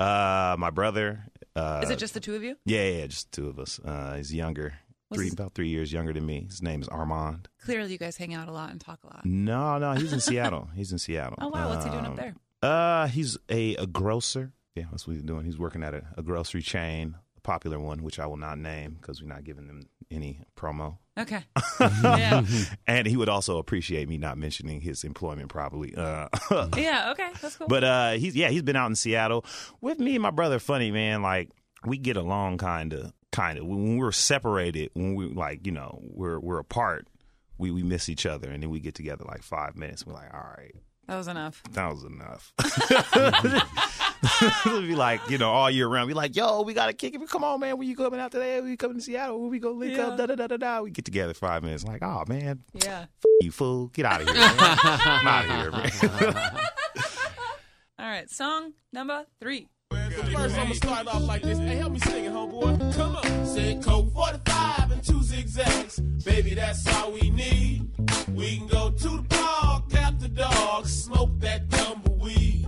Uh, 0.00 0.56
my 0.58 0.70
brother. 0.70 1.24
Uh, 1.54 1.80
Is 1.82 1.90
it 1.90 1.98
just 1.98 2.14
the 2.14 2.20
two 2.20 2.34
of 2.34 2.42
you? 2.42 2.56
yeah, 2.64 2.88
yeah, 2.88 3.06
just 3.06 3.30
two 3.32 3.48
of 3.48 3.58
us. 3.58 3.78
Uh, 3.84 4.14
he's 4.16 4.32
younger, 4.32 4.72
What's 5.08 5.18
three 5.18 5.26
his- 5.26 5.34
about 5.34 5.54
three 5.54 5.68
years 5.68 5.92
younger 5.92 6.12
than 6.12 6.24
me. 6.24 6.44
His 6.48 6.62
name 6.62 6.80
is 6.80 6.88
Armand. 6.88 7.48
Clearly, 7.64 7.92
you 7.92 7.98
guys 7.98 8.16
hang 8.16 8.32
out 8.34 8.48
a 8.48 8.52
lot 8.52 8.70
and 8.70 8.80
talk 8.80 9.00
a 9.04 9.08
lot. 9.08 9.24
No, 9.26 9.78
no, 9.78 9.92
he's 9.92 10.12
in 10.12 10.20
Seattle. 10.20 10.68
He's 10.74 10.92
in 10.92 10.98
Seattle. 10.98 11.36
Oh 11.40 11.48
wow, 11.48 11.68
what's 11.68 11.84
he 11.84 11.90
doing 11.90 12.04
up 12.04 12.10
Um, 12.12 12.16
there? 12.16 12.34
Uh, 12.62 13.06
he's 13.08 13.36
a, 13.48 13.74
a 13.76 13.86
grocer. 13.86 14.52
Yeah, 14.76 14.84
that's 14.90 15.06
what 15.06 15.14
he's 15.14 15.22
doing. 15.24 15.44
He's 15.44 15.58
working 15.58 15.82
at 15.82 15.92
a, 15.94 16.04
a 16.16 16.22
grocery 16.22 16.62
chain, 16.62 17.16
popular 17.42 17.78
one, 17.80 18.02
which 18.02 18.18
I 18.18 18.26
will 18.26 18.36
not 18.36 18.58
name 18.58 18.96
because 19.00 19.22
we're 19.22 19.28
not 19.28 19.44
giving 19.44 19.66
them 19.66 19.88
any 20.10 20.40
promo. 20.56 20.98
Okay. 21.18 21.42
yeah. 22.02 22.44
And 22.86 23.06
he 23.06 23.16
would 23.16 23.28
also 23.28 23.58
appreciate 23.58 24.08
me 24.08 24.16
not 24.18 24.38
mentioning 24.38 24.80
his 24.80 25.04
employment 25.04 25.48
probably. 25.50 25.94
Uh, 25.94 26.28
Yeah. 26.76 27.10
Okay. 27.12 27.30
That's 27.40 27.56
cool. 27.56 27.68
but 27.68 27.84
uh, 27.84 28.10
he's 28.12 28.34
yeah, 28.34 28.48
he's 28.48 28.62
been 28.62 28.76
out 28.76 28.86
in 28.88 28.94
Seattle 28.96 29.44
with 29.80 29.98
me 29.98 30.14
and 30.14 30.22
my 30.22 30.30
brother. 30.30 30.58
Funny 30.58 30.90
man, 30.90 31.22
like 31.22 31.50
we 31.84 31.98
get 31.98 32.16
along 32.16 32.58
kind 32.58 32.92
of, 32.92 33.12
kind 33.32 33.58
of. 33.58 33.66
When 33.66 33.96
we're 33.98 34.12
separated, 34.12 34.90
when 34.94 35.14
we 35.14 35.26
like, 35.26 35.66
you 35.66 35.72
know, 35.72 36.00
we're 36.02 36.38
we're 36.40 36.58
apart. 36.58 37.06
we 37.58 37.70
we 37.70 37.82
miss 37.82 38.08
each 38.08 38.24
other, 38.26 38.50
and 38.50 38.62
then 38.62 38.70
we 38.70 38.80
get 38.80 38.94
together 38.94 39.24
like 39.28 39.42
five 39.42 39.76
minutes. 39.76 40.06
We're 40.06 40.14
like, 40.14 40.32
all 40.32 40.40
right, 40.56 40.74
That 41.06 41.16
was 41.16 41.28
enough. 41.28 41.62
that 41.72 41.90
was 41.90 42.04
enough. 42.04 42.52
It'll 44.66 44.82
be 44.82 44.94
like, 44.94 45.20
you 45.30 45.38
know, 45.38 45.50
all 45.50 45.70
year 45.70 45.88
round. 45.88 46.08
Be 46.08 46.14
like, 46.14 46.36
yo, 46.36 46.62
we 46.62 46.74
gotta 46.74 46.92
kick 46.92 47.14
it. 47.14 47.28
Come 47.28 47.42
on, 47.44 47.60
man. 47.60 47.78
When 47.78 47.88
you 47.88 47.96
coming 47.96 48.20
out 48.20 48.32
today? 48.32 48.60
We 48.60 48.76
coming 48.76 48.98
to 48.98 49.02
Seattle? 49.02 49.40
When 49.40 49.50
we 49.50 49.58
go 49.58 49.72
link 49.72 49.96
Yeah. 49.96 50.08
up? 50.08 50.18
Da 50.18 50.26
da 50.26 50.34
da 50.34 50.46
da 50.46 50.56
da. 50.56 50.80
We 50.82 50.90
get 50.90 51.04
together 51.04 51.32
five 51.34 51.62
minutes. 51.62 51.84
Like, 51.84 52.02
oh 52.02 52.24
man, 52.28 52.60
Yeah. 52.74 53.06
you 53.40 53.50
fool, 53.50 53.86
get 53.88 54.04
out 54.06 54.20
of 54.22 54.28
here. 54.28 54.36
I'm 54.38 55.26
out 55.26 55.44
of 55.44 55.50
here, 55.50 55.70
man. 56.30 56.34
All 57.98 58.06
right. 58.06 58.30
Song 58.30 58.72
number 58.92 59.24
three. 59.40 59.68
First, 60.32 60.56
I'ma 60.58 60.74
start 60.74 61.06
off 61.08 61.22
like 61.22 61.42
this. 61.42 61.58
Hey, 61.58 61.76
help 61.76 61.92
me 61.92 61.98
sing 62.00 62.24
it, 62.24 62.32
homeboy. 62.32 62.94
Come 62.94 63.16
on. 63.16 63.46
Say 63.46 63.78
Colt 63.82 64.12
45 64.12 64.90
and 64.92 65.02
two 65.04 65.22
zigzags. 65.22 65.98
Baby, 66.24 66.54
that's 66.54 66.86
all 66.96 67.12
we 67.12 67.30
need. 67.30 67.88
We 68.32 68.58
can 68.58 68.66
go 68.68 68.90
to 68.90 69.08
the 69.08 69.24
park, 69.28 69.88
tap 69.88 70.18
the 70.18 70.28
dog, 70.28 70.86
smoke 70.86 71.30
that 71.40 71.68
tumbleweed. 71.70 72.66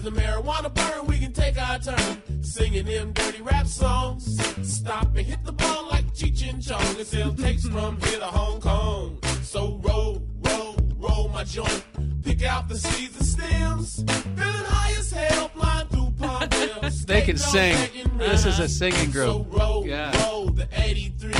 As 0.00 0.04
the 0.04 0.12
marijuana 0.12 0.72
burn, 0.72 1.06
we 1.08 1.18
can 1.18 1.30
take 1.30 1.60
our 1.60 1.78
turn 1.78 2.42
singing 2.42 2.86
them 2.86 3.12
dirty 3.12 3.42
rap 3.42 3.66
songs. 3.66 4.24
Stop 4.66 5.08
and 5.14 5.26
hit 5.26 5.44
the 5.44 5.52
ball 5.52 5.88
like 5.90 6.06
Cheech 6.14 6.48
and 6.48 6.62
Chong 6.62 6.80
and 6.96 7.06
sell 7.06 7.34
tapes 7.34 7.68
from 7.68 8.00
here 8.00 8.18
to 8.20 8.24
Hong 8.24 8.62
Kong. 8.62 9.18
So 9.42 9.78
roll, 9.82 10.22
roll, 10.40 10.74
roll 10.96 11.28
my 11.28 11.44
joint. 11.44 11.84
Pick 12.24 12.42
out 12.44 12.66
the 12.70 12.78
seeds 12.78 13.14
and 13.18 13.26
stems. 13.26 14.02
Feeling 14.06 14.64
high 14.72 14.92
as 14.98 15.10
hell, 15.12 15.48
flying 15.48 15.86
through 15.88 16.12
Palmdale. 16.18 17.04
They 17.06 17.20
can 17.20 17.36
sing. 17.36 17.76
This 18.16 18.46
is 18.46 18.58
a 18.58 18.68
singing 18.70 19.12
So 19.12 19.40
group. 19.40 19.52
roll, 19.60 19.86
Yeah. 19.86 20.16
roll 20.24 20.46
the 20.46 20.66
83 20.72 21.34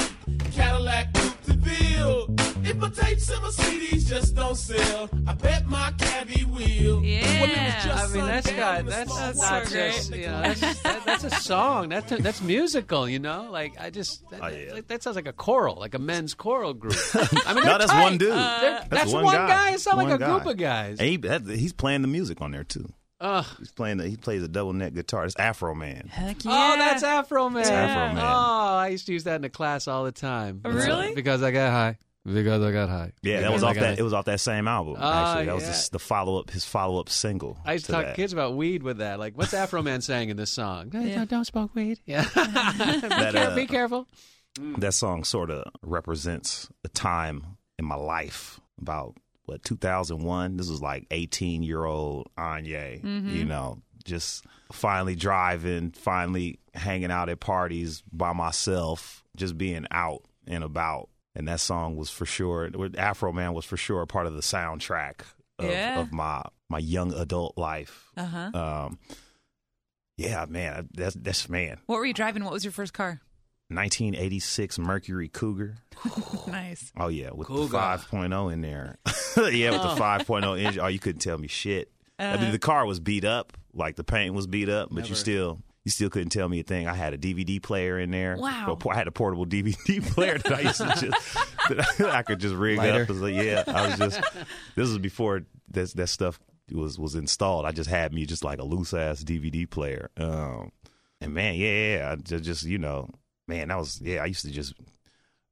Cadillac 0.53 1.15
Coupe 1.15 1.43
de 1.47 1.53
Ville. 1.55 2.27
If 2.71 2.77
my 2.77 2.89
tapes 2.89 3.29
and 3.31 3.43
my 3.43 3.49
CDs 3.49 4.07
just 4.07 4.35
don't 4.35 4.55
sell, 4.55 5.09
I 5.27 5.35
bet 5.35 5.67
my 5.67 5.93
cabbie 5.99 6.45
will. 6.45 7.03
Yeah. 7.05 7.41
When 7.41 7.51
it 7.51 7.57
was 7.59 7.85
just 7.85 8.05
I 8.15 8.17
mean, 8.17 8.27
that's 8.27 8.47
sundown 8.47 8.85
got 8.85 8.91
that's 8.91 9.17
That's 9.19 9.39
not 9.41 9.67
so 9.67 9.75
just 9.75 10.11
great. 10.11 10.21
you 10.21 10.27
know 10.29 10.43
that's 10.43 10.83
that, 10.83 11.03
that's 11.05 11.25
a 11.25 11.31
song. 11.31 11.89
That's 11.89 12.11
that's 12.11 12.41
musical. 12.43 13.09
You 13.09 13.19
know, 13.19 13.49
like 13.51 13.73
I 13.81 13.91
just 13.91 14.23
that, 14.31 14.41
Oh, 14.43 14.47
yeah. 14.49 14.75
that, 14.75 14.89
that 14.89 15.03
sounds 15.03 15.17
like 15.17 15.27
a 15.27 15.33
choral, 15.33 15.77
like 15.77 15.95
a 15.95 15.99
men's 15.99 16.35
choral 16.35 16.75
group. 16.75 16.95
I 17.15 17.55
mean, 17.55 17.65
not 17.65 17.81
they're 17.81 18.01
one 18.01 18.19
dude. 18.19 18.31
They're- 18.33 18.85
that's, 18.89 19.13
one, 19.13 19.25
one 19.25 19.35
guy. 19.35 19.49
guy. 19.49 19.71
It 19.73 19.81
sounds 19.81 19.97
like 19.97 20.09
One 20.09 20.23
a 20.23 20.27
group 20.27 20.47
of 20.47 20.57
guys. 20.57 20.99
And 21.01 21.09
he, 21.09 21.17
that, 21.19 21.47
he's 21.47 21.73
playing 21.73 22.03
the 22.03 22.09
music 22.09 22.41
on 22.41 22.51
there 22.53 22.65
too. 22.65 22.89
Ugh. 23.21 23.45
He's 23.59 23.71
playing. 23.73 23.99
The, 23.99 24.09
he 24.09 24.17
plays 24.17 24.43
a 24.43 24.49
double 24.49 24.73
neck 24.73 24.95
guitar. 24.95 25.25
It's 25.27 25.35
Afroman. 25.35 26.09
Heck 26.09 26.43
yeah. 26.45 26.51
Oh, 26.75 26.79
that's 26.79 27.03
Afroman. 27.03 27.65
Afro 27.67 28.15
Man. 28.15 28.19
Oh, 28.19 28.77
I 28.77 28.89
used 28.89 29.07
to 29.07 29.13
use 29.13 29.25
that 29.25 29.37
in 29.37 29.43
the 29.43 29.51
class 29.51 29.87
all 29.89 30.05
the 30.05 30.13
time. 30.13 30.63
Oh, 30.65 30.71
really? 30.71 31.15
Because 31.15 31.43
I 31.43 31.51
got 31.51 31.71
high. 31.71 31.99
Because 32.25 32.63
I 32.63 32.71
got 32.71 32.89
high. 32.91 33.13
Yeah, 33.23 33.41
that 33.41 33.53
was 33.53 33.63
I 33.63 33.69
off 33.71 33.75
that. 33.77 33.83
high. 33.83 33.95
It 33.99 34.03
was 34.03 34.13
off 34.13 34.27
that 34.27 34.41
same 34.41 34.69
album. 34.69 34.97
Ah, 34.99 35.31
actually, 35.33 35.47
that 35.47 35.55
was 35.55 35.65
yeah. 35.65 35.71
just 35.71 35.93
the 35.93 35.99
follow 35.99 36.39
up. 36.39 36.51
His 36.51 36.65
follow 36.67 37.01
up 37.01 37.09
single. 37.09 37.59
I 37.65 37.73
used 37.75 37.87
to 37.87 37.93
to 37.93 37.97
talk 37.97 38.07
that. 38.07 38.17
kids 38.17 38.33
about 38.35 38.57
weed 38.57 38.83
with 38.83 38.99
that. 38.99 39.19
Like, 39.19 39.39
what's 39.39 39.55
Afroman 39.55 40.03
saying 40.03 40.29
in 40.29 40.37
this 40.37 40.51
song? 40.51 40.91
Yeah. 41.01 41.17
Don't, 41.17 41.31
don't 41.31 41.45
smoke 41.47 41.75
weed. 41.75 41.99
Yeah. 42.07 42.23
be, 42.25 42.29
That, 42.35 43.31
care- 43.33 43.51
uh, 43.51 43.55
be 43.57 43.67
careful. 43.67 44.07
that 44.79 44.93
song 44.93 45.25
sort 45.25 45.51
of 45.51 45.65
represents 45.83 46.69
a 46.85 46.89
time 46.89 47.57
in 47.79 47.85
my 47.87 47.95
life 47.97 48.61
about 48.81 49.17
what 49.47 49.63
2001 49.65 50.57
this 50.59 50.69
was 50.69 50.81
like 50.83 51.07
18 51.11 51.63
year 51.63 51.85
old 51.85 52.29
anye 52.39 53.03
you 53.35 53.45
know 53.45 53.79
just 54.05 54.45
finally 54.71 55.17
driving 55.17 55.91
finally 55.91 56.59
hanging 56.75 57.11
out 57.11 57.29
at 57.29 57.41
parties 57.41 58.03
by 58.13 58.33
myself 58.33 59.25
just 59.37 59.57
being 59.59 59.87
out 59.91 60.23
and 60.47 60.63
about 60.63 61.09
and 61.35 61.47
that 61.49 61.61
song 61.61 61.97
was 61.97 62.11
for 62.11 62.27
sure 62.27 62.69
Afroman 62.71 63.53
was 63.55 63.65
for 63.65 63.77
sure 63.77 64.03
a 64.03 64.07
part 64.07 64.27
of 64.27 64.35
the 64.35 64.41
soundtrack 64.41 65.21
of, 65.59 65.67
Yeah. 65.71 66.01
of 66.01 66.13
my 66.13 66.43
my 66.69 66.79
young 66.79 67.13
adult 67.15 67.57
life 67.59 68.11
Uh 68.17 68.25
huh. 68.27 68.51
um 68.55 68.99
yeah 70.17 70.45
man 70.49 70.89
that's 70.93 71.15
that's 71.15 71.49
man 71.49 71.79
What 71.87 71.97
were 71.99 72.07
you 72.07 72.15
driving? 72.15 72.45
What 72.45 72.53
was 72.53 72.65
your 72.65 72.73
first 72.73 72.93
car? 72.93 73.21
1986 73.69 74.79
mercury 74.81 75.29
cougar 75.29 75.77
Nice. 76.49 76.93
Oh 76.99 77.09
yeah, 77.09 77.31
with 77.33 77.47
Cougar. 77.47 77.69
the 77.69 77.79
5.0 77.79 78.53
in 78.53 78.61
there. 78.63 78.99
yeah, 79.37 79.71
with 79.71 79.83
the 79.83 80.03
5.0 80.03 80.59
engine. 80.61 80.81
Oh, 80.83 80.87
you 80.89 80.99
couldn't 80.99 81.21
tell 81.21 81.39
me 81.39 81.47
shit. 81.47 81.91
I 82.19 82.37
mean, 82.37 82.51
the 82.53 82.59
car 82.59 82.85
was 82.85 83.01
beat 83.01 83.25
up, 83.25 83.53
like 83.73 83.97
the 83.97 84.05
paint 84.05 84.35
was 84.35 84.47
beat 84.47 84.69
up, 84.69 84.89
but 84.91 85.09
you 85.09 85.15
still 85.15 85.61
you 85.85 85.91
still 85.91 86.11
couldn't 86.11 86.29
tell 86.31 86.49
me 86.49 86.61
a 86.61 86.63
thing. 86.63 86.87
I 86.87 86.95
had 86.95 87.15
a 87.15 87.19
DVD 87.19 87.63
player 87.63 87.99
in 87.99 88.11
there. 88.11 88.37
Wow. 88.37 88.79
I 88.91 88.95
had 88.95 89.09
a 89.09 89.13
portable 89.13 89.47
DVD 89.47 90.03
player 90.15 90.39
that 90.39 90.53
I 90.53 90.61
used 90.61 90.79
to 90.79 90.87
just 90.89 91.35
that 91.99 92.11
I 92.15 92.23
could 92.23 92.39
just 92.39 92.55
rig 92.55 92.79
Lighter. 92.79 93.03
up. 93.03 93.09
It 93.09 93.13
was 93.13 93.21
like, 93.23 93.35
yeah, 93.35 93.65
I 93.67 93.87
was 93.89 93.99
just. 93.99 94.21
This 94.77 94.89
was 94.89 94.99
before 94.99 95.43
that 95.71 95.91
that 95.95 96.09
stuff 96.09 96.39
was 96.71 96.99
was 96.99 97.15
installed. 97.15 97.65
I 97.65 97.73
just 97.73 97.89
had 97.89 98.13
me 98.13 98.27
just 98.27 98.45
like 98.45 98.59
a 98.59 98.65
loose 98.65 98.93
ass 98.93 99.25
DVD 99.25 99.69
player. 99.69 100.11
Um, 100.17 100.73
and 101.21 101.33
man, 101.35 101.55
yeah, 101.55 101.69
yeah, 101.69 101.97
yeah, 101.97 102.11
I 102.13 102.17
just, 102.17 102.45
just 102.45 102.65
you 102.65 102.79
know, 102.79 103.09
man, 103.49 103.69
that 103.69 103.79
was 103.79 104.01
yeah. 104.03 104.23
I 104.23 104.27
used 104.27 104.45
to 104.45 104.51
just 104.51 104.75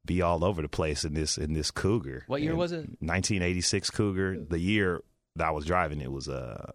be 0.04 0.22
all 0.22 0.44
over 0.44 0.62
the 0.62 0.68
place 0.68 1.04
in 1.04 1.14
this 1.14 1.38
in 1.38 1.54
this 1.54 1.70
Cougar. 1.70 2.24
What 2.26 2.40
year 2.42 2.50
And 2.50 2.58
was 2.58 2.72
it? 2.72 2.80
1986 3.00 3.90
Cougar. 3.90 4.44
The 4.48 4.58
year 4.58 5.00
that 5.36 5.48
I 5.48 5.50
was 5.50 5.64
driving 5.64 6.00
it 6.00 6.10
was 6.12 6.28
uh 6.28 6.70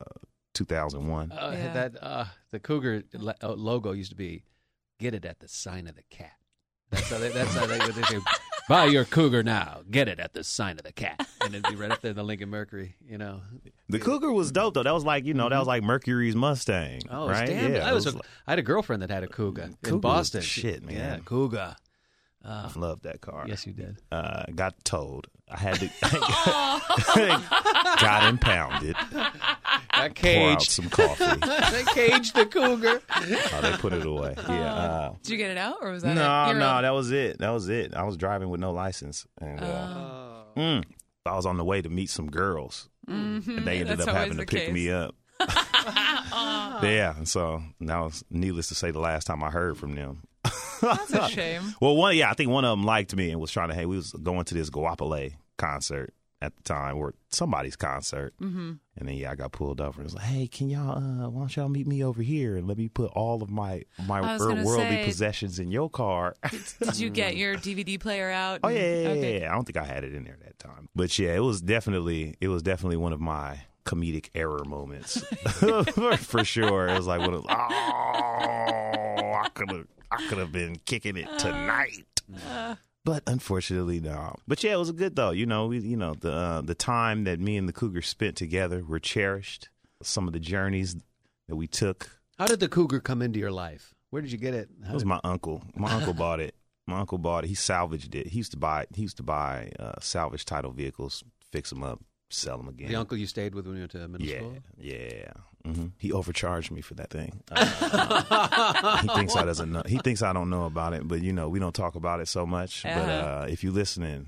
2001. 0.53 1.31
Uh, 1.31 1.51
Yeah. 1.57 1.73
That 1.73 2.03
uh, 2.03 2.25
the 2.51 2.59
Cougar 2.59 3.03
uh, 3.41 3.53
logo 3.53 3.91
used 3.91 4.11
to 4.11 4.15
be 4.17 4.43
"Get 4.99 5.13
it 5.13 5.25
at 5.25 5.39
the 5.39 5.47
sign 5.47 5.87
of 5.87 5.95
the 5.95 6.03
cat." 6.09 6.33
That's 6.91 7.09
how 7.09 7.17
they. 7.17 7.29
That's 7.29 7.53
how 7.55 7.65
they, 7.65 7.79
they 7.79 8.01
say. 8.03 8.19
Buy 8.69 8.85
your 8.85 9.03
Cougar 9.03 9.43
now. 9.43 9.81
Get 9.91 10.07
it 10.07 10.19
at 10.21 10.33
the 10.33 10.41
sign 10.43 10.77
of 10.77 10.83
the 10.85 10.93
cat, 10.93 11.27
and 11.41 11.53
it'd 11.53 11.67
be 11.69 11.75
right 11.75 11.91
up 11.91 11.99
there 12.01 12.11
in 12.11 12.15
the 12.15 12.23
Lincoln 12.23 12.49
Mercury. 12.49 12.95
You 13.05 13.17
know. 13.17 13.41
The 13.89 13.99
Cougar 13.99 14.31
was 14.31 14.51
dope 14.53 14.75
though. 14.75 14.83
That 14.83 14.93
was 14.93 15.03
like 15.03 15.25
you 15.25 15.33
know 15.33 15.49
that 15.49 15.57
was 15.57 15.67
like 15.67 15.83
Mercury's 15.83 16.35
Mustang. 16.35 17.01
Mm-hmm. 17.01 17.13
Oh, 17.15 17.27
right? 17.27 17.45
damn! 17.47 17.73
yeah, 17.75 17.85
I 17.87 17.91
it 17.91 17.93
was. 17.93 18.05
a, 18.05 18.11
like- 18.11 18.25
I 18.47 18.51
had 18.51 18.59
a 18.59 18.63
girlfriend 18.63 19.01
that 19.01 19.09
had 19.09 19.23
a 19.23 19.27
Cougar, 19.27 19.69
Cougar 19.81 19.95
in 19.95 19.99
Boston. 20.01 20.41
shit, 20.41 20.83
man. 20.83 20.95
Yeah, 20.95 21.17
Cougar. 21.25 21.75
Uh, 22.45 22.69
I 22.75 22.79
loved 22.79 23.03
that 23.03 23.21
car. 23.21 23.45
yes, 23.47 23.65
you 23.65 23.71
did. 23.73 23.97
uh, 24.11 24.43
got 24.53 24.75
towed. 24.83 25.27
I 25.49 25.57
had 25.57 25.75
to 25.75 25.89
got 28.01 28.27
impounded. 28.29 28.95
Got 29.11 29.33
Pour 29.91 30.03
out 30.03 30.15
caged. 30.15 30.71
some 30.71 30.89
coffee. 30.89 31.23
they 31.71 31.83
caged 31.93 32.35
the 32.35 32.45
Cougar. 32.45 33.01
Oh, 33.09 33.59
they 33.61 33.71
put 33.77 33.93
it 33.93 34.05
away. 34.05 34.35
Yeah. 34.49 34.73
Uh, 34.73 35.13
Did 35.23 35.31
you 35.31 35.37
get 35.37 35.51
it 35.51 35.57
out, 35.57 35.77
or 35.81 35.91
was 35.91 36.03
that 36.03 36.15
no, 36.15 36.51
it? 36.51 36.55
No, 36.59 36.79
a- 36.79 36.81
that 36.81 36.93
was 36.93 37.11
it. 37.11 37.37
That 37.39 37.51
was 37.51 37.69
it. 37.69 37.93
I 37.93 38.03
was 38.03 38.17
driving 38.17 38.49
with 38.49 38.59
no 38.59 38.71
license, 38.73 39.25
and 39.39 39.61
uh, 39.61 39.65
Oh. 39.65 40.43
mm, 40.57 40.83
I 41.25 41.35
was 41.35 41.45
on 41.45 41.57
the 41.57 41.63
way 41.65 41.81
to 41.81 41.89
meet 41.89 42.09
some 42.09 42.29
girls, 42.29 42.89
and 43.07 43.41
they 43.43 43.79
ended 43.79 43.87
Mm-hmm. 43.87 43.95
That's 43.97 44.07
up 44.07 44.15
having 44.15 44.37
to 44.37 44.45
pick 44.45 44.65
case. 44.65 44.73
me 44.73 44.91
up. 44.91 45.15
yeah, 46.83 47.15
so 47.23 47.61
now 47.79 48.11
needless 48.29 48.67
to 48.69 48.75
say 48.75 48.91
the 48.91 48.99
last 48.99 49.25
time 49.27 49.43
I 49.43 49.49
heard 49.49 49.77
from 49.77 49.95
them. 49.95 50.23
That's 50.81 51.13
a 51.13 51.29
shame. 51.29 51.75
Well, 51.81 51.95
one, 51.95 52.15
yeah, 52.15 52.29
I 52.29 52.33
think 52.33 52.49
one 52.49 52.65
of 52.65 52.71
them 52.71 52.85
liked 52.85 53.15
me 53.15 53.31
and 53.31 53.39
was 53.39 53.51
trying 53.51 53.69
to. 53.69 53.75
Hey, 53.75 53.85
we 53.85 53.95
was 53.95 54.11
going 54.11 54.45
to 54.45 54.53
this 54.53 54.69
Guapale 54.69 55.33
concert 55.57 56.13
at 56.41 56.53
the 56.57 56.63
time, 56.63 56.97
or 56.97 57.13
somebody's 57.29 57.77
concert, 57.77 58.33
mm-hmm. 58.41 58.73
and 58.97 59.07
then 59.07 59.15
yeah, 59.15 59.31
I 59.31 59.35
got 59.35 59.53
pulled 59.53 59.79
over 59.79 60.01
and 60.01 60.03
was 60.03 60.13
like, 60.13 60.25
"Hey, 60.25 60.47
can 60.47 60.69
y'all? 60.69 60.97
Uh, 60.97 61.29
why 61.29 61.39
don't 61.39 61.55
y'all 61.55 61.69
meet 61.69 61.87
me 61.87 62.03
over 62.03 62.21
here 62.21 62.57
and 62.57 62.67
let 62.67 62.77
me 62.77 62.89
put 62.89 63.11
all 63.11 63.41
of 63.41 63.49
my 63.49 63.83
my 64.05 64.19
er- 64.37 64.61
worldly 64.61 64.97
say- 64.97 65.05
possessions 65.05 65.57
in 65.59 65.71
your 65.71 65.89
car?" 65.89 66.35
Did 66.81 66.99
you 66.99 67.09
get 67.09 67.37
your 67.37 67.55
DVD 67.57 67.97
player 67.97 68.29
out? 68.29 68.59
oh 68.63 68.67
yeah, 68.67 68.79
yeah, 68.79 68.95
yeah, 68.95 69.09
Okay. 69.09 69.39
yeah. 69.41 69.51
I 69.51 69.55
don't 69.55 69.63
think 69.63 69.77
I 69.77 69.85
had 69.85 70.03
it 70.03 70.13
in 70.13 70.25
there 70.25 70.37
that 70.43 70.59
time, 70.59 70.89
but 70.93 71.17
yeah, 71.17 71.33
it 71.33 71.39
was 71.39 71.61
definitely 71.61 72.35
it 72.41 72.49
was 72.49 72.61
definitely 72.61 72.97
one 72.97 73.13
of 73.13 73.21
my 73.21 73.61
comedic 73.85 74.29
error 74.35 74.63
moments 74.65 75.23
for 76.19 76.43
sure. 76.43 76.87
It 76.87 76.97
was 76.97 77.05
like, 77.07 77.19
one 77.19 77.33
of, 77.33 77.45
oh, 77.49 77.53
I 77.53 79.47
could 79.53 79.69
have 79.71 79.87
I 80.17 80.27
could 80.27 80.37
have 80.37 80.51
been 80.51 80.77
kicking 80.85 81.17
it 81.17 81.27
tonight. 81.39 82.05
But 83.05 83.23
unfortunately, 83.27 83.99
no. 83.99 84.35
But 84.47 84.63
yeah, 84.63 84.73
it 84.73 84.77
was 84.77 84.91
good 84.93 85.15
though. 85.15 85.31
You 85.31 85.45
know, 85.45 85.67
we, 85.67 85.79
you 85.79 85.97
know 85.97 86.13
the 86.13 86.31
uh, 86.31 86.61
the 86.61 86.75
time 86.75 87.25
that 87.25 87.39
me 87.39 87.57
and 87.57 87.67
the 87.67 87.73
Cougar 87.73 88.01
spent 88.01 88.37
together 88.37 88.83
were 88.83 88.99
cherished. 88.99 89.69
Some 90.01 90.25
of 90.27 90.33
the 90.33 90.39
journeys 90.39 90.95
that 91.49 91.55
we 91.57 91.67
took. 91.67 92.09
How 92.39 92.47
did 92.47 92.59
the 92.61 92.69
Cougar 92.69 93.01
come 93.01 93.21
into 93.21 93.39
your 93.39 93.51
life? 93.51 93.93
Where 94.09 94.21
did 94.21 94.31
you 94.31 94.37
get 94.37 94.53
it? 94.53 94.69
How 94.83 94.91
It 94.91 94.93
was 94.93 95.03
did- 95.03 95.09
my 95.09 95.19
uncle. 95.23 95.63
My 95.75 95.91
uncle 95.91 96.13
bought 96.23 96.39
it. 96.39 96.55
My 96.87 96.99
uncle 96.99 97.17
bought 97.17 97.43
it. 97.43 97.47
He 97.47 97.55
salvaged 97.55 98.15
it. 98.15 98.27
He 98.27 98.37
used 98.37 98.51
to 98.51 98.57
buy. 98.57 98.85
He 98.93 99.01
used 99.01 99.17
to 99.17 99.23
buy 99.23 99.71
uh, 99.79 99.93
salvage 99.99 100.45
title 100.45 100.71
vehicles, 100.71 101.23
fix 101.51 101.69
them 101.71 101.83
up, 101.83 101.99
sell 102.29 102.57
them 102.57 102.67
again. 102.69 102.87
the 102.89 102.95
uncle 102.95 103.17
you 103.17 103.27
stayed 103.27 103.53
with 103.53 103.65
when 103.65 103.75
you 103.75 103.81
went 103.81 103.91
to 103.91 104.07
middle 104.07 104.25
Yeah, 104.25 104.37
school. 104.39 104.57
yeah. 104.77 105.31
Hmm 105.65 105.87
He 105.97 106.11
overcharged 106.11 106.71
me 106.71 106.81
for 106.81 106.93
that 106.95 107.09
thing. 107.09 107.41
Uh, 107.51 108.97
he 109.01 109.07
thinks 109.09 109.35
I 109.35 109.45
doesn't 109.45 109.71
know. 109.71 109.83
He 109.85 109.97
thinks 109.99 110.21
I 110.21 110.33
don't 110.33 110.49
know 110.49 110.65
about 110.65 110.93
it, 110.93 111.07
but 111.07 111.21
you 111.21 111.31
know 111.33 111.47
we 111.49 111.59
don't 111.59 111.73
talk 111.75 111.95
about 111.95 112.19
it 112.19 112.27
so 112.27 112.45
much. 112.45 112.83
But 112.83 112.91
Uh-huh. 112.91 113.43
uh, 113.43 113.47
if 113.49 113.63
you're 113.63 113.73
listening, 113.73 114.27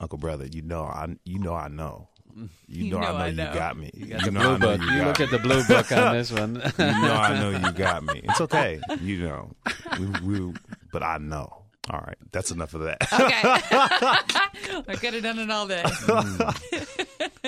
Uncle 0.00 0.18
Brother, 0.18 0.46
you 0.46 0.62
know 0.62 0.84
I 0.84 1.08
you 1.24 1.38
know 1.38 1.54
I 1.54 1.68
know. 1.68 2.08
You, 2.68 2.84
You 2.84 2.90
know, 2.92 3.00
know 3.00 3.06
I 3.08 3.30
know 3.32 3.44
you 3.48 3.52
got 3.54 3.76
me. 3.76 3.90
You 3.92 4.06
got 4.06 4.22
the 4.22 4.30
know 4.30 4.40
I 4.54 4.58
know 4.58 4.76
book. 4.76 4.80
you 4.80 4.90
You 4.96 5.04
look 5.04 5.18
me. 5.18 5.24
at 5.24 5.30
the 5.30 5.38
blue 5.40 5.64
book 5.64 5.90
on 5.90 6.12
this 6.14 6.30
one. 6.30 6.54
You 6.78 6.84
know 7.02 7.14
I 7.14 7.40
know 7.40 7.50
you 7.50 7.72
got 7.72 8.04
me. 8.04 8.20
It's 8.22 8.40
okay. 8.42 8.80
You 9.00 9.18
know, 9.24 9.50
we, 9.98 10.06
we, 10.06 10.54
but 10.92 11.02
I 11.02 11.18
know. 11.18 11.56
All 11.90 11.98
right, 11.98 12.16
that's 12.30 12.52
enough 12.52 12.74
of 12.74 12.82
that. 12.82 13.02
Okay. 13.12 13.42
I 14.86 14.94
could 15.00 15.14
have 15.14 15.22
done 15.24 15.38
it 15.40 15.50
all 15.50 15.66
day. 15.66 15.82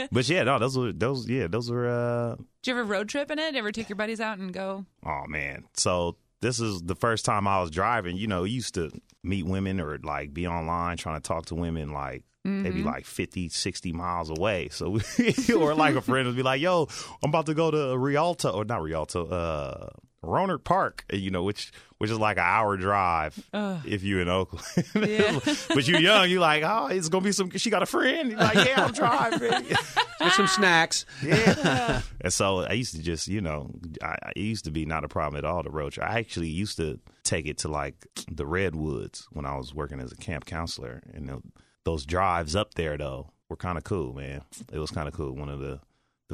but 0.13 0.29
yeah, 0.29 0.43
no, 0.45 0.59
those 0.59 0.77
were 0.77 0.93
those. 0.93 1.29
Yeah, 1.29 1.47
those 1.49 1.71
were. 1.71 1.89
uh 1.89 2.37
Did 2.63 2.71
you 2.71 2.73
ever 2.75 2.85
road 2.85 3.09
trip 3.09 3.31
in 3.31 3.39
it? 3.39 3.55
Ever 3.55 3.73
take 3.73 3.89
your 3.89 3.97
buddies 3.97 4.21
out 4.21 4.39
and 4.39 4.53
go? 4.53 4.85
Oh 5.05 5.25
man, 5.29 5.65
so 5.75 6.17
this 6.41 6.59
is 6.61 6.83
the 6.83 6.97
first 6.97 7.25
time 7.25 7.47
I 7.47 7.61
was 7.61 7.71
driving. 7.71 8.17
You 8.17 8.27
know, 8.27 8.45
used 8.45 8.75
to 8.75 8.91
meet 9.23 9.47
women 9.47 9.81
or 9.81 9.99
like 10.03 10.35
be 10.35 10.47
online 10.47 10.97
trying 10.97 11.21
to 11.21 11.27
talk 11.27 11.47
to 11.47 11.55
women 11.55 11.93
like. 11.93 12.25
Maybe 12.45 12.83
like 12.83 13.07
50, 13.07 13.51
60 13.51 13.93
miles 13.93 14.29
away. 14.29 14.69
So, 14.71 14.91
we, 14.91 15.03
or 15.55 15.77
like 15.77 15.95
a 15.95 16.01
friend 16.01 16.27
would 16.27 16.35
be 16.35 16.43
like, 16.43 16.61
yo, 16.61 16.89
I'm 17.23 17.29
about 17.31 17.47
to 17.47 17.55
go 17.55 17.71
to 17.71 17.97
Rialto, 17.97 18.51
or 18.51 18.65
not 18.65 18.83
Rialto, 18.83 19.29
uh, 19.29 19.91
Rohnert 20.25 20.65
Park, 20.65 21.05
you 21.13 21.31
know, 21.31 21.45
which 21.45 21.71
which 22.03 22.11
is 22.11 22.19
like 22.19 22.37
an 22.37 22.43
hour 22.45 22.77
drive 22.77 23.39
if 23.85 24.03
you're 24.03 24.21
in 24.21 24.29
Oakland. 24.29 24.67
Yeah. 24.97 25.39
but 25.69 25.87
you're 25.87 26.01
young, 26.01 26.29
you're 26.29 26.41
like, 26.41 26.65
oh, 26.65 26.87
it's 26.89 27.09
gonna 27.09 27.23
be 27.25 27.31
some. 27.31 27.49
She 27.51 27.71
got 27.71 27.85
a 27.85 27.87
friend. 27.87 28.29
You're 28.29 28.41
like, 28.41 28.57
yeah, 28.67 28.87
I'm 28.87 28.93
driving. 28.93 29.69
Get 30.19 30.33
some 30.33 30.49
snacks. 30.49 31.07
yeah. 31.23 32.03
and 32.21 32.33
so 32.33 32.59
I 32.65 32.73
used 32.73 32.97
to 32.97 33.03
just, 33.03 33.29
you 33.29 33.41
know, 33.41 33.71
I, 34.03 34.17
I- 34.21 34.33
it 34.35 34.41
used 34.41 34.65
to 34.65 34.73
be 34.73 34.85
not 34.85 35.05
a 35.05 35.09
problem 35.09 35.39
at 35.39 35.45
all 35.45 35.63
to 35.63 35.71
road 35.71 35.93
trip. 35.93 36.05
I 36.11 36.19
actually 36.19 36.49
used 36.49 36.77
to 36.79 36.99
take 37.23 37.47
it 37.47 37.59
to 37.59 37.69
like 37.69 37.95
the 38.29 38.47
redwoods 38.47 39.29
when 39.31 39.47
I 39.47 39.57
was 39.57 39.73
working 39.73 40.01
as 40.01 40.11
a 40.11 40.17
camp 40.17 40.45
counselor, 40.45 41.03
and 41.15 41.29
the, 41.29 41.41
those 41.85 42.05
drives 42.05 42.57
up 42.57 42.75
there 42.75 42.99
though 42.99 43.31
were 43.49 43.55
kind 43.57 43.79
of 43.79 43.85
cool, 43.85 44.13
man. 44.13 44.41
It 44.73 44.81
was 44.81 44.91
kind 44.91 45.07
of 45.07 45.15
cool. 45.15 45.37
One 45.37 45.49
of 45.49 45.61
the 45.61 45.79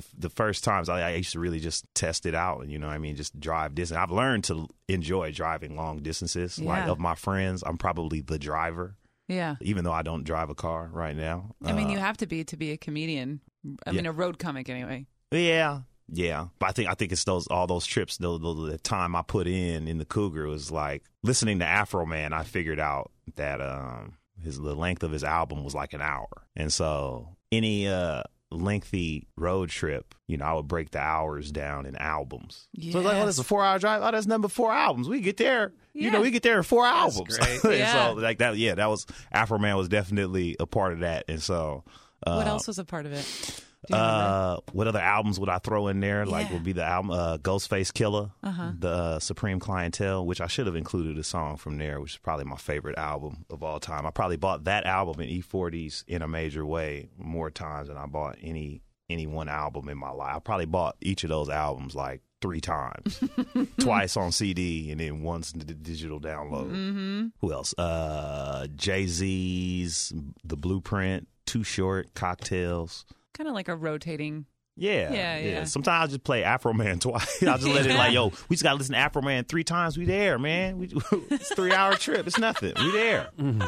the, 0.00 0.04
the 0.28 0.30
first 0.30 0.64
times 0.64 0.88
I, 0.88 1.00
I 1.02 1.14
used 1.14 1.32
to 1.32 1.40
really 1.40 1.60
just 1.60 1.84
test 1.94 2.26
it 2.26 2.34
out, 2.34 2.60
and 2.62 2.70
you 2.72 2.78
know, 2.78 2.86
what 2.86 2.94
I 2.94 2.98
mean, 2.98 3.16
just 3.16 3.38
drive 3.38 3.74
distance. 3.74 3.98
I've 3.98 4.10
learned 4.10 4.44
to 4.44 4.66
enjoy 4.88 5.32
driving 5.32 5.76
long 5.76 5.98
distances. 6.02 6.58
Like 6.58 6.84
Yeah. 6.86 6.90
of 6.92 6.98
my 6.98 7.14
friends, 7.14 7.62
I'm 7.66 7.76
probably 7.78 8.20
the 8.20 8.38
driver, 8.38 8.96
Yeah. 9.28 9.56
even 9.60 9.84
though 9.84 9.92
I 9.92 10.02
don't 10.02 10.24
drive 10.24 10.50
a 10.50 10.54
car 10.54 10.88
right 10.92 11.16
now. 11.16 11.54
I 11.64 11.72
mean, 11.72 11.88
Uh, 11.88 11.90
you 11.90 11.98
have 11.98 12.16
to 12.18 12.26
be 12.26 12.44
to 12.44 12.56
be 12.56 12.70
a 12.72 12.76
comedian. 12.76 13.40
I 13.86 13.92
mean, 13.92 14.06
a 14.06 14.12
road 14.12 14.38
comic 14.38 14.68
anyway. 14.68 15.06
Yeah, 15.32 15.80
yeah. 16.10 16.46
But 16.58 16.68
I 16.70 16.72
think 16.72 16.88
I 16.88 16.94
think 16.94 17.12
it's 17.12 17.24
those 17.24 17.46
all 17.48 17.66
those 17.66 17.84
trips. 17.86 18.16
The, 18.16 18.38
the, 18.38 18.54
the 18.54 18.78
time 18.78 19.14
I 19.16 19.22
put 19.22 19.46
in 19.46 19.88
in 19.88 19.98
the 19.98 20.04
Cougar 20.06 20.46
was 20.46 20.70
like 20.70 21.02
listening 21.22 21.58
to 21.58 21.64
Afroman. 21.66 22.32
I 22.32 22.44
figured 22.44 22.80
out 22.80 23.10
that 23.36 23.60
um 23.60 24.14
his 24.42 24.58
the 24.58 24.74
length 24.76 25.02
of 25.02 25.10
his 25.10 25.24
album 25.24 25.64
was 25.64 25.74
like 25.74 25.92
an 25.92 26.00
hour, 26.00 26.28
and 26.56 26.72
so 26.72 27.36
any 27.50 27.88
uh 27.88 28.22
lengthy 28.50 29.26
road 29.36 29.68
trip, 29.68 30.14
you 30.26 30.36
know, 30.36 30.44
I 30.44 30.52
would 30.54 30.68
break 30.68 30.90
the 30.90 31.00
hours 31.00 31.50
down 31.52 31.86
in 31.86 31.96
albums. 31.96 32.68
So 32.80 32.86
it's 32.86 32.94
like, 32.94 33.16
oh, 33.16 33.26
that's 33.26 33.38
a 33.38 33.44
four 33.44 33.64
hour 33.64 33.78
drive. 33.78 34.02
Oh, 34.02 34.10
that's 34.10 34.26
number 34.26 34.48
four 34.48 34.72
albums. 34.72 35.08
We 35.08 35.20
get 35.20 35.36
there. 35.36 35.72
You 35.92 36.10
know, 36.10 36.20
we 36.20 36.30
get 36.30 36.42
there 36.44 36.56
in 36.56 36.62
four 36.62 36.86
albums. 36.86 37.36
great. 37.38 37.60
Yeah. 37.78 38.10
so 38.10 38.14
like 38.14 38.38
that, 38.38 38.56
yeah, 38.56 38.74
that 38.76 38.88
was 38.88 39.04
Afroman 39.34 39.76
was 39.76 39.88
definitely 39.88 40.56
a 40.60 40.66
part 40.66 40.92
of 40.92 41.00
that, 41.00 41.24
and 41.28 41.42
so. 41.42 41.84
Uh, 42.26 42.36
what 42.36 42.46
else 42.46 42.66
was 42.66 42.78
a 42.78 42.84
part 42.84 43.06
of 43.06 43.12
it? 43.12 43.64
Do 43.86 43.94
you 43.94 44.00
remember? 44.00 44.24
uh, 44.24 44.56
what 44.72 44.88
other 44.88 44.98
albums 44.98 45.38
would 45.38 45.48
I 45.48 45.58
throw 45.58 45.86
in 45.88 46.00
there? 46.00 46.26
Like 46.26 46.48
Yeah. 46.48 46.54
would 46.54 46.64
be 46.64 46.72
the 46.72 46.84
album 46.84 47.12
uh, 47.12 47.38
Ghostface 47.38 47.92
Killah, 47.92 48.32
Uh-huh. 48.42 48.72
the 48.78 48.88
uh, 48.88 49.18
Supreme 49.20 49.60
Clientele, 49.60 50.26
which 50.26 50.40
I 50.40 50.48
should 50.48 50.66
have 50.66 50.74
included 50.76 51.16
a 51.16 51.22
song 51.24 51.56
from 51.56 51.78
there, 51.78 52.00
which 52.00 52.12
is 52.14 52.18
probably 52.18 52.44
my 52.44 52.56
favorite 52.56 52.98
album 52.98 53.44
of 53.50 53.62
all 53.62 53.78
time. 53.78 54.04
I 54.04 54.10
probably 54.10 54.36
bought 54.36 54.64
that 54.64 54.84
album 54.84 55.20
in 55.22 55.28
E40s 55.28 56.02
in 56.08 56.22
a 56.22 56.28
major 56.28 56.66
way 56.66 57.08
more 57.16 57.50
times 57.50 57.86
than 57.88 57.96
I 57.96 58.06
bought 58.06 58.36
any 58.42 58.82
any 59.10 59.26
one 59.26 59.48
album 59.48 59.88
in 59.88 59.96
my 59.96 60.10
life. 60.10 60.36
I 60.36 60.38
probably 60.40 60.66
bought 60.66 60.96
each 61.00 61.22
of 61.24 61.30
those 61.30 61.48
albums 61.48 61.94
like 61.94 62.20
three 62.42 62.60
times, 62.60 63.22
twice 63.80 64.16
on 64.18 64.32
CD 64.32 64.90
and 64.90 65.00
then 65.00 65.22
once 65.22 65.52
in 65.52 65.60
the 65.60 65.64
digital 65.64 66.20
download. 66.20 66.70
Mm-hmm. 66.70 67.26
Who 67.40 67.52
else? 67.52 67.74
Uh, 67.78 68.66
Jay 68.76 69.06
Z's 69.06 70.12
The 70.44 70.56
Blueprint, 70.56 71.26
Too 71.46 71.64
Short, 71.64 72.12
Cocktails. 72.14 73.06
Kind 73.34 73.48
of 73.48 73.54
like 73.54 73.68
a 73.68 73.76
rotating. 73.76 74.46
Yeah, 74.80 75.12
Yeah, 75.12 75.38
yeah. 75.38 75.64
Sometimes 75.64 76.04
I 76.04 76.06
just 76.12 76.22
play 76.24 76.42
Afroman 76.42 77.00
twice. 77.00 77.42
I 77.42 77.56
just 77.56 77.66
let 77.66 77.84
it 77.86 77.96
like, 77.96 78.12
yo, 78.14 78.28
we 78.48 78.54
just 78.54 78.62
gotta 78.62 78.76
listen 78.76 78.94
to 78.94 79.00
Afroman 79.00 79.46
three 79.48 79.64
times. 79.64 79.98
We 79.98 80.04
there, 80.04 80.38
man. 80.38 80.78
We, 80.78 80.86
it's 81.30 81.50
a 81.50 81.54
three 81.56 81.72
hour 81.72 81.94
trip. 81.94 82.26
It's 82.28 82.38
nothing. 82.38 82.74
We 82.78 82.92
there. 82.92 83.28
Mm-hmm. 83.38 83.62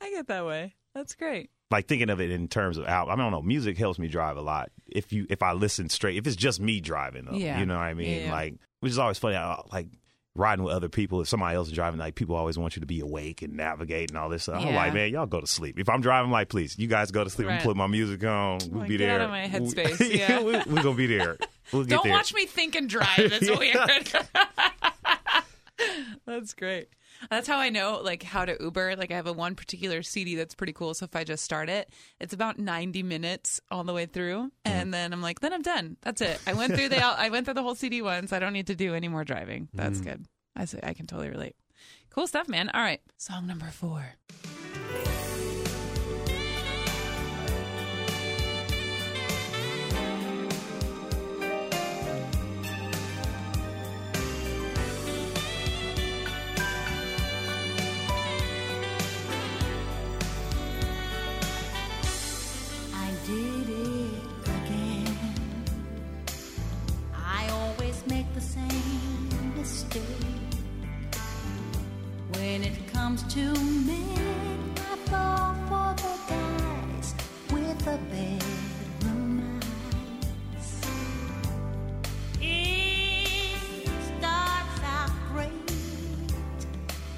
I 0.00 0.10
get 0.10 0.26
that 0.26 0.44
way. 0.44 0.74
That's 0.94 1.14
great. 1.14 1.50
Like 1.70 1.86
thinking 1.86 2.10
of 2.10 2.20
it 2.20 2.32
in 2.32 2.48
terms 2.48 2.78
of 2.78 2.86
album. 2.86 3.14
I 3.20 3.22
don't 3.22 3.30
know. 3.30 3.42
Music 3.42 3.78
helps 3.78 4.00
me 4.00 4.08
drive 4.08 4.36
a 4.36 4.42
lot. 4.42 4.72
If 4.88 5.12
you 5.12 5.24
if 5.30 5.40
I 5.40 5.52
listen 5.52 5.88
straight, 5.88 6.16
if 6.16 6.26
it's 6.26 6.34
just 6.34 6.58
me 6.60 6.80
driving, 6.80 7.26
though, 7.26 7.36
Yeah. 7.36 7.60
you 7.60 7.66
know 7.66 7.74
what 7.76 7.82
I 7.84 7.94
mean. 7.94 8.10
Yeah, 8.10 8.24
yeah. 8.26 8.32
Like, 8.32 8.54
which 8.80 8.90
is 8.90 8.98
always 8.98 9.18
funny. 9.18 9.36
I, 9.36 9.62
like 9.70 9.86
riding 10.36 10.64
with 10.64 10.72
other 10.74 10.88
people. 10.88 11.20
If 11.20 11.28
somebody 11.28 11.56
else 11.56 11.68
is 11.68 11.74
driving, 11.74 11.98
like 11.98 12.14
people 12.14 12.36
always 12.36 12.56
want 12.56 12.76
you 12.76 12.80
to 12.80 12.86
be 12.86 13.00
awake 13.00 13.42
and 13.42 13.54
navigate 13.56 14.10
and 14.10 14.18
all 14.18 14.28
this 14.28 14.44
stuff. 14.44 14.64
I'm 14.64 14.74
like, 14.74 14.94
man, 14.94 15.10
y'all 15.12 15.26
go 15.26 15.40
to 15.40 15.46
sleep. 15.46 15.78
If 15.78 15.88
I'm 15.88 16.00
driving, 16.00 16.30
like, 16.30 16.48
please, 16.48 16.78
you 16.78 16.86
guys 16.86 17.10
go 17.10 17.24
to 17.24 17.30
sleep. 17.30 17.48
Right. 17.48 17.56
I'm 17.60 17.62
put 17.62 17.76
my 17.76 17.86
music 17.88 18.22
on. 18.24 18.58
We'll 18.70 18.80
Like, 18.80 18.88
be 18.88 18.96
there. 18.96 19.16
out 19.16 19.20
of 19.22 19.30
my 19.30 19.48
headspace, 19.48 20.14
yeah. 20.18 20.40
we, 20.42 20.52
we're 20.52 20.82
gonna 20.82 20.94
be 20.94 21.06
there. 21.06 21.36
We'll 21.72 21.82
get 21.84 21.96
Don't 21.96 22.04
there. 22.04 22.12
watch 22.12 22.32
me 22.34 22.46
think 22.46 22.74
and 22.76 22.88
drive. 22.88 23.08
It's 23.18 23.48
weird. 23.58 24.24
that's 26.26 26.54
great. 26.54 26.88
That's 27.28 27.46
how 27.46 27.58
I 27.58 27.68
know 27.68 28.00
like 28.02 28.22
how 28.22 28.44
to 28.44 28.56
Uber. 28.60 28.96
Like 28.96 29.10
I 29.10 29.16
have 29.16 29.26
a 29.26 29.32
one 29.32 29.54
particular 29.54 30.02
CD 30.02 30.36
that's 30.36 30.54
pretty 30.54 30.72
cool. 30.72 30.94
So 30.94 31.04
if 31.04 31.14
I 31.14 31.24
just 31.24 31.44
start 31.44 31.68
it, 31.68 31.90
it's 32.18 32.32
about 32.32 32.58
ninety 32.58 33.02
minutes 33.02 33.60
all 33.70 33.84
the 33.84 33.92
way 33.92 34.06
through, 34.06 34.50
and 34.64 34.82
mm-hmm. 34.82 34.90
then 34.90 35.12
I'm 35.12 35.22
like, 35.22 35.40
then 35.40 35.52
I'm 35.52 35.62
done. 35.62 35.96
That's 36.02 36.20
it. 36.20 36.40
I 36.46 36.54
went 36.54 36.74
through 36.74 36.88
the 36.88 37.04
I 37.04 37.28
went 37.28 37.46
through 37.46 37.54
the 37.54 37.62
whole 37.62 37.74
CD 37.74 38.02
once. 38.02 38.32
I 38.32 38.38
don't 38.38 38.52
need 38.52 38.68
to 38.68 38.74
do 38.74 38.94
any 38.94 39.08
more 39.08 39.24
driving. 39.24 39.68
That's 39.74 40.00
mm-hmm. 40.00 40.10
good. 40.10 40.26
I 40.56 40.90
I 40.90 40.94
can 40.94 41.06
totally 41.06 41.30
relate. 41.30 41.56
Cool 42.10 42.26
stuff, 42.26 42.48
man. 42.48 42.70
All 42.70 42.80
right, 42.80 43.00
song 43.16 43.46
number 43.46 43.66
four. 43.66 44.04
When 72.34 72.62
it 72.62 72.86
comes 72.92 73.22
to 73.34 73.40
men, 73.40 74.74
I 74.76 74.96
fall 75.10 75.54
for 75.68 75.94
the 76.00 76.14
guys 76.28 77.14
with 77.50 77.86
a 77.88 77.98
bedroom 78.12 79.60
eyes. 80.54 80.80
It 82.40 83.88
starts 84.06 84.80
out 84.84 85.10
great, 85.32 85.50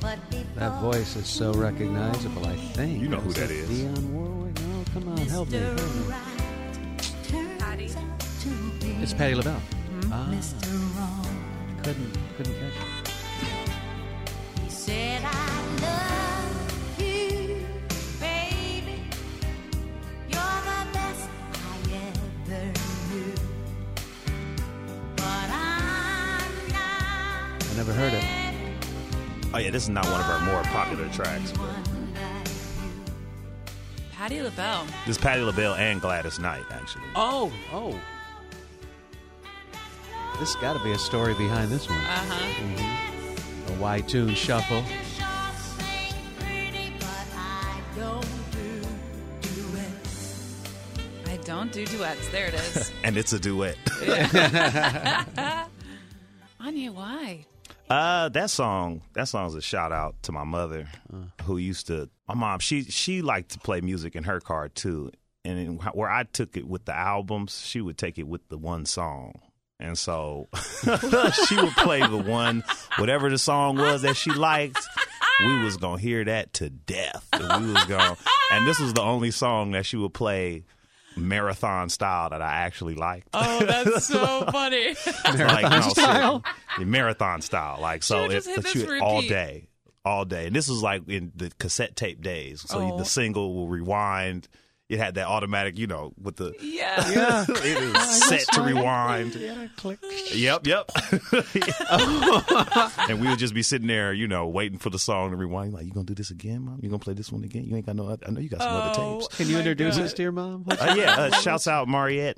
but 0.01 0.19
That 0.57 0.81
voice 0.81 1.17
is 1.17 1.27
so 1.27 1.53
recognizable, 1.53 2.47
I 2.47 2.57
think. 2.57 3.03
You 3.03 3.09
know 3.09 3.21
who 3.21 3.33
that 3.35 3.51
is. 3.51 3.69
it 3.69 3.71
is. 3.71 3.99
Dionne 3.99 4.09
Warwick? 4.13 4.61
No, 4.61 4.85
come 4.95 5.09
on, 5.09 5.17
help 5.19 5.51
me. 5.51 5.59
help 5.59 5.79
me. 5.79 6.15
Patty. 7.59 7.91
It's 9.03 9.13
Patti 9.13 9.35
LaBelle. 9.35 9.61
Ah, 10.11 10.29
Mr. 10.31 10.73
Wrong. 10.97 11.22
Couldn't, 11.83 12.17
couldn't 12.37 12.55
catch 12.55 12.77
it. 12.77 13.11
He 14.63 14.71
said, 14.71 15.21
I 15.25 15.29
love 15.83 17.01
you, 17.01 17.67
baby. 18.21 19.03
You're 20.29 20.61
the 20.63 20.87
best 20.93 21.29
I 21.53 21.59
ever 22.07 22.63
knew. 23.11 23.35
But 25.17 25.49
I'm 25.51 26.55
not 26.69 27.65
I 27.69 27.77
never 27.77 27.93
heard 27.93 28.15
it. 28.15 28.25
Oh 29.53 29.59
yeah, 29.59 29.71
this 29.71 29.83
is 29.83 29.89
not 29.89 30.07
one 30.07 30.21
of 30.21 30.27
our 30.27 30.41
more 30.41 30.63
popular 30.63 31.09
tracks. 31.09 31.53
Patti 34.13 34.41
LaBelle. 34.41 34.87
This 35.05 35.17
is 35.17 35.19
Patti 35.19 35.43
LaBelle 35.43 35.75
and 35.75 36.01
Gladys 36.01 36.39
Knight, 36.39 36.65
actually. 36.71 37.03
Oh, 37.17 37.53
oh. 37.73 37.99
This 40.43 40.57
got 40.57 40.73
to 40.73 40.83
be 40.83 40.91
a 40.91 40.99
story 40.99 41.35
behind 41.35 41.71
this 41.71 41.89
one. 41.89 42.01
Uh 42.01 42.03
huh. 42.03 43.73
A 43.75 43.81
Y 43.81 44.01
tune 44.01 44.35
shuffle. 44.35 44.83
I 51.27 51.37
don't 51.45 51.71
do 51.71 51.87
duets. 51.87 52.29
There 52.31 52.47
it 52.49 52.55
is. 52.55 52.91
And 53.05 53.17
it's 53.17 53.33
a 53.33 53.39
duet. 53.39 53.77
Anya, 56.59 56.91
why? 56.91 57.47
Uh, 57.89 58.29
that 58.31 58.51
song, 58.51 59.03
that 59.13 59.29
song's 59.29 59.55
a 59.55 59.63
shout 59.63 59.93
out 59.93 60.21
to 60.25 60.33
my 60.33 60.43
mother, 60.43 60.89
who 61.45 61.57
used 61.57 61.87
to. 61.87 62.11
My 62.27 62.35
mom, 62.35 62.59
she 62.59 62.83
she 62.83 63.23
liked 63.23 63.53
to 63.53 63.61
play 63.61 63.81
music 63.81 64.17
in 64.17 64.25
her 64.25 64.41
car 64.41 64.69
too, 64.69 65.13
and 65.45 65.57
in, 65.57 65.77
where 65.77 66.11
I 66.11 66.25
took 66.25 66.57
it 66.57 66.67
with 66.67 66.85
the 66.85 66.97
albums, 66.97 67.61
she 67.65 67.81
would 67.81 67.97
take 67.97 68.19
it 68.19 68.27
with 68.27 68.49
the 68.49 68.59
one 68.59 68.87
song, 68.87 69.41
and 69.81 69.97
so 69.99 70.49
she 71.49 71.57
would 71.57 71.73
play 71.77 72.01
the 72.07 72.23
one, 72.25 72.63
whatever 72.99 73.29
the 73.31 73.39
song 73.39 73.77
was 73.77 74.03
that 74.03 74.15
she 74.17 74.31
liked, 74.31 74.79
we 75.45 75.65
was 75.65 75.77
gonna 75.77 76.01
hear 76.01 76.25
that 76.25 76.53
to 76.55 76.71
death. 76.71 77.27
And 77.33 77.67
we 77.67 77.73
was 77.73 77.85
going 77.85 78.17
and 78.53 78.67
this 78.67 78.79
was 78.79 78.93
the 78.93 79.03
only 79.03 79.31
song 79.31 79.73
that 79.73 79.87
she 79.87 79.97
would 79.97 80.15
play 80.15 80.65
marathon 81.17 81.89
style 81.89 82.31
that 82.31 82.41
I 82.43 82.53
actually 82.63 82.95
liked. 82.95 83.29
Oh, 83.35 83.65
that's 83.65 84.07
so 84.07 84.47
funny. 84.51 84.95
like 85.25 85.63
no, 85.71 85.81
style, 85.91 86.45
marathon 86.79 87.41
style. 87.43 87.79
Like 87.81 88.03
so, 88.03 88.23
Should've 88.29 88.31
it, 88.33 88.35
just 88.35 88.49
hit 88.49 88.63
this 88.81 88.87
would- 88.89 89.01
all 89.03 89.23
day, 89.23 89.69
all 90.05 90.25
day. 90.25 90.47
And 90.47 90.57
this 90.57 90.69
was 90.69 90.83
like 90.83 91.09
in 91.09 91.33
the 91.35 91.51
cassette 91.59 91.97
tape 91.97 92.23
days. 92.23 92.63
So 92.69 92.79
Oh. 92.95 92.99
the 92.99 93.05
single 93.05 93.55
will 93.55 93.69
rewind. 93.69 94.49
It 94.93 94.99
had 94.99 95.15
that 95.15 95.27
automatic, 95.27 95.79
you 95.79 95.87
know, 95.87 96.13
with 96.21 96.37
the 96.37 96.53
yeah. 96.61 97.11
Yeah. 97.11 97.45
it 97.49 97.79
is 97.83 98.25
set 98.29 98.41
to 98.53 98.61
rewind. 98.63 99.35
Yeah, 99.35 99.67
click. 99.77 99.99
Yep, 100.35 100.67
yep. 100.67 100.91
and 103.09 103.21
we 103.21 103.29
would 103.29 103.39
just 103.39 103.55
be 103.55 103.63
sitting 103.63 103.89
there, 103.89 104.13
you 104.13 104.29
know, 104.29 104.47
waiting 104.49 104.79
for 104.79 104.91
the 104.91 104.99
song 104.99 105.31
to 105.31 105.37
rewind. 105.37 105.73
Like, 105.73 105.85
you 105.87 105.93
gonna 105.93 106.05
do 106.05 106.15
this 106.15 106.31
again, 106.31 106.63
mom? 106.67 106.81
You 106.83 106.89
gonna 106.91 106.99
play 106.99 107.15
this 107.15 107.33
one 107.33 107.43
again? 107.45 107.65
You 107.65 107.77
ain't 107.77 107.87
got 107.87 107.97
no. 107.97 108.09
oth- 108.11 108.23
I 108.27 108.31
know 108.31 108.41
you 108.41 108.49
got 108.49 108.61
some 108.61 108.73
Oh, 108.73 108.79
other 108.81 109.21
tapes. 109.21 109.37
Can 109.37 109.49
you 109.49 109.57
introduce 109.59 109.97
God. 109.97 110.05
us 110.05 110.13
to 110.15 110.23
your 110.23 110.33
mom? 110.33 110.65
Uh, 110.71 110.95
yeah, 110.97 111.13
uh, 111.13 111.31
shouts 111.31 111.67
out 111.67 111.89
Mariette. 111.89 112.37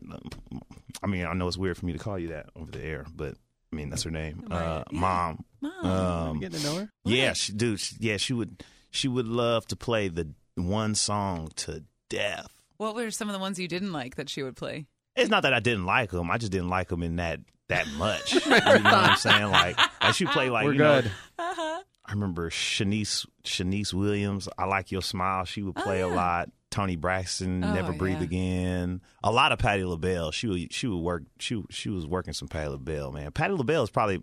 I 1.03 1.07
mean, 1.07 1.27
I 1.27 1.33
know 1.35 1.49
it's 1.49 1.59
weird 1.59 1.77
for 1.77 1.87
me 1.87 1.93
to 1.93 1.99
call 1.99 2.19
you 2.19 2.29
that 2.29 2.51
over 2.57 2.71
the 2.71 2.83
air, 2.85 3.05
but 3.15 3.35
I 3.73 3.77
mean 3.77 3.91
that's 3.91 4.05
her 4.05 4.11
name. 4.11 4.47
Uh, 4.51 4.85
yeah. 4.91 4.99
Mom. 5.01 5.45
Mom. 5.61 5.85
Um, 5.87 6.41
getting 6.41 6.61
to 6.61 6.65
know 6.67 6.77
her? 6.77 6.91
yeah, 7.05 7.33
she, 7.33 7.53
dude. 7.53 7.81
She, 7.81 7.97
yeah, 7.99 8.17
she 8.17 8.33
would. 8.33 8.63
She 8.91 9.09
would 9.09 9.27
love 9.27 9.67
to 9.69 9.77
play 9.77 10.07
the 10.07 10.29
one 10.55 10.95
song 10.95 11.51
to 11.57 11.83
death. 12.09 12.49
what 12.77 12.95
were 12.95 13.11
some 13.11 13.29
of 13.29 13.33
the 13.33 13.39
ones 13.39 13.59
you 13.59 13.69
didn't 13.69 13.93
like 13.93 14.17
that 14.17 14.29
she 14.29 14.43
would 14.43 14.57
play? 14.57 14.87
It's 15.17 15.31
not 15.31 15.43
that 15.43 15.55
I 15.55 15.61
didn't 15.61 15.87
like 15.87 16.11
them. 16.11 16.31
I 16.31 16.39
just 16.39 16.53
didn't 16.53 16.69
like 16.71 16.89
them 16.89 17.03
in 17.03 17.17
that 17.17 17.41
that 17.69 17.87
much. 17.97 18.35
you 18.45 18.51
know 18.51 18.57
what 18.57 18.87
I'm 18.87 19.17
saying? 19.17 19.51
Like, 19.51 19.79
like 20.03 20.15
she 20.15 20.27
played 20.27 20.51
like 20.51 20.67
We're 20.67 20.73
you 20.73 20.79
know, 20.79 21.03
good. 21.03 21.13
Uh-huh. 21.39 21.83
I 22.05 22.13
remember 22.13 22.51
Shanice 22.51 23.27
Shanice 23.45 23.95
Williams. 23.95 24.49
I 24.59 24.67
like 24.67 24.93
your 24.93 25.03
smile. 25.03 25.45
She 25.45 25.63
would 25.63 25.77
play 25.77 26.01
a 26.01 26.09
oh, 26.09 26.15
lot. 26.15 26.51
Toni 26.71 26.97
Braxton, 26.97 27.63
Oh, 27.63 27.73
Never 27.73 27.93
Breathe 27.93 28.19
yeah. 28.19 28.25
Again. 28.25 29.01
A 29.23 29.31
lot 29.31 29.53
of 29.53 29.61
Patti 29.61 29.85
LaBelle. 29.85 30.33
She 30.33 30.49
would 30.49 30.73
she 30.73 30.89
would 30.89 30.99
work. 30.99 31.23
She 31.39 31.63
she 31.71 31.89
was 31.89 32.07
working 32.07 32.35
some 32.35 32.49
Patti 32.49 32.69
LaBelle. 32.69 33.13
Man, 33.13 33.31
Patti 33.31 33.55
LaBelle 33.55 33.85
is 33.85 33.91
probably 33.91 34.21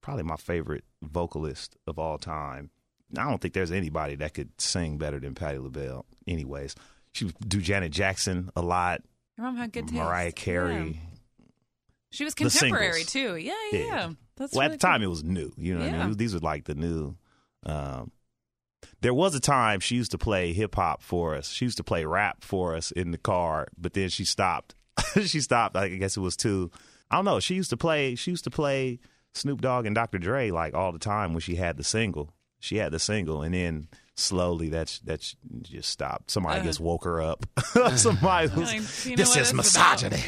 probably 0.00 0.22
my 0.22 0.36
favorite 0.36 0.84
vocalist 1.02 1.76
of 1.86 1.98
all 1.98 2.16
time. 2.16 2.70
I 3.18 3.24
don't 3.24 3.40
think 3.40 3.54
there's 3.54 3.72
anybody 3.72 4.14
that 4.16 4.34
could 4.34 4.50
sing 4.60 4.98
better 4.98 5.18
than 5.18 5.34
Patti 5.34 5.58
LaBelle. 5.58 6.06
Anyways, 6.28 6.76
she 7.12 7.26
would 7.26 7.34
do 7.46 7.60
Janet 7.60 7.92
Jackson 7.92 8.50
a 8.56 8.62
lot. 8.62 9.02
Your 9.36 9.46
mom 9.46 9.56
had 9.56 9.72
good 9.72 9.88
taste. 9.88 9.94
Mariah 9.94 10.32
Carey. 10.32 11.00
Yeah. 11.00 11.46
She 12.12 12.24
was 12.24 12.34
contemporary 12.34 13.04
too. 13.04 13.36
Yeah, 13.36 13.52
yeah. 13.72 13.78
Yeah. 13.78 13.86
yeah. 13.86 14.10
That's 14.36 14.54
well, 14.54 14.62
really 14.62 14.74
at 14.74 14.80
the 14.80 14.86
time 14.86 15.02
it 15.02 15.06
was 15.06 15.22
new. 15.22 15.52
You 15.56 15.74
know, 15.74 15.84
what 15.84 15.94
I 15.94 16.06
mean? 16.06 16.16
these 16.16 16.34
were 16.34 16.40
like 16.40 16.64
the 16.64 16.74
new. 16.74 17.14
Um, 17.64 18.10
there 19.02 19.14
was 19.14 19.34
a 19.34 19.40
time 19.40 19.80
she 19.80 19.96
used 19.96 20.12
to 20.12 20.18
play 20.18 20.52
hip 20.52 20.74
hop 20.74 21.02
for 21.02 21.36
us. 21.36 21.50
She 21.50 21.66
used 21.66 21.76
to 21.76 21.84
play 21.84 22.04
rap 22.04 22.42
for 22.42 22.74
us 22.74 22.90
in 22.90 23.10
the 23.10 23.18
car, 23.18 23.68
but 23.76 23.92
then 23.92 24.08
she 24.08 24.24
stopped. 24.24 24.74
she 25.24 25.40
stopped. 25.40 25.76
I 25.76 25.88
guess 25.88 26.16
it 26.16 26.20
was 26.20 26.36
too. 26.36 26.70
I 27.10 27.16
don't 27.16 27.24
know. 27.24 27.40
She 27.40 27.54
used 27.54 27.70
to 27.70 27.76
play. 27.76 28.14
She 28.14 28.30
used 28.30 28.44
to 28.44 28.50
play 28.50 28.98
Snoop 29.34 29.60
Dogg 29.60 29.86
and 29.86 29.94
Dr. 29.94 30.18
Dre 30.18 30.50
like 30.50 30.74
all 30.74 30.92
the 30.92 30.98
time 30.98 31.32
when 31.32 31.40
she 31.40 31.56
had 31.56 31.76
the 31.76 31.84
single. 31.84 32.30
She 32.60 32.76
had 32.76 32.92
the 32.92 32.98
single, 32.98 33.42
and 33.42 33.54
then 33.54 33.88
slowly 34.20 34.68
that's 34.68 34.98
that's 35.00 35.34
just 35.62 35.90
stopped. 35.90 36.30
Somebody 36.30 36.60
Uh. 36.60 36.64
just 36.64 36.80
woke 36.80 37.04
her 37.04 37.20
up. 37.20 37.44
Somebody 37.96 38.48
was. 38.48 38.72
Like, 38.72 39.06
you 39.06 39.16
know 39.16 39.16
this 39.16 39.28
is 39.30 39.34
this 39.34 39.36
is 39.36 39.50
about. 39.50 39.56
misogyny. 39.56 40.22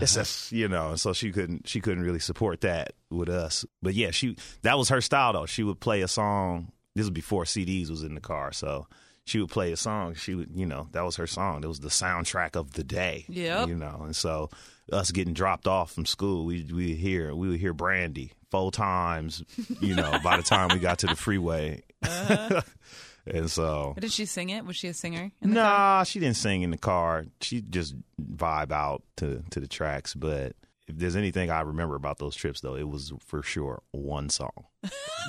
this 0.00 0.16
is 0.16 0.52
you 0.52 0.68
know, 0.68 0.90
and 0.90 1.00
so 1.00 1.12
she 1.12 1.32
couldn't 1.32 1.66
she 1.68 1.80
couldn't 1.80 2.02
really 2.02 2.18
support 2.18 2.60
that 2.62 2.92
with 3.10 3.28
us. 3.28 3.64
But 3.82 3.94
yeah, 3.94 4.10
she 4.10 4.36
that 4.62 4.76
was 4.78 4.88
her 4.90 5.00
style 5.00 5.32
though. 5.32 5.46
She 5.46 5.62
would 5.62 5.80
play 5.80 6.02
a 6.02 6.08
song. 6.08 6.72
This 6.94 7.04
was 7.04 7.10
before 7.10 7.44
CDs 7.44 7.90
was 7.90 8.02
in 8.02 8.14
the 8.14 8.20
car, 8.20 8.52
so 8.52 8.86
she 9.24 9.38
would 9.40 9.50
play 9.50 9.72
a 9.72 9.76
song. 9.76 10.14
She 10.14 10.34
would, 10.34 10.50
you 10.54 10.66
know, 10.66 10.88
that 10.92 11.04
was 11.04 11.16
her 11.16 11.26
song. 11.26 11.62
It 11.64 11.66
was 11.66 11.80
the 11.80 11.88
soundtrack 11.88 12.54
of 12.56 12.72
the 12.74 12.84
day. 12.84 13.24
Yeah, 13.28 13.66
You 13.66 13.74
know, 13.74 14.02
and 14.04 14.14
so 14.16 14.50
us 14.92 15.10
getting 15.10 15.34
dropped 15.34 15.66
off 15.66 15.90
from 15.92 16.06
school, 16.06 16.44
we 16.46 16.62
we 16.72 16.88
would 16.88 16.96
hear 16.96 17.34
we 17.34 17.48
would 17.48 17.58
hear 17.60 17.72
Brandy 17.74 18.32
four 18.50 18.70
times. 18.70 19.42
You 19.80 19.94
know, 19.96 20.18
by 20.22 20.36
the 20.36 20.42
time 20.44 20.68
we 20.72 20.78
got 20.78 21.00
to 21.00 21.06
the 21.08 21.16
freeway, 21.16 21.82
Uh-huh. 22.02 22.62
and 23.26 23.50
so 23.50 23.94
Did 23.98 24.12
she 24.12 24.24
sing 24.26 24.50
it? 24.50 24.64
Was 24.64 24.76
she 24.76 24.88
a 24.88 24.94
singer? 24.94 25.30
in 25.40 25.50
the 25.50 25.56
car? 25.56 25.64
Nah, 25.64 26.04
she 26.04 26.20
didn't 26.20 26.36
sing 26.36 26.62
in 26.62 26.70
the 26.70 26.78
car. 26.78 27.26
She 27.40 27.60
just 27.60 27.94
vibe 28.20 28.72
out 28.72 29.02
to 29.16 29.42
to 29.50 29.60
the 29.60 29.68
tracks. 29.68 30.14
But 30.14 30.54
if 30.86 30.96
there's 30.96 31.16
anything 31.16 31.50
I 31.50 31.62
remember 31.62 31.96
about 31.96 32.18
those 32.18 32.36
trips, 32.36 32.60
though, 32.60 32.76
it 32.76 32.88
was 32.88 33.12
for 33.26 33.42
sure 33.42 33.82
one 33.90 34.28
song. 34.28 34.66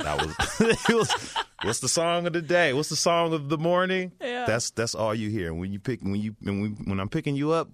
That 0.03 0.21
was 0.21 0.35
it 0.89 0.95
was. 0.95 1.35
What's 1.63 1.79
the 1.79 1.89
song 1.89 2.27
of 2.27 2.33
the 2.33 2.41
day? 2.41 2.73
What's 2.73 2.89
the 2.89 2.95
song 2.95 3.33
of 3.33 3.49
the 3.49 3.57
morning? 3.57 4.11
Yeah. 4.21 4.45
That's 4.45 4.69
that's 4.71 4.93
all 4.93 5.15
you 5.15 5.29
hear 5.29 5.53
when 5.53 5.73
you 5.73 5.79
pick 5.79 6.01
when 6.01 6.15
you 6.15 6.35
when, 6.41 6.61
we, 6.61 6.69
when 6.69 6.99
I'm 6.99 7.09
picking 7.09 7.35
you 7.35 7.51
up. 7.51 7.69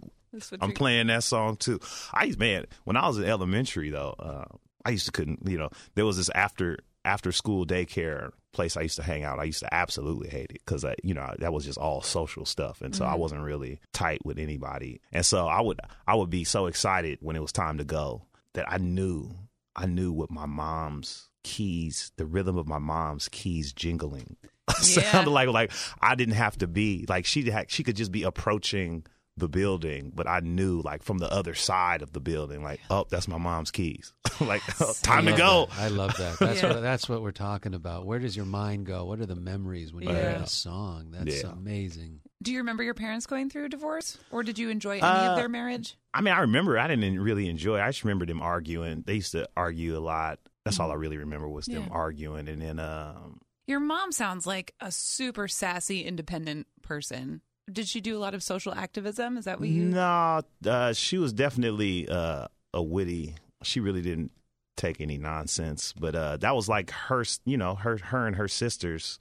I'm 0.61 0.71
playing 0.71 1.07
that 1.07 1.23
song 1.23 1.57
too. 1.57 1.79
I 2.11 2.23
used 2.23 2.39
man 2.39 2.65
when 2.85 2.95
I 2.97 3.07
was 3.07 3.17
in 3.19 3.25
elementary 3.25 3.89
though. 3.89 4.15
Uh, 4.17 4.45
I 4.85 4.91
used 4.91 5.05
to 5.05 5.11
couldn't 5.11 5.47
you 5.47 5.57
know 5.57 5.69
there 5.95 6.05
was 6.05 6.17
this 6.17 6.29
after 6.33 6.79
after 7.05 7.31
school 7.31 7.65
daycare 7.65 8.31
place 8.53 8.77
I 8.77 8.81
used 8.81 8.97
to 8.97 9.03
hang 9.03 9.23
out. 9.23 9.39
I 9.39 9.43
used 9.43 9.59
to 9.59 9.73
absolutely 9.73 10.29
hate 10.29 10.51
it 10.51 10.61
because 10.65 10.85
uh, 10.85 10.93
you 11.03 11.13
know 11.13 11.33
that 11.39 11.51
was 11.51 11.65
just 11.65 11.77
all 11.77 12.01
social 12.01 12.45
stuff, 12.45 12.81
and 12.81 12.95
so 12.95 13.05
I 13.05 13.09
mm-hmm. 13.09 13.19
wasn't 13.19 13.41
really 13.41 13.79
tight 13.91 14.25
with 14.25 14.39
anybody. 14.39 15.01
And 15.11 15.25
so 15.25 15.47
I 15.47 15.61
would 15.61 15.79
I 16.07 16.15
would 16.15 16.29
be 16.29 16.43
so 16.43 16.67
excited 16.67 17.19
when 17.21 17.35
it 17.35 17.41
was 17.41 17.51
time 17.51 17.79
to 17.79 17.83
go 17.83 18.25
that 18.53 18.71
I 18.71 18.77
knew 18.77 19.31
I 19.75 19.85
knew 19.87 20.11
what 20.11 20.31
my 20.31 20.45
mom's 20.45 21.29
keys, 21.43 22.11
the 22.15 22.25
rhythm 22.25 22.57
of 22.57 22.67
my 22.67 22.79
mom's 22.79 23.27
keys 23.29 23.73
jingling 23.73 24.37
Yeah. 24.69 25.11
sounded 25.11 25.31
like 25.31 25.49
like 25.49 25.71
I 26.01 26.15
didn't 26.15 26.35
have 26.35 26.57
to 26.59 26.67
be 26.67 27.05
like 27.09 27.25
she 27.25 27.49
had, 27.49 27.69
she 27.69 27.83
could 27.83 27.95
just 27.95 28.11
be 28.11 28.23
approaching 28.23 29.05
the 29.37 29.49
building, 29.49 30.11
but 30.13 30.27
I 30.27 30.41
knew 30.41 30.81
like 30.81 31.01
from 31.01 31.17
the 31.17 31.31
other 31.31 31.55
side 31.55 32.01
of 32.03 32.13
the 32.13 32.19
building, 32.19 32.61
like 32.63 32.79
oh 32.89 33.05
that's 33.09 33.27
my 33.27 33.37
mom's 33.39 33.71
keys, 33.71 34.13
like 34.41 34.61
oh, 34.79 34.93
time 35.01 35.25
to 35.25 35.31
go. 35.35 35.67
that. 35.71 35.79
I 35.79 35.87
love 35.87 36.15
that. 36.17 36.37
That's 36.39 36.61
Yeah. 36.61 36.73
what 36.73 36.81
that's 36.81 37.09
what 37.09 37.21
we're 37.23 37.31
talking 37.31 37.73
about. 37.73 38.05
Where 38.05 38.19
does 38.19 38.35
your 38.37 38.45
mind 38.45 38.85
go? 38.85 39.05
What 39.05 39.19
are 39.19 39.25
the 39.25 39.35
memories 39.35 39.91
when 39.91 40.03
you 40.03 40.09
hear 40.13 40.21
Yeah. 40.37 40.43
a 40.43 40.47
song? 40.47 41.07
That's 41.11 41.41
Yeah. 41.43 41.51
amazing. 41.51 42.19
Do 42.43 42.51
you 42.51 42.59
remember 42.59 42.83
your 42.83 42.93
parents 42.93 43.25
going 43.25 43.49
through 43.49 43.65
a 43.65 43.69
divorce, 43.69 44.17
or 44.29 44.43
did 44.43 44.59
you 44.59 44.69
enjoy 44.69 44.97
any 44.97 45.01
Uh, 45.01 45.31
of 45.31 45.37
their 45.37 45.49
marriage? 45.49 45.95
I 46.13 46.21
mean, 46.21 46.33
I 46.33 46.41
remember 46.41 46.77
I 46.77 46.87
didn't 46.87 47.19
really 47.19 47.49
enjoy. 47.49 47.79
I 47.79 47.87
just 47.87 48.03
remember 48.03 48.25
them 48.27 48.41
arguing. 48.41 49.03
They 49.07 49.15
used 49.15 49.31
to 49.31 49.49
argue 49.57 49.97
a 49.97 49.99
lot. 49.99 50.39
That's 50.65 50.79
all 50.79 50.91
I 50.91 50.95
really 50.95 51.17
remember 51.17 51.49
was 51.49 51.65
them 51.65 51.75
Mm-hmm. 51.83 51.87
Yeah. 51.91 51.97
arguing, 51.97 52.47
and 52.49 52.61
then 52.61 52.79
um, 52.79 53.39
Your 53.65 53.79
mom 53.79 54.11
sounds 54.11 54.45
like 54.45 54.75
a 54.79 54.91
super 54.91 55.47
sassy, 55.47 56.01
independent 56.03 56.67
person. 56.83 57.41
Did 57.71 57.87
she 57.87 58.01
do 58.01 58.17
a 58.17 58.19
lot 58.19 58.33
of 58.33 58.43
social 58.43 58.73
activism? 58.73 59.37
Is 59.37 59.45
that 59.45 59.59
what 59.59 59.69
you? 59.69 59.83
No, 59.83 60.41
uh, 60.65 60.93
she 60.93 61.17
was 61.17 61.31
definitely 61.33 62.07
uh, 62.09 62.47
a 62.73 62.81
witty. 62.83 63.35
She 63.63 63.79
really 63.79 64.01
didn't 64.01 64.31
take 64.75 64.99
any 64.99 65.17
nonsense, 65.17 65.93
but 65.97 66.15
uh, 66.15 66.37
that 66.37 66.55
was 66.55 66.67
like 66.67 66.91
her. 66.91 67.23
You 67.45 67.57
know, 67.57 67.75
her, 67.75 67.97
her 67.97 68.27
and 68.27 68.35
her 68.35 68.47
sisters. 68.47 69.19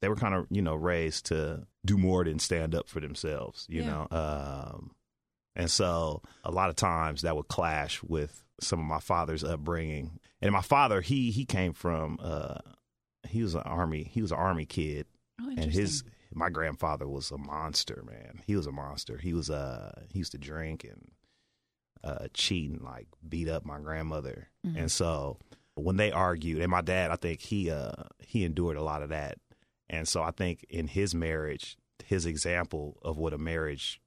They 0.00 0.08
were 0.08 0.16
kind 0.16 0.34
of 0.34 0.46
you 0.50 0.62
know 0.62 0.74
raised 0.74 1.26
to 1.26 1.66
do 1.84 1.96
more 1.98 2.24
than 2.24 2.38
stand 2.38 2.74
up 2.74 2.88
for 2.88 3.00
themselves. 3.00 3.66
You 3.68 3.82
Yeah. 3.82 3.88
know, 3.88 4.08
um, 4.10 4.90
and 5.56 5.70
so 5.70 6.22
a 6.44 6.50
lot 6.50 6.70
of 6.70 6.76
times 6.76 7.22
that 7.22 7.34
would 7.36 7.48
clash 7.48 8.02
with 8.02 8.44
some 8.60 8.78
of 8.80 8.86
my 8.86 9.00
father's 9.00 9.42
upbringing. 9.44 10.18
And 10.40 10.52
my 10.52 10.62
father, 10.62 11.00
he 11.00 11.30
he 11.32 11.44
came 11.44 11.72
from. 11.72 12.18
Uh, 12.22 12.58
he 13.28 13.42
was 13.42 13.54
an 13.54 13.62
army. 13.62 14.08
He 14.12 14.20
was 14.22 14.32
an 14.32 14.38
army 14.38 14.66
kid 14.66 15.06
Oh, 15.40 15.48
and 15.56 15.72
his 15.72 16.02
my 16.34 16.48
grandfather 16.50 17.08
was 17.08 17.30
a 17.30 17.38
monster 17.38 18.02
man 18.06 18.40
he 18.46 18.56
was 18.56 18.66
a 18.66 18.72
monster 18.72 19.18
he 19.18 19.32
was 19.34 19.50
uh 19.50 19.92
he 20.10 20.18
used 20.18 20.32
to 20.32 20.38
drink 20.38 20.84
and 20.84 21.10
uh 22.04 22.26
cheat 22.34 22.70
and 22.70 22.82
like 22.82 23.06
beat 23.28 23.48
up 23.48 23.64
my 23.64 23.78
grandmother 23.78 24.48
Mm-hmm. 24.66 24.78
and 24.78 24.92
so 24.92 25.38
when 25.74 25.96
they 25.96 26.12
argued 26.12 26.60
and 26.60 26.70
my 26.70 26.80
dad 26.82 27.10
i 27.10 27.16
think 27.16 27.40
he 27.40 27.70
uh 27.70 27.92
he 28.20 28.44
endured 28.44 28.76
a 28.76 28.82
lot 28.82 29.02
of 29.02 29.08
that 29.08 29.38
and 29.90 30.06
so 30.06 30.22
i 30.22 30.30
think 30.30 30.64
in 30.70 30.86
his 30.86 31.14
marriage 31.14 31.76
his 32.04 32.26
example 32.26 32.98
of 33.02 33.18
what 33.18 33.32
a 33.32 33.38
marriage 33.38 34.00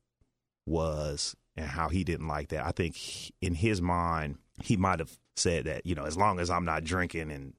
was 0.66 1.36
and 1.56 1.68
how 1.68 1.90
he 1.90 2.04
didn't 2.04 2.28
like 2.28 2.50
that 2.50 2.66
i 2.66 2.72
think 2.72 2.96
he- 2.96 3.34
in 3.42 3.54
his 3.56 3.82
mind 3.82 4.38
he 4.64 4.78
might 4.78 5.00
have 5.00 5.18
said 5.36 5.66
that 5.66 5.86
you 5.86 5.94
know 5.96 6.06
as 6.06 6.18
long 6.18 6.40
as 6.40 6.50
i'm 6.50 6.66
not 6.66 6.84
drinking 6.84 7.32
and 7.32 7.54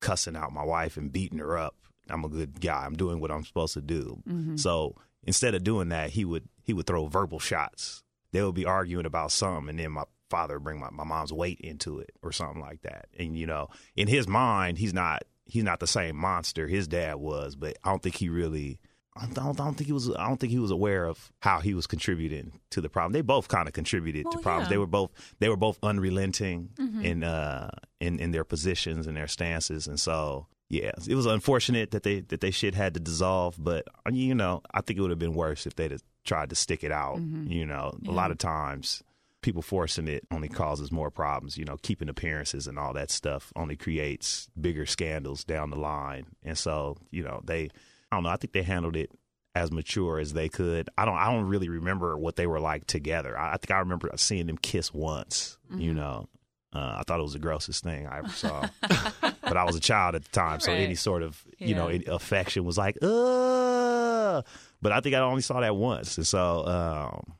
cussing 0.00 0.36
out 0.36 0.52
my 0.52 0.62
wife 0.62 0.98
and 0.98 1.10
beating 1.10 1.38
her 1.38 1.56
up. 1.56 1.74
I'm 2.10 2.24
a 2.24 2.28
good 2.28 2.60
guy. 2.60 2.84
I'm 2.84 2.94
doing 2.96 3.20
what 3.20 3.30
I'm 3.30 3.44
supposed 3.44 3.74
to 3.74 3.80
do. 3.80 4.22
So 4.56 4.96
instead 5.24 5.54
of 5.54 5.64
doing 5.64 5.88
that, 5.90 6.10
he 6.10 6.24
would 6.24 6.48
he 6.62 6.72
would 6.72 6.86
throw 6.86 7.06
verbal 7.06 7.38
shots. 7.38 8.02
They 8.32 8.42
would 8.42 8.54
be 8.54 8.64
arguing 8.66 9.06
about 9.06 9.32
something, 9.32 9.68
and 9.70 9.78
then 9.78 9.92
my 9.92 10.04
father 10.28 10.54
would 10.54 10.64
bring 10.64 10.80
my, 10.80 10.90
my 10.90 11.04
mom's 11.04 11.32
weight 11.32 11.60
into 11.60 12.00
it 12.00 12.10
or 12.22 12.32
something 12.32 12.60
like 12.60 12.82
that. 12.82 13.06
And 13.18 13.36
you 13.36 13.46
know, 13.46 13.68
in 13.96 14.08
his 14.08 14.26
mind, 14.28 14.78
he's 14.78 14.92
not 14.94 15.22
he's 15.44 15.62
not 15.64 15.80
the 15.80 15.86
same 15.86 16.16
monster 16.16 16.66
his 16.66 16.88
dad 16.88 17.16
was, 17.16 17.54
but 17.56 17.76
I 17.84 17.90
don't 17.90 18.02
think 18.02 18.16
he 18.16 18.28
really. 18.28 18.78
I 19.18 19.24
don't, 19.28 19.58
I 19.58 19.64
don't 19.64 19.74
think 19.74 19.86
he 19.86 19.94
was. 19.94 20.10
I 20.14 20.28
don't 20.28 20.38
think 20.38 20.52
he 20.52 20.58
was 20.58 20.70
aware 20.70 21.06
of 21.06 21.32
how 21.40 21.60
he 21.60 21.72
was 21.72 21.86
contributing 21.86 22.60
to 22.70 22.82
the 22.82 22.90
problem. 22.90 23.12
They 23.12 23.22
both 23.22 23.48
kind 23.48 23.66
of 23.66 23.72
contributed 23.72 24.26
to 24.30 24.38
problems. 24.38 24.66
yeah. 24.66 24.70
They 24.74 24.78
were 24.78 24.86
both. 24.86 25.10
They 25.38 25.48
were 25.48 25.56
both 25.56 25.78
unrelenting 25.82 26.68
in 27.02 27.24
uh 27.24 27.70
in 27.98 28.18
in 28.18 28.32
their 28.32 28.44
positions 28.44 29.06
and 29.06 29.16
their 29.16 29.28
stances, 29.28 29.86
and 29.86 29.98
so 29.98 30.48
yeah, 30.68 30.92
it 31.08 31.14
was 31.14 31.26
unfortunate 31.26 31.92
that 31.92 32.02
they 32.02 32.20
that 32.20 32.40
they 32.40 32.50
shit 32.50 32.74
had 32.74 32.94
to 32.94 33.00
dissolve, 33.00 33.56
but 33.58 33.86
you 34.10 34.34
know, 34.34 34.62
I 34.72 34.80
think 34.80 34.98
it 34.98 35.02
would 35.02 35.10
have 35.10 35.18
been 35.18 35.34
worse 35.34 35.66
if 35.66 35.76
they'd 35.76 35.92
have 35.92 36.02
tried 36.24 36.50
to 36.50 36.56
stick 36.56 36.82
it 36.82 36.90
out. 36.90 37.18
Mm-hmm. 37.18 37.52
You 37.52 37.66
know, 37.66 37.96
a 38.06 38.10
lot 38.10 38.32
of 38.32 38.38
times 38.38 39.04
people 39.42 39.62
forcing 39.62 40.08
it 40.08 40.26
only 40.32 40.48
causes 40.48 40.90
more 40.90 41.10
problems. 41.10 41.56
You 41.56 41.64
know, 41.64 41.76
keeping 41.82 42.08
appearances 42.08 42.66
and 42.66 42.80
all 42.80 42.92
that 42.94 43.12
stuff 43.12 43.52
only 43.54 43.76
creates 43.76 44.48
bigger 44.60 44.86
scandals 44.86 45.44
down 45.44 45.70
the 45.70 45.76
line. 45.76 46.26
And 46.42 46.58
so, 46.58 46.96
you 47.12 47.22
know, 47.22 47.40
they 47.44 47.70
I 48.10 48.16
don't 48.16 48.24
know, 48.24 48.30
I 48.30 48.36
think 48.36 48.52
they 48.52 48.62
handled 48.62 48.96
it 48.96 49.12
as 49.54 49.70
mature 49.70 50.18
as 50.18 50.32
they 50.32 50.48
could. 50.48 50.90
I 50.98 51.04
don't 51.04 51.16
I 51.16 51.32
don't 51.32 51.44
really 51.44 51.68
remember 51.68 52.18
what 52.18 52.34
they 52.34 52.48
were 52.48 52.60
like 52.60 52.88
together. 52.88 53.38
I, 53.38 53.52
I 53.54 53.56
think 53.58 53.70
I 53.70 53.78
remember 53.78 54.10
seeing 54.16 54.46
them 54.46 54.58
kiss 54.58 54.92
once, 54.92 55.58
you 55.70 55.90
mm-hmm. 55.90 55.96
know. 55.96 56.28
Uh, 56.76 56.96
I 56.98 57.02
thought 57.06 57.18
it 57.18 57.22
was 57.22 57.32
the 57.32 57.38
grossest 57.38 57.82
thing 57.84 58.06
I 58.06 58.18
ever 58.18 58.28
saw. 58.28 58.68
but 59.42 59.56
I 59.56 59.64
was 59.64 59.76
a 59.76 59.80
child 59.80 60.14
at 60.14 60.24
the 60.24 60.30
time, 60.30 60.60
so 60.60 60.70
Right. 60.72 60.80
any 60.82 60.94
sort 60.94 61.22
of, 61.22 61.42
you 61.58 61.74
know, 61.74 61.88
affection 62.08 62.64
was 62.64 62.76
like, 62.76 62.96
uh 63.02 64.42
but 64.82 64.92
I 64.92 65.00
think 65.00 65.14
I 65.14 65.20
only 65.20 65.40
saw 65.42 65.60
that 65.60 65.74
once. 65.74 66.18
And 66.18 66.26
so, 66.26 66.66
um, 66.66 67.34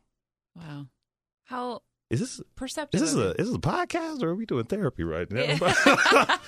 Wow. 0.57 0.87
How 1.45 1.83
is 2.11 2.21
this 2.21 2.41
perceptive. 2.55 3.01
is 3.03 3.13
this 3.13 3.15
of 3.15 3.21
a 3.21 3.29
you. 3.29 3.35
is 3.39 3.47
this 3.49 3.57
a 3.57 3.61
podcast 3.61 4.23
or 4.23 4.29
are 4.31 4.35
we 4.35 4.47
doing 4.47 4.65
therapy 4.65 5.03
right 5.05 5.31
now? 5.31 5.43
Yeah. 5.43 6.39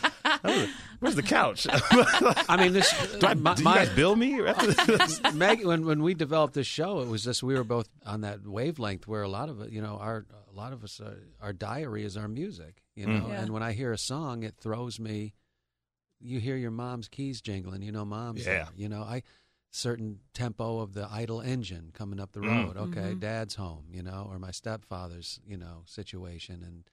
Where's 1.01 1.15
the 1.15 1.23
couch? 1.23 1.67
I 1.71 2.57
mean, 2.57 2.73
this. 2.73 2.91
do, 3.19 3.27
I, 3.27 3.35
my, 3.35 3.55
do 3.55 3.63
you 3.63 3.65
my- 3.65 3.77
guys 3.77 3.89
bill 3.91 4.17
me? 4.17 4.41
after 4.47 4.73
this? 4.73 5.21
Meg, 5.35 5.65
when 5.65 5.85
when 5.87 6.03
we 6.03 6.15
developed 6.15 6.55
this 6.55 6.67
show, 6.67 7.01
it 7.01 7.09
was 7.09 7.25
just 7.25 7.43
we 7.43 7.55
were 7.55 7.65
both 7.65 7.89
on 8.07 8.21
that 8.23 8.47
wavelength 8.47 9.07
where 9.07 9.23
a 9.23 9.29
lot 9.29 9.49
of 9.49 9.61
it, 9.61 9.71
you 9.71 9.81
know, 9.83 9.97
our 10.01 10.27
a 10.51 10.55
lot 10.57 10.73
of 10.73 10.83
us, 10.85 11.01
uh, 11.01 11.15
our 11.41 11.53
diary 11.53 12.05
is 12.05 12.17
our 12.17 12.29
music, 12.29 12.83
you 12.95 13.07
know. 13.07 13.27
Yeah. 13.29 13.41
And 13.43 13.53
when 13.53 13.63
I 13.63 13.73
hear 13.73 13.93
a 13.93 13.99
song, 13.99 14.43
it 14.43 14.55
throws 14.61 14.99
me. 15.01 15.35
You 16.21 16.41
hear 16.41 16.57
your 16.57 16.73
mom's 16.73 17.07
keys 17.09 17.41
jingling, 17.41 17.83
you 17.83 17.93
know, 17.93 18.05
mom's 18.05 18.41
Yeah. 18.41 18.53
there. 18.53 18.69
You 18.77 18.89
know, 18.89 19.03
I 19.03 19.23
certain 19.71 20.21
tempo 20.33 20.81
of 20.81 20.95
the 20.95 21.07
idle 21.11 21.41
engine 21.41 21.91
coming 21.93 22.19
up 22.21 22.33
the 22.33 22.41
Mm. 22.41 22.47
road. 22.47 22.77
Okay, 22.77 23.15
dad's 23.15 23.57
home, 23.57 23.87
you 23.91 24.03
know, 24.03 24.27
or 24.31 24.39
my 24.39 24.51
stepfather's, 24.51 25.41
you 25.47 25.57
know, 25.57 25.83
situation, 25.87 26.63
and 26.63 26.91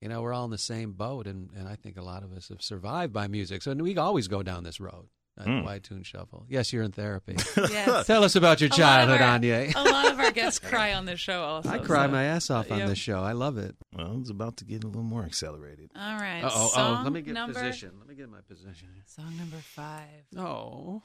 you 0.00 0.08
know, 0.08 0.20
we're 0.22 0.32
all 0.34 0.44
in 0.44 0.50
the 0.50 0.58
same 0.58 0.92
boat, 0.92 1.26
and 1.26 1.50
and 1.52 1.66
I 1.68 1.76
think 1.76 1.96
a 1.96 2.02
lot 2.02 2.22
of 2.22 2.32
us 2.32 2.48
have 2.48 2.62
survived 2.62 3.12
by 3.12 3.26
music, 3.26 3.62
so 3.62 3.72
we 3.74 3.96
always 3.96 4.28
go 4.28 4.42
down 4.42 4.64
this 4.64 4.80
road. 4.80 5.08
At 5.36 5.46
Mm. 5.46 5.64
White 5.64 5.82
Tune 5.82 6.04
Shuffle. 6.04 6.46
Yes, 6.48 6.72
you're 6.72 6.84
in 6.84 6.92
therapy. 6.92 7.36
Yes. 7.56 8.06
Tell 8.06 8.22
us 8.22 8.36
about 8.36 8.60
your 8.60 8.68
A 8.68 8.70
childhood, 8.70 9.20
our- 9.20 9.30
Anya. 9.30 9.72
a 9.74 9.82
lot 9.82 10.12
of 10.12 10.20
our 10.20 10.30
guests 10.30 10.60
cry 10.60 10.94
on 10.94 11.06
this 11.06 11.18
show 11.18 11.42
also. 11.42 11.68
I 11.70 11.78
cry 11.78 12.06
so- 12.06 12.12
my 12.12 12.22
ass 12.24 12.50
off 12.50 12.70
on 12.70 12.78
yeah. 12.78 12.86
this 12.86 12.98
show. 12.98 13.20
I 13.20 13.32
love 13.32 13.58
it. 13.58 13.74
well, 13.92 14.16
it's 14.20 14.30
about 14.30 14.58
to 14.58 14.64
get 14.64 14.84
a 14.84 14.86
little 14.86 15.02
more 15.02 15.24
accelerated. 15.24 15.90
All 15.96 16.14
right. 16.16 16.42
Uh 16.44 16.50
oh, 16.52 16.70
oh, 16.76 17.00
let 17.02 17.12
me 17.12 17.20
get 17.22 17.34
number, 17.34 17.52
position. 17.54 17.90
Let 17.98 18.08
me 18.08 18.14
get 18.14 18.30
my 18.30 18.42
position. 18.48 18.88
Song 19.06 19.36
number 19.36 19.56
five. 19.56 20.24
Oh. 20.38 21.02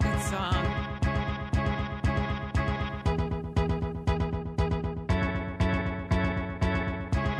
Good 0.00 0.22
song. 0.30 0.66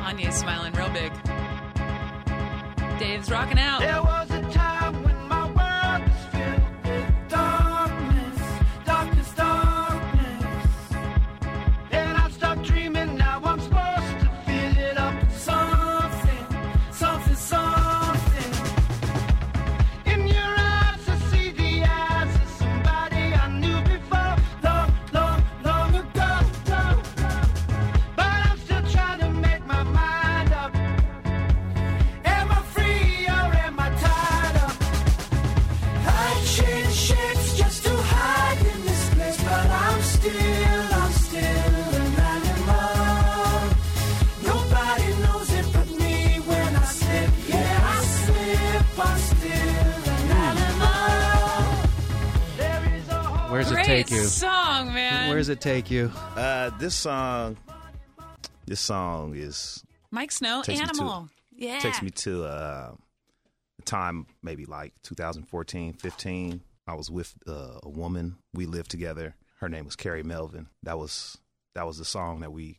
Anya's 0.03 0.35
smiling 0.37 0.73
real 0.75 0.91
big. 0.91 1.13
Dave's 3.01 3.31
rocking 3.31 3.59
out. 3.59 3.81
There 3.81 4.10
take 54.09 54.11
you? 54.19 54.25
song, 54.25 54.93
man. 54.95 55.29
Where 55.29 55.39
does 55.39 55.49
it 55.49 55.61
take 55.61 55.91
you? 55.91 56.11
Uh, 56.37 56.71
this 56.79 56.95
song, 56.95 57.57
this 58.67 58.81
song 58.81 59.35
is 59.37 59.85
Miike 60.15 60.33
Snow, 60.33 60.63
Takes 60.63 60.81
me 60.81 60.87
to- 60.87 60.91
Animal. 60.93 61.29
yeah. 61.55 61.77
It 61.79 61.81
takes 61.83 62.03
me 62.03 62.11
to 62.11 62.45
uh, 62.45 62.93
a 63.79 63.83
time 63.83 64.27
maybe 64.43 64.65
like 64.67 64.93
2014, 65.03 65.93
15. 65.95 66.61
I 66.87 66.95
was 66.95 67.11
with 67.11 67.35
uh, 67.47 67.79
a 67.83 67.89
woman. 67.89 68.37
We 68.55 68.67
lived 68.67 68.91
together. 68.91 69.35
Her 69.61 69.69
name 69.69 69.85
was 69.85 69.97
Carrie 69.97 70.23
Melvin. 70.23 70.67
That 70.83 70.99
was 70.99 71.39
that 71.75 71.87
was 71.87 71.99
the 71.99 72.05
song 72.05 72.41
that 72.41 72.53
we 72.53 72.79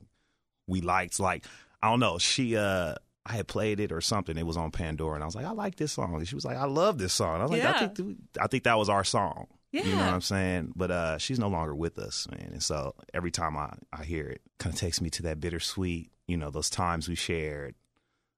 we 0.67 0.82
liked. 0.82 1.19
Like 1.19 1.45
I 1.82 1.89
don't 1.89 1.99
know, 1.99 2.17
she 2.17 2.57
uh 2.57 2.95
I 3.26 3.34
had 3.34 3.47
played 3.47 3.80
it 3.80 3.91
or 3.91 4.01
something. 4.01 4.36
It 4.38 4.45
was 4.47 4.57
on 4.57 4.72
Pandora, 4.72 5.13
and 5.13 5.24
I 5.24 5.28
was 5.28 5.36
like, 5.36 5.45
I 5.45 5.51
like 5.51 5.76
this 5.76 5.91
song. 5.91 6.15
And 6.15 6.28
she 6.28 6.34
was 6.36 6.43
like, 6.43 6.57
I 6.57 6.65
love 6.65 6.97
this 6.97 7.13
song. 7.13 7.39
I 7.39 7.43
was 7.43 7.51
like, 7.51 7.61
I 7.63 7.80
think 7.80 7.95
th- 7.95 8.17
I 8.39 8.47
think 8.47 8.63
that 8.63 8.78
was 8.80 8.89
our 8.89 9.03
song. 9.03 9.45
You 9.72 9.84
know 9.84 9.95
what 9.97 10.13
I'm 10.13 10.22
saying? 10.22 10.74
But 10.76 10.91
uh, 10.91 11.17
she's 11.17 11.39
no 11.39 11.47
longer 11.47 11.74
with 11.74 11.97
us, 11.97 12.28
man. 12.30 12.49
And 12.51 12.61
so 12.63 12.93
every 13.13 13.32
time 13.32 13.55
I, 13.57 13.74
I 13.93 14.03
hear 14.03 14.28
it, 14.28 14.41
kind 14.59 14.74
of 14.74 14.80
takes 14.80 14.99
me 14.99 15.09
to 15.11 15.24
that 15.24 15.39
bittersweet, 15.39 16.11
you 16.28 16.36
know, 16.38 16.49
those 16.51 16.69
times 16.69 17.07
we 17.07 17.15
shared. 17.15 17.76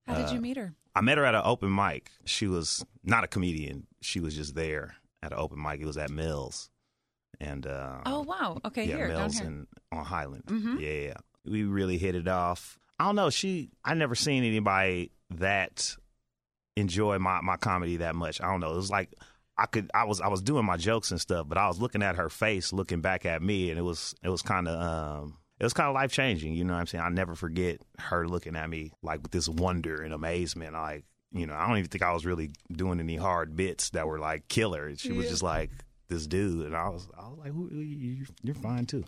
How 0.05 0.15
did 0.15 0.27
uh, 0.27 0.33
you 0.33 0.41
meet 0.41 0.57
her? 0.57 0.73
I 0.95 1.01
met 1.01 1.17
her 1.17 1.25
at 1.25 1.33
an 1.33 1.41
open 1.43 1.73
mic. 1.73 2.11
She 2.25 2.45
was 2.45 2.85
not 3.03 3.23
a 3.23 3.27
comedian. 3.27 3.87
She 4.01 4.19
was 4.19 4.35
just 4.35 4.53
there 4.53 4.95
at 5.23 5.31
an 5.31 5.39
open 5.39 5.59
mic. 5.61 5.81
It 5.81 5.85
was 5.87 5.97
at 5.97 6.11
Mills. 6.11 6.69
And 7.39 7.65
uh, 7.65 8.01
Oh, 8.05 8.21
wow. 8.21 8.59
Okay, 8.63 8.85
yeah, 8.85 8.97
here, 8.97 9.07
down 9.07 9.17
Mills 9.17 9.37
here. 9.39 9.47
and 9.47 9.67
on 9.91 10.05
Highland. 10.05 10.45
Mhm. 10.45 10.79
Yeah, 10.79 11.15
we 11.45 11.63
really 11.63 11.97
hit 11.97 12.13
it 12.13 12.27
off. 12.27 12.77
I 12.99 13.05
don't 13.05 13.15
know. 13.15 13.31
She, 13.31 13.71
I 13.83 13.95
never 13.95 14.13
seen 14.13 14.43
anybody 14.43 15.11
that 15.31 15.95
enjoy 16.77 17.17
my 17.19 17.41
my 17.41 17.57
comedy 17.57 17.97
that 17.97 18.15
much. 18.15 18.39
I 18.39 18.45
don't 18.51 18.59
know. 18.59 18.71
It 18.73 18.75
was 18.77 18.91
like 18.91 19.13
I 19.57 19.65
could, 19.67 19.91
I 19.93 20.05
was, 20.05 20.21
I 20.21 20.27
was 20.27 20.41
doing 20.41 20.65
my 20.65 20.77
jokes 20.77 21.11
and 21.11 21.21
stuff, 21.21 21.47
but 21.47 21.57
I 21.57 21.67
was 21.67 21.79
looking 21.79 22.01
at 22.01 22.15
her 22.15 22.29
face, 22.29 22.73
looking 22.73 23.01
back 23.01 23.25
at 23.25 23.41
me, 23.41 23.69
and 23.69 23.77
it 23.77 23.83
was, 23.83 24.15
it 24.23 24.29
was 24.29 24.41
kind 24.41 24.67
of, 24.67 24.81
um, 24.81 25.37
it 25.59 25.63
was 25.63 25.73
kind 25.73 25.87
of 25.87 25.93
life 25.95 26.11
changing. 26.11 26.53
You 26.53 26.63
know 26.63 26.73
what 26.73 26.79
I'm 26.79 26.87
saying? 26.87 27.03
I 27.03 27.09
never 27.09 27.35
forget 27.35 27.79
her 27.99 28.27
looking 28.27 28.55
at 28.55 28.69
me 28.69 28.91
like 29.01 29.21
with 29.21 29.31
this 29.31 29.47
wonder 29.47 30.01
and 30.01 30.13
amazement. 30.13 30.73
Like, 30.73 31.05
you 31.31 31.47
know, 31.47 31.53
I 31.53 31.67
don't 31.67 31.77
even 31.77 31.89
think 31.89 32.03
I 32.03 32.13
was 32.13 32.25
really 32.25 32.51
doing 32.71 32.99
any 32.99 33.15
hard 33.15 33.55
bits 33.55 33.91
that 33.91 34.07
were 34.07 34.19
like 34.19 34.47
killer. 34.47 34.95
She 34.95 35.11
was 35.11 35.29
just 35.29 35.43
like 35.43 35.71
this 36.09 36.27
dude, 36.27 36.65
and 36.65 36.75
I 36.75 36.89
was, 36.89 37.07
I 37.17 37.27
was 37.29 37.39
like, 37.39 37.53
you, 37.53 38.25
you're 38.43 38.55
fine 38.55 38.85
too. 38.85 39.03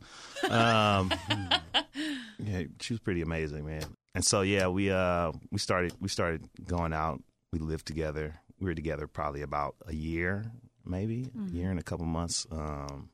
Um, 0.50 1.12
yeah, 2.40 2.64
she 2.82 2.94
was 2.94 3.00
pretty 3.00 3.22
amazing, 3.22 3.66
man. 3.66 3.84
And 4.14 4.24
so 4.24 4.42
yeah, 4.42 4.68
we 4.68 4.92
uh 4.92 5.32
we 5.52 5.60
started 5.60 5.94
we 6.00 6.10
started 6.10 6.48
going 6.66 6.94
out. 6.94 7.22
We 7.52 7.60
lived 7.60 7.86
together. 7.86 8.36
We 8.66 8.72
were 8.72 8.76
together 8.76 9.06
probably 9.06 9.44
about 9.44 9.76
a 9.86 9.94
year, 9.94 10.52
maybe 10.84 11.30
a 11.48 11.52
year 11.52 11.70
and 11.70 11.80
a 11.80 11.84
couple 11.84 12.08
months. 12.08 12.48
Um, 12.52 13.10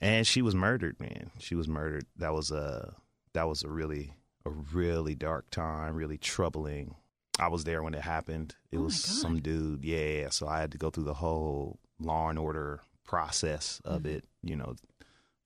and 0.00 0.26
she 0.26 0.42
was 0.42 0.56
murdered, 0.56 0.98
man. 0.98 1.30
She 1.38 1.54
was 1.54 1.68
murdered. 1.68 2.06
That 2.16 2.32
was 2.34 2.50
a 2.50 2.96
that 3.34 3.46
was 3.46 3.62
a 3.62 3.68
really 3.68 4.12
a 4.44 4.50
really 4.50 5.14
dark 5.14 5.50
time, 5.50 5.94
really 5.94 6.18
troubling. 6.18 6.96
I 7.38 7.46
was 7.46 7.62
there 7.62 7.80
when 7.80 7.94
it 7.94 8.02
happened. 8.02 8.56
It 8.72 8.78
Oh 8.78 8.82
was 8.82 8.96
some 9.00 9.38
dude, 9.40 9.84
yeah. 9.84 10.30
So 10.30 10.48
I 10.48 10.58
had 10.58 10.72
to 10.72 10.78
go 10.78 10.90
through 10.90 11.04
the 11.04 11.14
whole 11.14 11.78
law 12.00 12.28
and 12.28 12.40
order 12.40 12.80
process 13.04 13.80
of 13.84 14.02
Mm-hmm. 14.02 14.16
it. 14.16 14.24
You 14.42 14.56
know, 14.56 14.74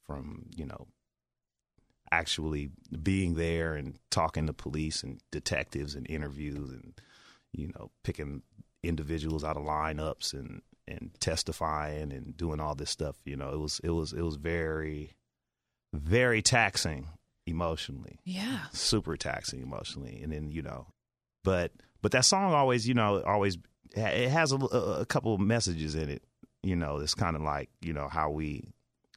from 0.07 0.47
you 0.57 0.65
know 0.65 0.87
actually 2.11 2.71
being 3.03 3.35
there 3.35 3.75
and 3.75 3.99
talking 4.11 4.47
to 4.47 4.55
police 4.55 5.03
and 5.03 5.21
detectives 5.31 5.95
and 5.95 6.09
interviews 6.09 6.71
and 6.71 6.95
you 7.53 7.69
know 7.75 7.91
picking 8.05 8.43
individuals 8.83 9.45
out 9.45 9.57
of 9.57 9.65
lineups 9.65 10.33
and 10.33 10.63
and 10.89 11.11
testifying 11.19 12.13
and 12.13 12.37
doing 12.37 12.61
all 12.61 12.75
this 12.75 12.91
stuff 12.91 13.17
you 13.25 13.37
know 13.37 13.51
it 13.51 13.59
was 13.59 13.81
it 13.83 13.91
was 13.91 14.13
it 14.13 14.23
was 14.23 14.37
very 14.37 15.17
very 15.93 16.43
taxing 16.43 17.09
emotionally. 17.47 18.19
Yeah. 18.25 18.59
super 18.73 19.17
taxing 19.17 19.63
emotionally. 19.63 20.21
And 20.23 20.33
then 20.33 20.51
you 20.51 20.63
know 20.63 20.89
but 21.45 21.73
but 22.03 22.13
that 22.13 22.25
song 22.25 22.53
always 22.53 22.89
you 22.89 22.95
know 22.95 23.23
always 23.23 23.57
it 23.95 24.29
has 24.29 24.53
a, 24.53 24.57
a, 24.57 25.07
couple 25.07 25.33
of 25.33 25.41
messages 25.41 25.95
in 25.95 26.11
it 26.11 26.23
you 26.63 26.75
know 26.75 26.99
it's 26.99 27.15
kind 27.15 27.37
of 27.37 27.43
like 27.43 27.71
you 27.81 27.93
know 27.93 28.09
how 28.09 28.31
we 28.31 28.69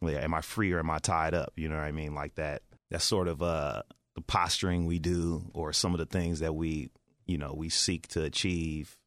yeah, 0.02 0.20
am 0.20 0.34
i 0.34 0.42
free 0.42 0.72
or 0.72 0.80
am 0.80 0.90
i 0.90 1.00
tied 1.00 1.34
up? 1.34 1.54
You 1.56 1.70
know 1.70 1.76
what 1.76 1.84
i 1.84 1.92
mean? 1.92 2.14
Like 2.14 2.36
that 2.36 2.62
that 2.92 3.02
sort 3.02 3.28
of 3.28 3.42
uh 3.42 3.82
the 4.16 4.22
posturing 4.22 4.86
we 4.86 5.00
do 5.00 5.50
or 5.54 5.74
some 5.74 5.94
of 5.94 6.00
the 6.00 6.06
things 6.06 6.40
that 6.40 6.54
we 6.54 6.90
you 7.30 7.38
know 7.38 7.54
we 7.56 7.70
seek 7.70 8.08
to 8.08 8.24
achieve 8.24 8.98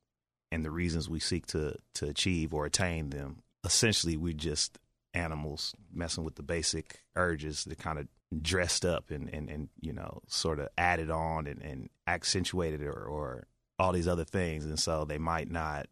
and 0.52 0.64
the 0.64 0.70
reasons 0.70 1.08
we 1.08 1.18
seek 1.18 1.44
to 1.46 1.74
to 1.94 2.06
achieve 2.06 2.54
or 2.54 2.66
attain 2.66 3.10
them 3.10 3.42
essentially 3.64 4.16
we're 4.16 4.32
just 4.32 4.78
animals 5.12 5.74
messing 5.92 6.24
with 6.24 6.36
the 6.36 6.42
basic 6.42 7.02
urges 7.16 7.64
that 7.64 7.78
kind 7.78 7.98
of 7.98 8.06
dressed 8.40 8.84
up 8.84 9.10
and 9.10 9.28
and, 9.34 9.50
and 9.50 9.68
you 9.80 9.92
know 9.92 10.20
sort 10.28 10.60
of 10.60 10.68
added 10.78 11.10
on 11.10 11.46
and, 11.46 11.60
and 11.62 11.90
accentuated 12.06 12.82
or, 12.82 13.04
or 13.04 13.46
all 13.78 13.92
these 13.92 14.08
other 14.08 14.24
things 14.24 14.64
and 14.64 14.78
so 14.78 15.04
they 15.04 15.18
might 15.18 15.50
not 15.50 15.86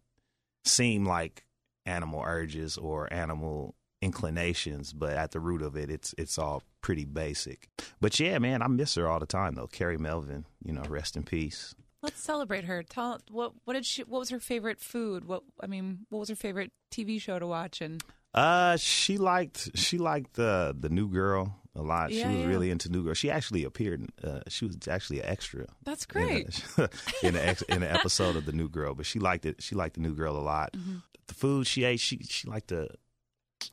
seem 0.65 1.05
like 1.05 1.45
animal 1.85 2.23
urges 2.25 2.79
or 2.79 3.13
animal 3.13 3.75
inclinations, 4.03 4.93
but 4.93 5.11
at 5.11 5.33
the 5.33 5.41
root 5.41 5.63
of 5.63 5.77
it, 5.77 5.91
it's 5.91 6.15
it's 6.17 6.39
all 6.39 6.63
pretty 6.81 7.05
basic. 7.05 7.69
But 8.01 8.19
yeah, 8.19 8.39
man, 8.39 8.63
I 8.63 8.69
miss 8.69 8.95
her 8.95 9.09
all 9.09 9.19
the 9.21 9.27
time 9.27 9.55
though. 9.55 9.67
Carrie 9.67 9.99
Melvin, 9.99 10.47
you 10.65 10.73
know, 10.73 10.83
rest 10.89 11.17
in 11.17 11.23
peace. 11.23 11.75
Let's 12.03 12.21
celebrate 12.21 12.65
her. 12.65 12.83
Tell 12.83 13.21
what 13.31 13.53
what 13.65 13.75
did 13.75 13.85
she? 13.87 14.03
What 14.03 14.21
was 14.21 14.31
her 14.31 14.41
favorite 14.41 14.81
food? 14.81 15.25
What 15.27 15.43
I 15.61 15.67
mean, 15.67 16.07
what 16.09 16.21
was 16.21 16.29
her 16.29 16.37
favorite 16.37 16.73
TV 16.91 17.21
show 17.21 17.39
to 17.39 17.47
watch? 17.47 17.81
And 17.81 18.03
Uh, 18.33 18.77
she 18.77 19.19
liked 19.19 19.71
she 19.77 19.99
liked 19.99 20.35
the 20.35 20.75
the 20.79 20.89
new 20.89 21.09
girl 21.09 21.57
a 21.75 21.83
lot. 21.83 22.11
Yeah, 22.11 22.23
she 22.23 22.29
was 22.37 22.43
yeah. 22.45 22.47
really 22.49 22.71
into 22.71 22.91
new 22.91 23.05
girl. 23.05 23.15
She 23.15 23.31
actually 23.31 23.65
appeared. 23.65 24.09
Uh, 24.23 24.41
she 24.49 24.65
was 24.65 24.77
actually 24.89 25.21
an 25.21 25.27
extra. 25.27 25.67
that's 25.85 26.07
great. 26.07 26.65
in 27.23 27.37
an 27.37 27.37
ex, 27.37 27.63
in 27.63 27.83
an 27.83 27.95
episode 27.95 28.37
of 28.37 28.45
the 28.47 28.53
New 28.53 28.69
Girl, 28.69 28.95
but 28.95 29.07
she 29.07 29.19
liked 29.19 29.47
it. 29.47 29.63
She 29.63 29.75
liked 29.75 29.95
the 29.95 30.01
New 30.01 30.15
Girl 30.15 30.37
a 30.37 30.41
lot. 30.41 30.73
Mm-hmm. 30.73 30.97
The 31.29 31.35
food 31.35 31.67
she 31.67 31.85
ate, 31.85 32.01
she 32.01 32.19
she 32.25 32.49
liked 32.49 32.69
the 32.69 32.89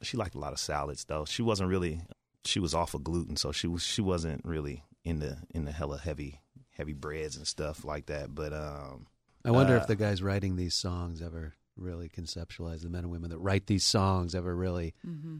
she 0.02 0.18
liked 0.18 0.36
a 0.36 0.40
lot 0.40 0.54
of 0.54 0.60
salads 0.60 1.06
though. 1.06 1.26
She 1.26 1.42
wasn't 1.42 1.70
really 1.70 2.02
she 2.46 2.60
was 2.60 2.74
off 2.74 2.94
of 2.94 3.04
gluten, 3.04 3.36
so 3.36 3.52
she 3.52 3.68
was 3.68 3.84
she 3.84 4.02
wasn't 4.02 4.44
really 4.46 4.84
in 5.04 5.20
the 5.20 5.38
in 5.54 5.66
the 5.66 5.72
hella 5.72 5.98
heavy 5.98 6.42
heavy 6.78 6.94
breads 6.94 7.36
and 7.36 7.46
stuff 7.48 7.84
like 7.84 8.06
that. 8.06 8.34
But 8.36 8.54
um, 8.54 9.08
I 9.44 9.52
wonder 9.52 9.76
Uh, 9.76 9.82
if 9.82 9.88
the 9.88 9.96
guys 9.96 10.22
writing 10.22 10.56
these 10.56 10.76
songs 10.76 11.22
ever 11.22 11.54
really 11.76 12.10
conceptualize 12.10 12.82
the 12.84 12.90
men 12.90 13.04
and 13.04 13.12
women 13.12 13.30
that 13.32 13.40
write 13.40 13.68
these 13.68 13.84
songs 13.84 14.34
ever 14.36 14.56
really. 14.56 14.94
hmm 15.04 15.38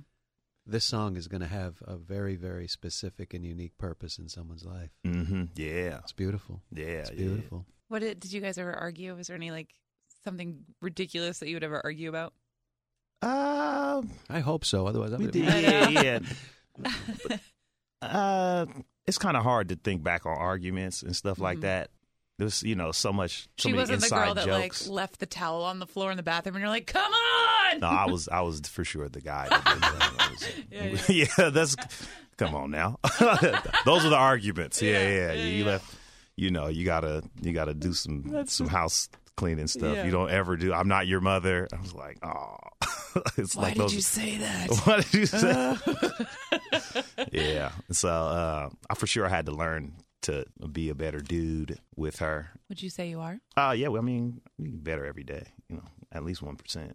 This 0.66 0.84
song 0.86 1.16
is 1.18 1.28
going 1.28 1.42
to 1.42 1.48
have 1.48 1.82
a 1.86 1.96
very, 1.98 2.36
very 2.36 2.68
specific 2.68 3.34
and 3.34 3.46
unique 3.46 3.78
purpose 3.78 4.18
in 4.20 4.28
someone's 4.30 4.66
life. 4.66 4.92
hmm 5.06 5.46
yeah, 5.56 6.00
It's 6.04 6.12
beautiful. 6.12 6.62
yeah, 6.72 6.86
It's 6.86 7.12
yeah. 7.12 7.16
beautiful. 7.16 7.66
What 7.88 8.00
did, 8.00 8.20
did 8.20 8.34
you 8.34 8.42
guys 8.42 8.58
ever 8.58 8.74
argue? 8.74 9.16
Was 9.16 9.28
there 9.28 9.36
any 9.38 9.50
like 9.52 9.70
something 10.26 10.66
ridiculous 10.82 11.40
that 11.40 11.48
you 11.48 11.56
would 11.56 11.64
ever 11.64 11.80
argue 11.84 12.10
about? 12.10 12.34
Um, 13.22 14.12
I 14.30 14.42
hope 14.42 14.64
so. 14.66 14.86
Otherwise, 14.86 15.14
I'm 15.14 15.20
we 15.20 15.28
gonna 15.32 15.52
did, 15.52 15.88
be- 15.88 15.94
yeah, 15.94 16.20
yeah. 17.30 17.38
Uh, 18.02 18.66
it's 19.08 19.18
kind 19.18 19.38
of 19.38 19.44
hard 19.44 19.70
to 19.70 19.76
think 19.76 20.04
back 20.04 20.26
on 20.26 20.38
arguments 20.38 21.02
and 21.02 21.16
stuff 21.16 21.40
like 21.40 21.60
Mhm. 21.60 21.62
that. 21.62 21.90
There's, 22.40 22.62
you 22.62 22.76
know, 22.76 22.92
so 22.92 23.12
much. 23.12 23.48
So 23.58 23.70
she 23.70 23.74
wasn't 23.74 24.02
the 24.02 24.10
girl 24.10 24.36
that 24.36 24.46
jokes. 24.46 24.86
like 24.88 24.94
left 24.94 25.20
the 25.20 25.26
towel 25.26 25.64
on 25.64 25.80
the 25.80 25.88
floor 25.88 26.12
in 26.12 26.18
the 26.18 26.24
bathroom, 26.24 26.56
and 26.56 26.62
you're 26.62 26.70
like, 26.70 26.86
"Come 26.86 27.12
on!" 27.12 27.80
No, 27.80 27.88
I 27.88 28.06
was 28.06 28.28
I 28.30 28.42
was 28.42 28.60
for 28.62 28.84
sure 28.86 29.10
the 29.10 29.22
guy. 29.22 29.48
Was- 29.50 30.48
Yeah, 31.10 31.26
yeah, 31.40 31.50
that's 31.50 31.76
come 32.38 32.54
on 32.54 32.70
now. 32.70 33.00
Those 33.86 34.06
are 34.06 34.10
the 34.10 34.18
arguments. 34.18 34.82
Yeah, 34.84 34.92
yeah. 34.92 35.08
Yeah, 35.10 35.34
yeah, 35.34 35.44
you 35.46 35.64
yeah. 35.64 35.72
left. 35.72 35.96
You 36.36 36.52
know, 36.52 36.68
you 36.68 36.86
gotta 36.86 37.24
you 37.42 37.54
gotta 37.54 37.74
do 37.74 37.94
some 37.94 38.46
some 38.48 38.68
house 38.68 39.10
cleaning 39.38 39.68
stuff. 39.68 39.96
Yeah. 39.96 40.04
You 40.04 40.12
don't 40.12 40.30
ever 40.30 40.58
do. 40.58 40.74
I'm 40.74 40.88
not 40.90 41.08
your 41.08 41.22
mother. 41.22 41.68
I 41.74 41.80
was 41.80 41.94
like, 41.94 42.18
oh, 42.26 42.56
it's 43.38 43.56
like, 43.56 43.56
Why 43.56 43.62
like 43.64 43.74
did 43.76 43.82
those. 43.84 43.94
you 43.96 44.02
say 44.02 44.38
that? 44.38 44.70
What 44.86 45.06
did 45.06 45.14
you 45.14 45.26
say? 45.26 45.78
yeah. 47.32 47.72
So 47.92 48.10
uh, 48.10 48.70
I 48.90 48.94
for 48.96 49.08
sure 49.08 49.26
I 49.26 49.30
had 49.30 49.46
to 49.46 49.52
learn 49.54 49.94
to 50.24 50.46
be 50.72 50.90
a 50.90 50.96
better 50.96 51.20
dude 51.20 51.80
with 51.96 52.20
her. 52.20 52.50
Would 52.70 52.82
you 52.82 52.90
say 52.90 53.10
you 53.10 53.22
are? 53.22 53.40
Uh 53.56 53.74
yeah, 53.78 53.88
well, 53.88 54.02
I 54.02 54.06
mean, 54.06 54.42
get 54.62 54.84
better 54.84 55.06
every 55.06 55.24
day, 55.24 55.48
you 55.70 55.78
know, 55.78 55.84
at 56.12 56.24
least 56.26 56.44
1%. 56.44 56.76
You 56.76 56.82
know, 56.82 56.94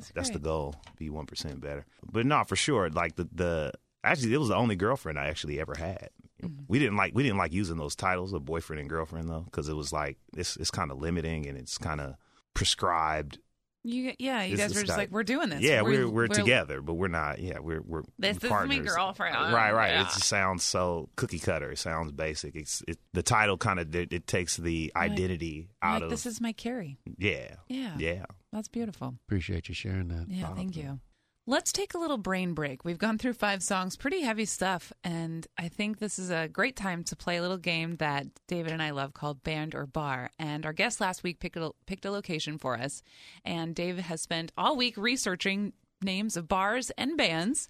That's 0.00 0.10
that's, 0.12 0.30
the 0.30 0.38
goal, 0.38 0.74
be 0.96 1.10
1% 1.10 1.60
better. 1.60 1.84
But 2.10 2.24
not 2.24 2.48
for 2.48 2.56
sure, 2.56 2.88
like 2.88 3.16
the 3.16 3.28
the 3.32 3.72
actually 4.02 4.32
it 4.32 4.38
was 4.38 4.48
the 4.48 4.56
only 4.56 4.76
girlfriend 4.76 5.18
I 5.18 5.26
actually 5.26 5.60
ever 5.60 5.74
had. 5.76 6.08
Mm-hmm. 6.44 6.64
We 6.68 6.78
didn't 6.78 6.96
like 6.96 7.14
we 7.14 7.22
didn't 7.22 7.38
like 7.38 7.52
using 7.52 7.76
those 7.76 7.94
titles 7.96 8.32
of 8.32 8.44
boyfriend 8.44 8.80
and 8.80 8.88
girlfriend 8.88 9.28
though 9.28 9.46
cuz 9.52 9.68
it 9.68 9.74
was 9.74 9.92
like 9.92 10.18
it's 10.36 10.56
it's 10.56 10.70
kind 10.70 10.90
of 10.90 10.98
limiting 10.98 11.46
and 11.46 11.56
it's 11.58 11.78
kind 11.78 12.00
of 12.00 12.14
prescribed. 12.54 13.38
You, 13.86 14.14
yeah, 14.18 14.42
you 14.44 14.54
It's- 14.54 14.68
guys 14.70 14.74
were 14.74 14.80
just 14.80 14.92
got- 14.92 14.96
like, 14.96 15.10
"We're 15.10 15.24
doing 15.24 15.50
this." 15.50 15.60
Yeah, 15.60 15.82
we're 15.82 16.08
we're, 16.08 16.26
together, 16.26 16.80
but 16.80 16.94
we're 16.94 17.08
not. 17.08 17.38
Yeah, 17.38 17.58
we're 17.58 17.82
we're 17.82 18.00
This 18.18 18.36
we're 18.36 18.38
is 18.38 18.42
my 18.44 18.48
partners. 18.48 18.94
girlfriend. 18.94 19.36
Right, 19.52 19.72
right. 19.72 19.90
Yeah. 19.92 20.00
It 20.02 20.04
just 20.14 20.24
sounds 20.24 20.64
so 20.64 21.10
cookie 21.16 21.38
cutter. 21.38 21.70
It 21.72 21.78
sounds 21.78 22.10
basic. 22.10 22.56
It's 22.56 22.82
it, 22.88 22.98
the 23.12 23.22
title 23.22 23.58
kind 23.58 23.78
of 23.78 23.94
it, 23.94 24.10
it 24.10 24.26
takes 24.26 24.56
the 24.56 24.90
Like- 24.94 25.10
identity 25.10 25.68
out 25.82 25.96
like, 25.96 26.02
of 26.04 26.10
this 26.10 26.24
is 26.24 26.40
my 26.40 26.52
Carrie. 26.54 26.96
yeah, 27.18 27.56
Yeah, 27.68 27.94
yeah. 27.98 28.24
that's 28.52 28.68
beautiful. 28.68 29.18
Appreciate 29.28 29.68
you 29.68 29.74
sharing 29.74 30.08
that. 30.08 30.28
Yeah, 30.30 30.54
thank 30.54 30.76
you. 30.78 31.00
Let's 31.46 31.72
take 31.72 31.92
a 31.92 31.98
little 31.98 32.16
brain 32.16 32.54
break. 32.54 32.86
We've 32.86 32.96
gone 32.98 33.18
through 33.18 33.34
five 33.34 33.62
songs, 33.62 33.98
pretty 33.98 34.22
heavy 34.22 34.46
stuff, 34.46 34.94
and 35.04 35.46
I 35.58 35.68
think 35.68 35.98
this 35.98 36.18
is 36.18 36.30
a 36.30 36.48
great 36.48 36.74
time 36.74 37.04
to 37.04 37.16
play 37.16 37.36
a 37.36 37.42
little 37.42 37.58
game 37.58 37.96
that 37.96 38.28
David 38.48 38.72
and 38.72 38.82
I 38.82 38.90
love 38.92 39.12
called 39.12 39.42
Band 39.42 39.74
or 39.74 39.84
Bar. 39.84 40.30
And 40.38 40.64
our 40.64 40.72
guest 40.72 41.02
last 41.02 41.22
week 41.22 41.40
picked 41.40 41.58
a, 41.58 41.72
picked 41.84 42.06
a 42.06 42.10
location 42.10 42.56
for 42.56 42.78
us, 42.78 43.02
and 43.44 43.74
David 43.74 44.04
has 44.04 44.22
spent 44.22 44.52
all 44.56 44.74
week 44.74 44.96
researching 44.96 45.74
names 46.00 46.38
of 46.38 46.48
bars 46.48 46.90
and 46.96 47.14
bands. 47.18 47.68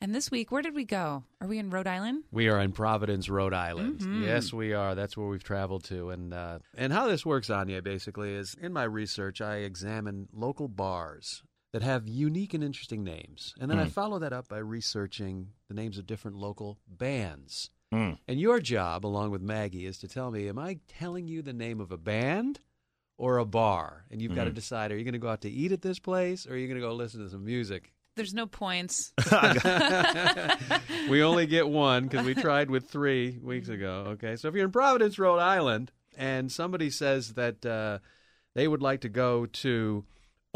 And 0.00 0.12
this 0.12 0.28
week, 0.28 0.50
where 0.50 0.60
did 0.62 0.74
we 0.74 0.84
go? 0.84 1.22
Are 1.40 1.46
we 1.46 1.58
in 1.60 1.70
Rhode 1.70 1.86
Island? 1.86 2.24
We 2.32 2.48
are 2.48 2.60
in 2.60 2.72
Providence, 2.72 3.28
Rhode 3.28 3.54
Island. 3.54 4.00
Mhm. 4.00 4.24
Yes, 4.24 4.52
we 4.52 4.72
are. 4.74 4.96
That's 4.96 5.16
where 5.16 5.28
we've 5.28 5.44
traveled 5.44 5.84
to, 5.84 6.10
and 6.10 6.34
uh, 6.34 6.58
and 6.76 6.92
how 6.92 7.06
this 7.06 7.24
works, 7.24 7.50
Anya, 7.50 7.82
basically 7.82 8.34
is 8.34 8.56
in 8.60 8.72
my 8.72 8.82
research, 8.82 9.40
I 9.40 9.58
examine 9.58 10.28
local 10.32 10.66
bars 10.66 11.44
that 11.76 11.82
have 11.82 12.08
unique 12.08 12.54
and 12.54 12.64
interesting 12.64 13.04
names, 13.04 13.54
and 13.60 13.70
then 13.70 13.78
I 13.78 13.84
Mm. 13.84 13.90
follow 13.90 14.18
that 14.20 14.32
up 14.32 14.48
by 14.48 14.56
researching 14.56 15.48
the 15.68 15.74
names 15.74 15.98
of 15.98 16.06
different 16.06 16.38
local 16.38 16.78
bands. 16.88 17.68
Mm. 17.92 18.16
And 18.26 18.40
your 18.40 18.60
job, 18.60 19.04
along 19.04 19.30
with 19.30 19.42
Maggie, 19.42 19.84
is 19.84 19.98
to 19.98 20.08
tell 20.08 20.30
me: 20.30 20.48
Am 20.48 20.58
I 20.58 20.78
telling 20.88 21.28
you 21.28 21.42
the 21.42 21.52
name 21.52 21.78
of 21.78 21.92
a 21.92 21.98
band? 21.98 22.60
Or 23.18 23.36
a 23.36 23.44
bar, 23.44 24.04
and 24.10 24.22
you've 24.22 24.34
got 24.34 24.44
to 24.44 24.50
decide: 24.52 24.90
Are 24.90 24.96
you 24.96 25.04
going 25.04 25.12
to 25.12 25.18
go 25.18 25.28
out 25.28 25.42
to 25.42 25.50
eat 25.50 25.70
at 25.72 25.82
this 25.82 25.98
place, 25.98 26.46
or 26.46 26.52
are 26.52 26.56
you 26.56 26.66
going 26.66 26.80
to 26.80 26.86
go 26.86 26.94
listen 26.94 27.22
to 27.22 27.28
some 27.28 27.44
music? 27.44 27.92
There's 28.14 28.32
no 28.32 28.46
points. 28.46 29.12
we 31.10 31.22
only 31.22 31.46
get 31.46 31.68
one 31.68 32.04
because 32.08 32.24
we 32.24 32.34
tried 32.34 32.70
with 32.70 32.88
three 32.88 33.38
weeks 33.42 33.68
ago. 33.68 34.04
Okay, 34.08 34.36
so 34.36 34.48
if 34.48 34.54
you're 34.54 34.64
in 34.64 34.70
Providence, 34.72 35.18
Rhode 35.18 35.38
Island, 35.40 35.92
and 36.16 36.50
somebody 36.50 36.88
says 36.90 37.34
that 37.34 37.64
uh, 37.66 37.98
they 38.54 38.66
would 38.66 38.82
like 38.82 39.00
to 39.02 39.08
go 39.10 39.44
to 39.46 40.04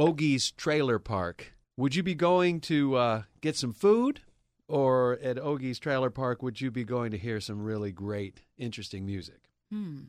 Ogie's 0.00 0.50
Trailer 0.52 0.98
Park, 0.98 1.52
would 1.76 1.94
you 1.94 2.02
be 2.02 2.14
going 2.14 2.60
to 2.62 2.96
uh, 2.96 3.22
get 3.42 3.54
some 3.54 3.74
food? 3.74 4.22
Or 4.66 5.18
at 5.22 5.36
Ogie's 5.36 5.78
Trailer 5.78 6.08
Park, 6.08 6.42
would 6.42 6.58
you 6.58 6.70
be 6.70 6.84
going 6.84 7.10
to 7.10 7.18
hear 7.18 7.38
some 7.38 7.62
really 7.62 7.92
great, 7.92 8.40
interesting 8.56 9.04
music? 9.04 9.50
Hmm. 9.70 10.04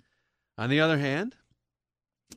On 0.58 0.70
the 0.70 0.80
other 0.80 0.98
hand, 0.98 1.36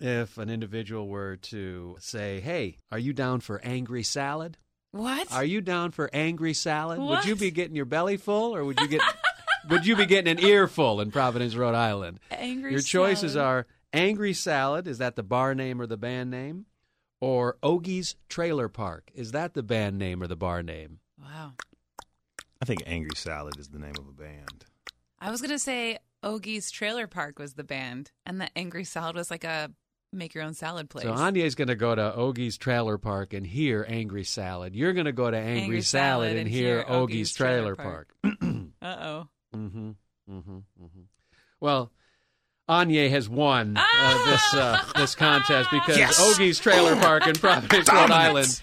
if 0.00 0.36
an 0.36 0.50
individual 0.50 1.06
were 1.06 1.36
to 1.36 1.96
say, 2.00 2.40
Hey, 2.40 2.78
are 2.90 2.98
you 2.98 3.12
down 3.12 3.38
for 3.38 3.60
angry 3.62 4.02
salad? 4.02 4.56
What? 4.90 5.30
Are 5.30 5.44
you 5.44 5.60
down 5.60 5.92
for 5.92 6.10
angry 6.12 6.54
salad? 6.54 6.98
Would 6.98 7.24
you 7.24 7.36
be 7.36 7.52
getting 7.52 7.76
your 7.76 7.84
belly 7.84 8.16
full, 8.16 8.56
or 8.56 8.64
would 8.64 8.80
you 8.80 8.88
get 8.88 9.02
would 9.70 9.86
you 9.86 9.94
be 9.94 10.06
getting 10.06 10.38
an 10.38 10.44
earful 10.44 11.00
in 11.00 11.12
Providence, 11.12 11.54
Rhode 11.54 11.74
Island? 11.76 12.18
Angry 12.32 12.72
Your 12.72 12.80
choices 12.80 13.34
salad. 13.34 13.46
are 13.46 13.66
Angry 13.92 14.32
Salad. 14.32 14.88
Is 14.88 14.98
that 14.98 15.14
the 15.14 15.22
bar 15.22 15.54
name 15.54 15.80
or 15.80 15.86
the 15.86 15.96
band 15.96 16.30
name? 16.30 16.66
Or 17.20 17.56
Ogie's 17.62 18.16
Trailer 18.28 18.68
Park. 18.68 19.10
Is 19.14 19.32
that 19.32 19.54
the 19.54 19.62
band 19.62 19.98
name 19.98 20.22
or 20.22 20.26
the 20.26 20.36
bar 20.36 20.62
name? 20.62 21.00
Wow. 21.20 21.52
I 22.60 22.64
think 22.64 22.82
Angry 22.86 23.16
Salad 23.16 23.58
is 23.58 23.68
the 23.68 23.78
name 23.78 23.94
of 23.98 24.06
a 24.08 24.12
band. 24.12 24.64
I 25.20 25.30
was 25.30 25.40
gonna 25.40 25.58
say 25.58 25.98
Ogie's 26.22 26.70
Trailer 26.70 27.06
Park 27.06 27.38
was 27.38 27.54
the 27.54 27.64
band, 27.64 28.10
and 28.26 28.40
the 28.40 28.48
Angry 28.56 28.84
Salad 28.84 29.16
was 29.16 29.30
like 29.30 29.44
a 29.44 29.70
make 30.14 30.34
your 30.34 30.44
own 30.44 30.54
salad 30.54 30.88
place. 30.88 31.04
So 31.04 31.12
Anya's 31.12 31.54
going 31.54 31.68
to 31.68 31.74
go 31.74 31.94
to 31.94 32.14
Ogie's 32.14 32.56
Trailer 32.56 32.98
Park 32.98 33.34
and 33.34 33.46
hear 33.46 33.84
Angry 33.88 34.24
Salad. 34.24 34.74
You're 34.74 34.92
going 34.92 35.06
to 35.06 35.12
go 35.12 35.30
to 35.30 35.36
Angry, 35.36 35.62
Angry 35.62 35.82
Salad, 35.82 36.26
Salad 36.26 36.30
and 36.30 36.38
and 36.40 36.48
hear 36.48 36.76
hear 36.76 36.84
Ogie's 36.88 36.92
Ogie's 36.92 37.34
Trailer, 37.34 37.74
Trailer 37.74 37.76
Park. 37.76 38.14
Park. 38.22 38.36
uh 38.82 38.96
oh. 39.00 39.28
Mm-hmm. 39.54 39.90
Mm-hmm. 40.30 40.56
Mm-hmm. 40.56 41.00
Well, 41.60 41.92
Anya 42.68 43.08
has 43.10 43.28
won 43.28 43.76
uh, 43.76 43.82
Ah! 43.84 44.22
this 44.26 44.60
uh, 44.60 45.00
this 45.00 45.14
contest 45.14 45.70
because 45.70 45.98
Yes! 45.98 46.18
Ogie's 46.20 46.58
Trailer 46.58 46.96
Park 46.96 47.26
in 47.26 47.34
Providence, 47.38 47.92
Rhode 47.92 48.10
Island, 48.10 48.62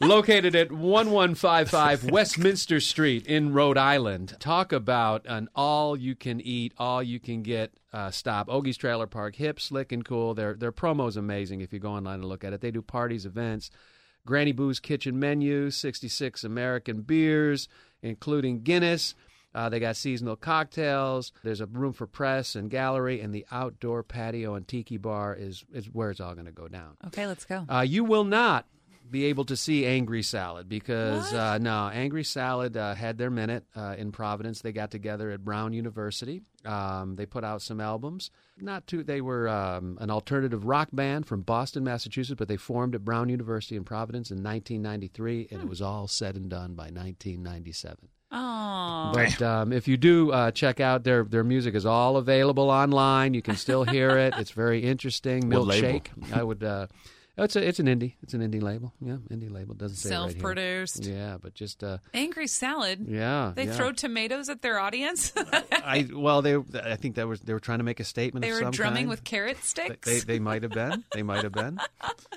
located 0.00 0.54
at 0.54 0.70
1155 0.70 2.10
Westminster 2.10 2.78
Street 2.78 3.26
in 3.26 3.52
Rhode 3.52 3.76
Island. 3.78 4.36
Talk 4.38 4.72
about 4.72 5.26
an 5.26 5.48
all-you-can-eat, 5.56 6.72
all-you-can-get 6.78 7.72
uh, 7.92 8.10
stop. 8.12 8.48
Ogie's 8.48 8.76
Trailer 8.76 9.08
Park, 9.08 9.34
hip, 9.36 9.58
slick, 9.60 9.90
and 9.90 10.04
cool. 10.04 10.34
Their 10.34 10.54
their 10.54 10.72
promo's 10.72 11.16
amazing. 11.16 11.60
If 11.62 11.72
you 11.72 11.80
go 11.80 11.90
online 11.90 12.20
and 12.20 12.24
look 12.26 12.44
at 12.44 12.52
it, 12.52 12.60
they 12.60 12.70
do 12.70 12.80
parties, 12.82 13.26
events. 13.26 13.70
Granny 14.26 14.52
Boo's 14.52 14.78
kitchen 14.80 15.18
menu, 15.18 15.70
66 15.70 16.44
American 16.44 17.00
beers, 17.00 17.68
including 18.02 18.62
Guinness. 18.62 19.14
Uh, 19.54 19.68
they 19.68 19.80
got 19.80 19.96
seasonal 19.96 20.36
cocktails. 20.36 21.32
There's 21.42 21.60
a 21.60 21.66
room 21.66 21.92
for 21.92 22.06
press 22.06 22.54
and 22.54 22.70
gallery, 22.70 23.20
and 23.20 23.34
the 23.34 23.46
outdoor 23.50 24.02
patio 24.02 24.54
and 24.54 24.66
tiki 24.66 24.96
bar 24.96 25.34
is 25.34 25.64
is 25.72 25.86
where 25.86 26.10
it's 26.10 26.20
all 26.20 26.34
going 26.34 26.46
to 26.46 26.52
go 26.52 26.68
down. 26.68 26.96
Okay, 27.08 27.26
let's 27.26 27.44
go. 27.44 27.66
Uh, 27.68 27.80
you 27.80 28.04
will 28.04 28.24
not 28.24 28.66
be 29.10 29.24
able 29.24 29.44
to 29.44 29.56
see 29.56 29.84
Angry 29.86 30.22
Salad 30.22 30.68
because 30.68 31.32
uh, 31.34 31.58
no, 31.58 31.90
Angry 31.92 32.22
Salad 32.24 32.76
uh, 32.76 32.94
had 32.94 33.18
their 33.18 33.30
minute 33.30 33.64
uh, 33.74 33.96
in 33.98 34.12
Providence. 34.12 34.60
They 34.62 34.72
got 34.72 34.90
together 34.90 35.30
at 35.30 35.44
Brown 35.44 35.72
University. 35.72 36.42
Um, 36.64 37.16
they 37.16 37.26
put 37.26 37.42
out 37.42 37.62
some 37.62 37.80
albums. 37.80 38.30
Not 38.58 38.86
too. 38.86 39.02
They 39.02 39.20
were 39.20 39.48
um, 39.48 39.98
an 40.00 40.10
alternative 40.10 40.64
rock 40.64 40.88
band 40.92 41.26
from 41.26 41.42
Boston, 41.42 41.82
Massachusetts, 41.82 42.38
but 42.38 42.48
they 42.48 42.56
formed 42.56 42.94
at 42.94 43.04
Brown 43.04 43.28
University 43.28 43.76
in 43.76 43.84
Providence 43.84 44.30
in 44.30 44.42
1993, 44.42 45.48
and 45.50 45.62
it 45.62 45.68
was 45.68 45.82
all 45.82 46.06
said 46.06 46.36
and 46.36 46.48
done 46.48 46.74
by 46.74 46.84
1997. 46.84 48.08
Oh, 48.32 49.10
But 49.12 49.42
um, 49.42 49.72
if 49.72 49.88
you 49.88 49.96
do 49.96 50.30
uh, 50.30 50.50
check 50.52 50.78
out 50.80 51.02
their 51.02 51.24
their 51.24 51.42
music 51.44 51.74
is 51.74 51.84
all 51.84 52.16
available 52.16 52.70
online. 52.70 53.34
You 53.34 53.42
can 53.42 53.56
still 53.56 53.84
hear 53.84 54.16
it. 54.18 54.34
It's 54.38 54.52
very 54.52 54.84
interesting. 54.84 55.42
Milkshake. 55.50 56.06
I 56.32 56.42
would. 56.42 56.62
Uh, 56.62 56.86
it's 57.38 57.56
a, 57.56 57.66
it's 57.66 57.78
an 57.78 57.86
indie. 57.86 58.14
It's 58.22 58.34
an 58.34 58.40
indie 58.40 58.62
label. 58.62 58.92
Yeah, 59.00 59.16
indie 59.30 59.50
label 59.50 59.74
doesn't 59.74 59.96
say 59.96 60.10
it 60.10 60.12
right 60.12 60.22
here. 60.22 60.30
self-produced. 60.32 61.04
Yeah, 61.06 61.38
but 61.40 61.54
just 61.54 61.82
uh, 61.82 61.98
Angry 62.14 62.46
salad. 62.46 63.06
yeah. 63.08 63.52
They 63.54 63.66
yeah. 63.66 63.72
throw 63.72 63.92
tomatoes 63.92 64.48
at 64.48 64.62
their 64.62 64.78
audience. 64.78 65.32
I 65.72 66.08
well, 66.12 66.42
they 66.42 66.56
I 66.56 66.96
think 66.96 67.16
that 67.16 67.26
was 67.26 67.40
they 67.40 67.52
were 67.52 67.60
trying 67.60 67.78
to 67.78 67.84
make 67.84 68.00
a 68.00 68.04
statement. 68.04 68.42
they 68.42 68.50
of 68.50 68.56
were 68.56 68.62
some 68.62 68.70
drumming 68.72 68.96
kind. 69.02 69.08
with 69.08 69.24
carrot 69.24 69.62
sticks. 69.64 70.06
they 70.06 70.20
they 70.20 70.38
might 70.38 70.62
have 70.62 70.72
been. 70.72 71.04
They 71.12 71.22
might 71.22 71.42
have 71.42 71.52
been. 71.52 71.78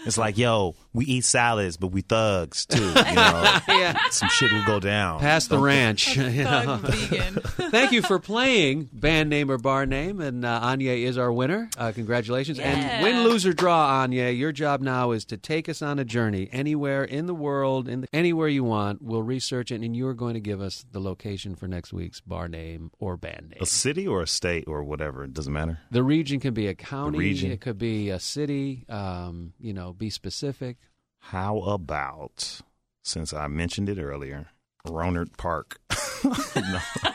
It's 0.06 0.18
like, 0.18 0.38
yo, 0.38 0.76
we 0.92 1.06
eat 1.06 1.24
salads, 1.24 1.78
but 1.78 1.88
we 1.88 2.02
thugs 2.02 2.66
too. 2.66 2.84
You 2.84 2.94
know, 2.94 3.60
yeah. 3.70 3.98
some 4.12 4.28
shit 4.28 4.52
will 4.52 4.66
go 4.66 4.82
down. 4.82 5.22
Pass 5.22 5.48
the 5.48 5.58
ranch. 5.58 6.18
you 6.18 6.44
know. 6.44 6.78
Thug 6.78 6.82
vegan. 6.82 7.34
Thank 7.72 7.94
you 7.94 8.02
for 8.02 8.20
playing 8.20 8.90
band 8.92 9.30
name 9.30 9.50
or 9.50 9.58
bar 9.58 9.86
name, 9.86 10.20
and 10.20 10.44
uh, 10.44 10.60
Anya 10.62 10.92
is 10.92 11.18
our 11.18 11.32
winner. 11.32 11.70
Uh, 11.78 11.94
congratulations! 11.94 12.58
Yeah. 12.58 12.66
And 12.66 13.04
win, 13.04 13.24
lose 13.24 13.46
or 13.46 13.54
draw, 13.54 14.02
Anya. 14.02 14.30
Your 14.30 14.52
job 14.52 14.82
now 14.84 15.12
is 15.12 15.26
to 15.26 15.38
take 15.38 15.68
us 15.68 15.82
on 15.82 16.00
a 16.00 16.06
journey 16.06 16.50
anywhere 16.52 17.04
in 17.04 17.26
the 17.26 17.34
world, 17.34 17.88
in 17.88 18.02
the, 18.02 18.08
anywhere 18.14 18.48
you 18.48 18.64
want. 18.64 19.02
We'll 19.02 19.24
research 19.24 19.72
it, 19.72 19.82
and 19.82 19.96
you 19.96 20.08
are 20.08 20.14
going 20.14 20.36
to 20.36 20.40
give 20.40 20.62
us 20.62 20.86
the 20.92 21.00
location 21.00 21.56
for 21.56 21.68
next 21.68 21.94
week's 21.94 22.22
bar 22.22 22.48
name 22.48 22.92
or 23.00 23.18
band 23.18 23.50
name. 23.50 23.60
A 23.62 23.66
city 23.66 24.08
or 24.08 24.22
a 24.22 24.28
state 24.28 24.66
or 24.68 24.84
whatever, 24.84 25.24
it 25.24 25.34
doesn't 25.34 25.54
matter. 25.54 25.80
The 25.92 26.04
region 26.04 26.40
can 26.40 26.54
be 26.54 26.68
a 26.68 26.76
county. 26.76 27.18
The 27.18 27.24
region. 27.24 27.52
It 27.52 27.62
could 27.62 27.78
be 27.78 28.10
a 28.10 28.20
city. 28.20 28.86
Um, 28.90 29.54
you 29.60 29.74
know, 29.74 29.94
be 29.94 30.10
specific. 30.10 30.78
How 31.20 31.60
about, 31.60 32.62
since 33.04 33.34
I 33.34 33.48
mentioned 33.48 33.90
it 33.90 34.00
earlier, 34.00 34.48
Rohnert 34.86 35.38
Park? 35.38 35.80
no. 36.26 36.80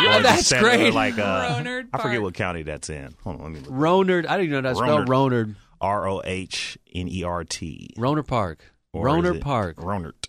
Yeah, 0.00 0.20
that's 0.20 0.52
great. 0.52 0.94
Like, 0.94 1.18
uh, 1.18 1.58
Ronerd 1.58 1.88
I 1.92 1.98
forget 1.98 2.22
what 2.22 2.34
county 2.34 2.62
that's 2.62 2.88
in. 2.88 3.14
Hold 3.24 3.36
on, 3.36 3.42
let 3.42 3.52
me 3.52 3.60
look. 3.60 3.70
Ronerd. 3.70 4.26
I 4.26 4.36
don't 4.36 4.46
even 4.46 4.62
know 4.62 4.68
how 4.68 4.74
to 4.74 4.84
spell 4.84 5.04
Ronerd. 5.04 5.54
R 5.82 6.08
O 6.08 6.22
H 6.24 6.78
N 6.94 7.08
E 7.08 7.22
R 7.22 7.44
T. 7.44 7.90
Roner 7.98 8.22
Park. 8.22 8.72
Or 8.94 9.04
Roner 9.06 9.38
Park. 9.38 9.76
Ronert. 9.76 10.28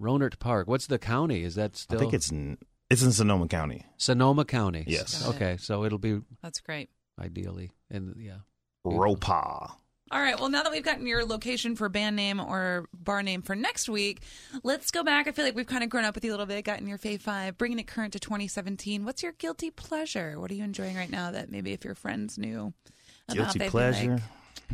Ronert 0.00 0.38
Park. 0.38 0.68
What's 0.68 0.86
the 0.86 0.98
county? 0.98 1.42
Is 1.42 1.54
that 1.56 1.76
still? 1.76 1.98
I 1.98 2.00
think 2.00 2.14
it's 2.14 2.30
in, 2.30 2.58
it's 2.90 3.02
in 3.02 3.12
Sonoma 3.12 3.48
County. 3.48 3.84
Sonoma 3.96 4.44
County. 4.44 4.84
Yes. 4.86 5.22
Got 5.22 5.34
it. 5.34 5.36
Okay, 5.36 5.56
so 5.58 5.84
it'll 5.84 5.98
be 5.98 6.20
That's 6.42 6.60
great. 6.60 6.88
ideally, 7.20 7.72
and 7.90 8.14
yeah. 8.18 8.38
Ropa. 8.86 9.72
All 10.10 10.20
right. 10.20 10.38
Well, 10.38 10.50
now 10.50 10.62
that 10.62 10.70
we've 10.70 10.84
gotten 10.84 11.06
your 11.06 11.24
location 11.24 11.74
for 11.74 11.88
band 11.88 12.16
name 12.16 12.38
or 12.38 12.86
bar 12.92 13.22
name 13.22 13.40
for 13.40 13.56
next 13.56 13.88
week, 13.88 14.20
let's 14.62 14.90
go 14.90 15.02
back. 15.02 15.26
I 15.26 15.32
feel 15.32 15.44
like 15.44 15.54
we've 15.54 15.66
kind 15.66 15.82
of 15.82 15.88
grown 15.88 16.04
up 16.04 16.14
with 16.14 16.22
you 16.24 16.30
a 16.30 16.34
little 16.34 16.44
bit, 16.44 16.64
gotten 16.66 16.86
your 16.86 16.98
Fave 16.98 17.20
Five, 17.22 17.56
bringing 17.56 17.78
it 17.78 17.86
current 17.86 18.12
to 18.12 18.18
2017. 18.18 19.04
What's 19.06 19.22
your 19.22 19.32
guilty 19.32 19.70
pleasure? 19.70 20.38
What 20.38 20.50
are 20.50 20.54
you 20.54 20.64
enjoying 20.64 20.96
right 20.96 21.10
now 21.10 21.30
that 21.30 21.50
maybe 21.50 21.72
if 21.72 21.82
your 21.84 21.94
friends 21.94 22.36
knew 22.36 22.74
about, 23.28 23.36
Guilty 23.36 23.58
they'd 23.60 23.64
be 23.66 23.70
pleasure. 23.70 24.10
like, 24.14 24.22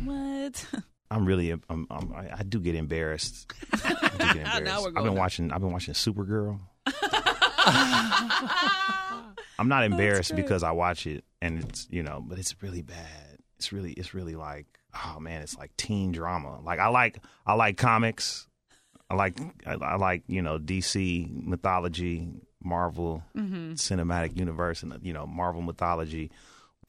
what? 0.05 0.65
I'm 1.11 1.25
really, 1.25 1.49
I'm, 1.49 1.87
I'm, 1.89 2.13
I 2.13 2.29
I 2.39 2.43
do 2.43 2.59
get 2.59 2.75
embarrassed. 2.75 3.51
I 3.73 3.77
do 4.11 4.17
get 4.17 4.35
embarrassed. 4.57 4.87
I've 4.87 4.93
been 4.93 5.03
there. 5.05 5.11
watching, 5.13 5.51
I've 5.51 5.59
been 5.61 5.71
watching 5.71 5.95
Supergirl. 5.95 6.59
I'm 9.57 9.67
not 9.67 9.83
embarrassed 9.83 10.35
because 10.35 10.63
I 10.63 10.71
watch 10.71 11.05
it 11.07 11.23
and 11.41 11.63
it's, 11.63 11.87
you 11.89 12.03
know, 12.03 12.23
but 12.25 12.37
it's 12.39 12.55
really 12.61 12.81
bad. 12.81 13.37
It's 13.57 13.73
really, 13.73 13.91
it's 13.93 14.13
really 14.13 14.35
like, 14.35 14.67
oh 15.05 15.19
man, 15.19 15.41
it's 15.41 15.57
like 15.57 15.75
teen 15.77 16.11
drama. 16.11 16.61
Like 16.61 16.79
I 16.79 16.87
like, 16.87 17.19
I 17.45 17.53
like 17.55 17.77
comics. 17.77 18.47
I 19.09 19.15
like, 19.15 19.37
I, 19.65 19.73
I 19.73 19.95
like, 19.95 20.23
you 20.27 20.41
know, 20.41 20.59
DC 20.59 21.43
mythology, 21.45 22.29
Marvel 22.63 23.23
Mm-hmm. 23.35 23.73
cinematic 23.73 24.37
universe, 24.37 24.83
and 24.83 24.93
you 25.01 25.13
know, 25.13 25.25
Marvel 25.25 25.61
mythology. 25.61 26.29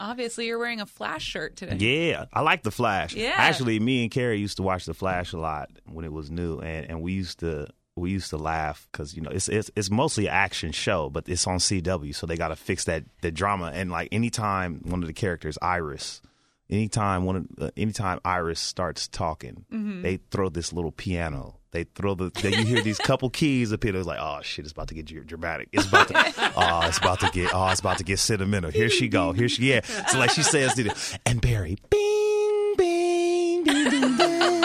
Obviously, 0.01 0.46
you're 0.46 0.59
wearing 0.59 0.80
a 0.80 0.86
Flash 0.86 1.22
shirt 1.22 1.57
today. 1.57 1.76
Yeah, 1.76 2.24
I 2.32 2.40
like 2.40 2.62
the 2.62 2.70
Flash. 2.70 3.14
Yeah. 3.14 3.34
Actually, 3.36 3.78
me 3.78 4.03
and 4.03 4.11
Carrie 4.11 4.40
used 4.40 4.57
to 4.57 4.62
watch 4.62 4.86
the 4.86 4.94
Flash 4.94 5.32
a 5.34 5.38
lot 5.38 5.70
when 5.86 6.05
it 6.07 6.12
was 6.12 6.30
new, 6.30 6.59
and, 6.59 6.86
and 6.88 7.03
we 7.03 7.12
used 7.12 7.40
to 7.40 7.68
we 7.96 8.11
used 8.11 8.30
to 8.30 8.38
laugh 8.38 8.88
because 8.90 9.14
you 9.14 9.20
know 9.20 9.30
it's 9.30 9.48
it's 9.48 9.70
it's 9.76 9.90
mostly 9.90 10.26
an 10.26 10.32
action 10.32 10.72
show, 10.72 11.11
but 11.11 11.28
it's 11.28 11.46
on 11.46 11.59
CW, 11.59 12.14
so 12.14 12.26
they 12.26 12.36
got 12.36 12.48
to 12.48 12.57
fix 12.57 12.84
that 12.84 13.05
the 13.20 13.30
drama. 13.30 13.70
And 13.74 13.90
like 13.90 14.09
anytime 14.11 14.80
one 14.84 15.03
of 15.03 15.07
the 15.07 15.12
characters, 15.12 15.59
Iris, 15.61 16.22
anytime 16.70 17.24
one 17.24 17.36
of, 17.36 17.46
uh, 17.61 17.70
anytime 17.76 18.20
Iris 18.24 18.59
starts 18.59 19.07
talking, 19.07 19.66
they 20.03 20.16
throw 20.30 20.48
this 20.48 20.72
little 20.72 20.92
piano. 20.92 21.57
They 21.72 21.84
throw 21.84 22.14
the 22.14 22.30
then 22.30 22.52
you 22.52 22.64
hear 22.64 22.82
these 22.82 22.98
couple 22.98 23.30
keys 23.30 23.70
appear. 23.70 23.94
It's 23.94 24.06
like, 24.06 24.18
oh 24.20 24.40
shit, 24.42 24.64
it's 24.64 24.72
about 24.72 24.88
to 24.88 24.94
get 24.94 25.26
dramatic. 25.26 25.68
It's 25.72 25.86
about 25.86 26.08
to, 26.08 26.52
oh, 26.56 26.80
it's 26.86 26.98
about 26.98 27.20
to 27.20 27.30
get, 27.30 27.54
oh, 27.54 27.68
it's 27.68 27.80
about 27.80 27.98
to 27.98 28.04
get 28.04 28.18
sentimental. 28.18 28.70
Here 28.70 28.90
she 28.90 29.06
go. 29.06 29.32
Here 29.32 29.48
she, 29.48 29.70
yeah. 29.70 29.82
So 30.08 30.18
like 30.18 30.30
she 30.30 30.42
says, 30.42 30.76
and 31.24 31.40
Barry, 31.40 31.78
bing, 31.88 32.74
bing, 32.76 33.64
ding, 33.64 33.90
ding, 33.90 34.16
ding, 34.16 34.60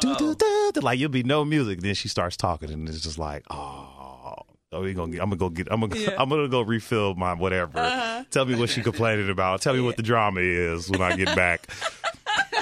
do, 0.00 0.16
do, 0.16 0.34
do, 0.34 0.70
do. 0.74 0.80
like 0.80 0.98
you'll 0.98 1.08
be 1.08 1.22
no 1.22 1.46
music. 1.46 1.80
Then 1.80 1.94
she 1.94 2.08
starts 2.08 2.36
talking, 2.36 2.70
and 2.70 2.88
it's 2.88 3.00
just 3.00 3.18
like, 3.18 3.44
oh. 3.50 3.94
Oh, 4.70 4.82
we 4.82 4.92
gonna 4.92 5.12
get, 5.12 5.22
I'm 5.22 5.30
gonna 5.30 5.38
go 5.38 5.48
get. 5.48 5.68
I'm 5.70 5.80
gonna. 5.80 5.96
Yeah. 5.96 6.10
I'm 6.18 6.28
gonna 6.28 6.46
go 6.46 6.60
refill 6.60 7.14
my 7.14 7.32
whatever. 7.32 7.78
Uh-huh. 7.78 8.24
Tell 8.30 8.44
me 8.44 8.54
what 8.54 8.68
she 8.68 8.82
complaining 8.82 9.30
about. 9.30 9.62
Tell 9.62 9.72
me 9.72 9.80
what 9.80 9.96
the 9.96 10.02
drama 10.02 10.40
is 10.40 10.90
when 10.90 11.00
I 11.00 11.16
get 11.16 11.34
back. 11.34 11.68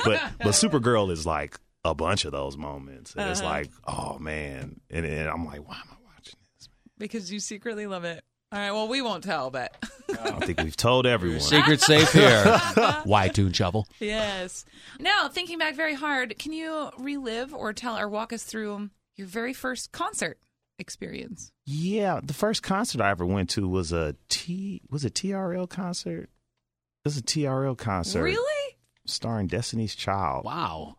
but 0.04 0.22
but 0.38 0.50
Supergirl 0.50 1.10
is 1.10 1.26
like 1.26 1.58
a 1.90 1.94
bunch 1.94 2.24
of 2.24 2.32
those 2.32 2.56
moments, 2.56 3.14
and 3.14 3.30
it's 3.30 3.40
uh-huh. 3.40 3.48
like, 3.48 3.70
oh 3.86 4.18
man, 4.18 4.80
and, 4.90 5.06
and 5.06 5.28
I'm 5.28 5.44
like, 5.44 5.66
why 5.66 5.76
am 5.76 5.88
I 5.90 5.96
watching 6.04 6.38
this? 6.58 6.68
Because 6.98 7.32
you 7.32 7.40
secretly 7.40 7.86
love 7.86 8.04
it. 8.04 8.24
All 8.52 8.60
right. 8.60 8.70
Well, 8.70 8.86
we 8.86 9.02
won't 9.02 9.24
tell, 9.24 9.50
but 9.50 9.76
I 10.08 10.30
don't 10.30 10.44
think 10.44 10.62
we've 10.62 10.76
told 10.76 11.04
everyone. 11.04 11.40
Secret 11.40 11.80
safe 11.80 12.12
here. 12.12 12.44
Why 13.04 13.26
tune 13.26 13.52
shovel? 13.52 13.88
yes. 13.98 14.64
Now, 15.00 15.28
thinking 15.28 15.58
back 15.58 15.74
very 15.74 15.94
hard, 15.94 16.38
can 16.38 16.52
you 16.52 16.90
relive 16.98 17.52
or 17.52 17.72
tell 17.72 17.98
or 17.98 18.08
walk 18.08 18.32
us 18.32 18.44
through 18.44 18.90
your 19.16 19.26
very 19.26 19.52
first 19.52 19.90
concert 19.90 20.38
experience? 20.78 21.50
Yeah, 21.64 22.20
the 22.22 22.34
first 22.34 22.62
concert 22.62 23.00
I 23.00 23.10
ever 23.10 23.26
went 23.26 23.50
to 23.50 23.68
was 23.68 23.90
a 23.90 24.14
T 24.28 24.82
was 24.90 25.04
a 25.04 25.10
TRL 25.10 25.68
concert. 25.68 26.30
It 27.04 27.08
was 27.08 27.18
a 27.18 27.22
TRL 27.22 27.76
concert 27.76 28.22
Really? 28.22 28.76
starring 29.06 29.48
Destiny's 29.48 29.96
Child. 29.96 30.44
Wow. 30.44 30.98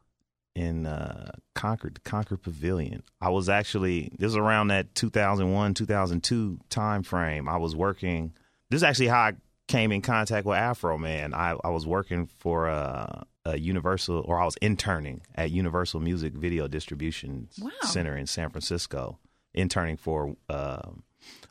In 0.57 0.87
uh, 0.87 1.31
Concord, 1.53 1.93
the 1.95 1.99
Concord 2.01 2.41
Pavilion. 2.41 3.03
I 3.21 3.29
was 3.29 3.47
actually 3.47 4.09
this 4.17 4.25
was 4.29 4.37
around 4.37 4.69
that 4.69 4.95
2001, 4.95 5.73
2002 5.75 6.59
time 6.69 7.03
frame. 7.03 7.47
I 7.47 7.57
was 7.57 7.75
working. 7.75 8.33
This 8.71 8.79
is 8.79 8.83
actually 8.83 9.07
how 9.09 9.19
I 9.19 9.33
came 9.67 9.91
in 9.91 10.01
contact 10.01 10.47
with 10.47 10.57
Afroman. 10.57 11.33
I, 11.35 11.55
I 11.63 11.69
was 11.69 11.85
working 11.85 12.27
for 12.39 12.67
uh, 12.69 13.21
a 13.45 13.57
Universal, 13.59 14.23
or 14.25 14.39
I 14.39 14.45
was 14.45 14.55
interning 14.61 15.21
at 15.35 15.51
Universal 15.51 15.99
Music 15.99 16.33
Video 16.33 16.67
Distribution 16.67 17.49
Wow. 17.61 17.69
Center 17.83 18.17
in 18.17 18.25
San 18.25 18.49
Francisco, 18.49 19.19
interning 19.53 19.97
for 19.97 20.35
uh, 20.49 20.89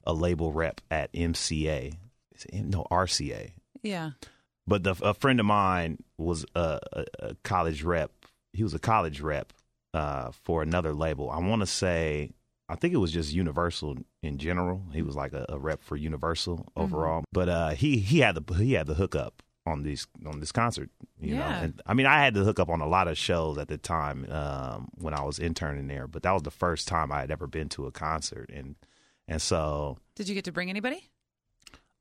a 0.05 0.13
label 0.15 0.53
rep 0.53 0.81
at 0.91 1.13
MCA. 1.13 1.93
Is 2.35 2.45
it 2.47 2.55
M- 2.55 2.71
No, 2.71 2.85
RCA 2.91 3.53
Yeah. 3.85 4.11
but 4.67 4.83
the, 4.83 4.97
a 5.03 5.15
friend 5.15 5.39
of 5.39 5.47
mine 5.47 5.99
was 6.19 6.45
a, 6.57 6.81
a, 6.93 7.05
a 7.21 7.35
college 7.45 7.83
rep. 7.85 8.11
He 8.57 8.63
was 8.63 8.75
a 8.75 8.79
college 8.79 9.21
rep 9.21 9.53
uh, 9.95 10.31
for 10.45 10.63
another 10.63 10.93
label. 10.93 11.31
I 11.31 11.39
want 11.39 11.63
to 11.63 11.67
say, 11.67 12.31
I 12.69 12.75
think 12.75 12.93
it 12.95 12.99
was 12.99 13.13
just 13.13 13.33
Universal 13.33 13.99
in 14.23 14.39
general. 14.39 14.83
He 14.93 15.03
was 15.03 15.15
like 15.15 15.33
a, 15.33 15.47
a 15.49 15.59
rep 15.59 15.83
for 15.83 15.97
Universal 15.97 16.67
overall. 16.77 17.25
But 17.33 17.49
uh, 17.49 17.69
he 17.71 17.99
he 17.99 18.19
had 18.21 18.35
the 18.35 18.55
he 18.55 18.73
had 18.73 18.87
the 18.87 18.95
hookup 18.95 19.43
on 19.67 19.83
these 19.83 20.07
on 20.27 20.41
this 20.41 20.53
concert. 20.53 20.91
You 21.21 21.35
know, 21.35 21.41
Yeah. 21.41 21.63
and 21.63 21.83
I 21.87 21.95
mean, 21.95 22.07
I 22.07 22.23
had 22.25 22.35
the 22.35 22.45
hookup 22.45 22.69
on 22.69 22.81
a 22.81 22.87
lot 22.89 23.09
of 23.09 23.17
shows 23.17 23.59
at 23.59 23.69
the 23.69 23.79
time 23.79 24.27
um, 24.31 24.89
when 24.97 25.15
I 25.15 25.23
was 25.23 25.39
interning 25.39 25.87
there. 25.89 26.07
But 26.07 26.23
that 26.25 26.33
was 26.33 26.43
the 26.43 26.51
first 26.51 26.87
time 26.89 27.11
I 27.13 27.21
had 27.21 27.31
ever 27.31 27.47
been 27.47 27.69
to 27.71 27.87
a 27.87 27.93
concert, 27.93 28.51
and 28.53 28.75
and 29.29 29.41
so 29.43 29.99
Did 30.15 30.29
you 30.29 30.35
get 30.35 30.45
to 30.45 30.53
bring 30.53 30.71
anybody? 30.71 31.09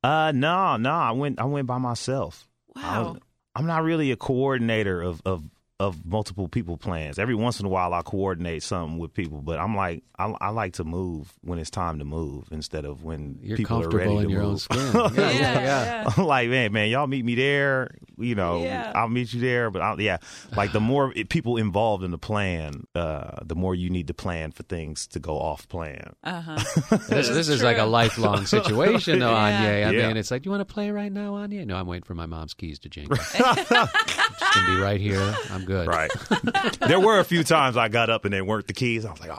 uh, 0.03 0.31
no, 0.35 0.77
no, 0.77 0.91
I 0.91 1.11
went 1.11 1.39
I 1.39 1.45
went 1.45 1.67
by 1.67 1.77
myself. 1.77 2.47
I 2.75 2.99
Wow. 2.99 3.11
was- 3.13 3.21
I'm 3.57 3.65
not 3.67 3.83
really 3.83 4.11
a 4.11 4.17
coordinator 4.17 5.01
of, 5.01 5.21
of 5.25 5.41
of 5.79 6.05
multiple 6.05 6.47
people 6.47 6.77
plans. 6.77 7.19
Every 7.19 7.35
once 7.35 7.59
in 7.59 7.65
a 7.65 7.69
while, 7.69 7.93
I 7.93 8.01
coordinate 8.01 8.63
something 8.63 8.97
with 8.97 9.13
people, 9.13 9.41
but 9.41 9.59
I'm 9.59 9.75
like, 9.75 10.03
I, 10.17 10.33
I 10.39 10.49
like 10.51 10.73
to 10.75 10.85
move 10.85 11.33
when 11.41 11.59
it's 11.59 11.69
time 11.69 11.99
to 11.99 12.05
move 12.05 12.45
instead 12.49 12.85
of 12.85 13.03
when 13.03 13.39
You're 13.41 13.57
people 13.57 13.83
are 13.83 13.89
ready 13.89 14.15
comfortable 14.15 14.17
to 14.19 14.23
in 14.23 14.29
your 14.29 14.41
own 14.43 14.51
move. 14.51 14.61
skin. 14.61 14.79
Yeah, 15.15 15.31
yeah, 15.31 15.61
yeah. 15.61 16.09
I'm 16.15 16.23
like, 16.25 16.47
man, 16.49 16.71
man, 16.71 16.89
y'all 16.89 17.07
meet 17.07 17.25
me 17.25 17.35
there. 17.35 17.91
You 18.17 18.35
know, 18.35 18.63
Yeah. 18.63 18.93
I'll 18.95 19.09
meet 19.09 19.33
you 19.33 19.41
there. 19.41 19.69
But 19.69 19.81
I'll, 19.81 19.99
yeah, 19.99 20.17
like 20.55 20.71
the 20.71 20.79
more 20.79 21.11
people 21.29 21.57
involved 21.57 22.05
in 22.05 22.11
the 22.11 22.17
plan, 22.17 22.85
uh, 22.95 23.39
the 23.43 23.55
more 23.55 23.75
you 23.75 23.89
need 23.89 24.07
to 24.07 24.13
plan 24.13 24.51
for 24.51 24.63
things 24.63 25.07
to 25.07 25.19
go 25.19 25.37
off 25.37 25.67
plan. 25.67 26.13
Uh 26.23 26.39
huh. 26.41 26.97
This, 27.09 27.27
this 27.27 27.49
is 27.49 27.61
like 27.61 27.77
a 27.77 27.83
lifelong 27.85 28.45
situation, 28.45 29.19
though, 29.19 29.31
Yeah. 29.31 29.35
Anya. 29.57 29.69
I 29.87 29.91
Yeah. 29.91 30.07
mean, 30.07 30.15
it's 30.17 30.31
like, 30.31 30.43
do 30.43 30.47
you 30.47 30.51
want 30.51 30.65
to 30.65 30.73
play 30.73 30.89
right 30.91 31.11
now, 31.11 31.35
Anya? 31.35 31.65
No, 31.65 31.75
I'm 31.75 31.85
waiting 31.87 32.03
for 32.05 32.15
my 32.15 32.25
mom's 32.27 32.53
keys 32.53 32.79
to 32.79 32.89
jingle. 32.89 33.17
Just 33.17 33.37
gonna 33.37 34.75
be 34.75 34.81
right 34.81 35.01
here. 35.01 35.35
I'm 35.51 35.64
good. 35.65 35.87
Right. 35.87 36.11
there 36.87 36.99
were 36.99 37.19
a 37.19 37.23
few 37.23 37.43
times 37.43 37.75
I 37.77 37.87
got 37.89 38.09
up 38.09 38.25
and 38.25 38.33
they 38.33 38.41
weren't 38.41 38.67
the 38.67 38.73
keys. 38.73 39.05
I 39.05 39.11
was 39.11 39.19
like, 39.19 39.31
oh. 39.31 39.37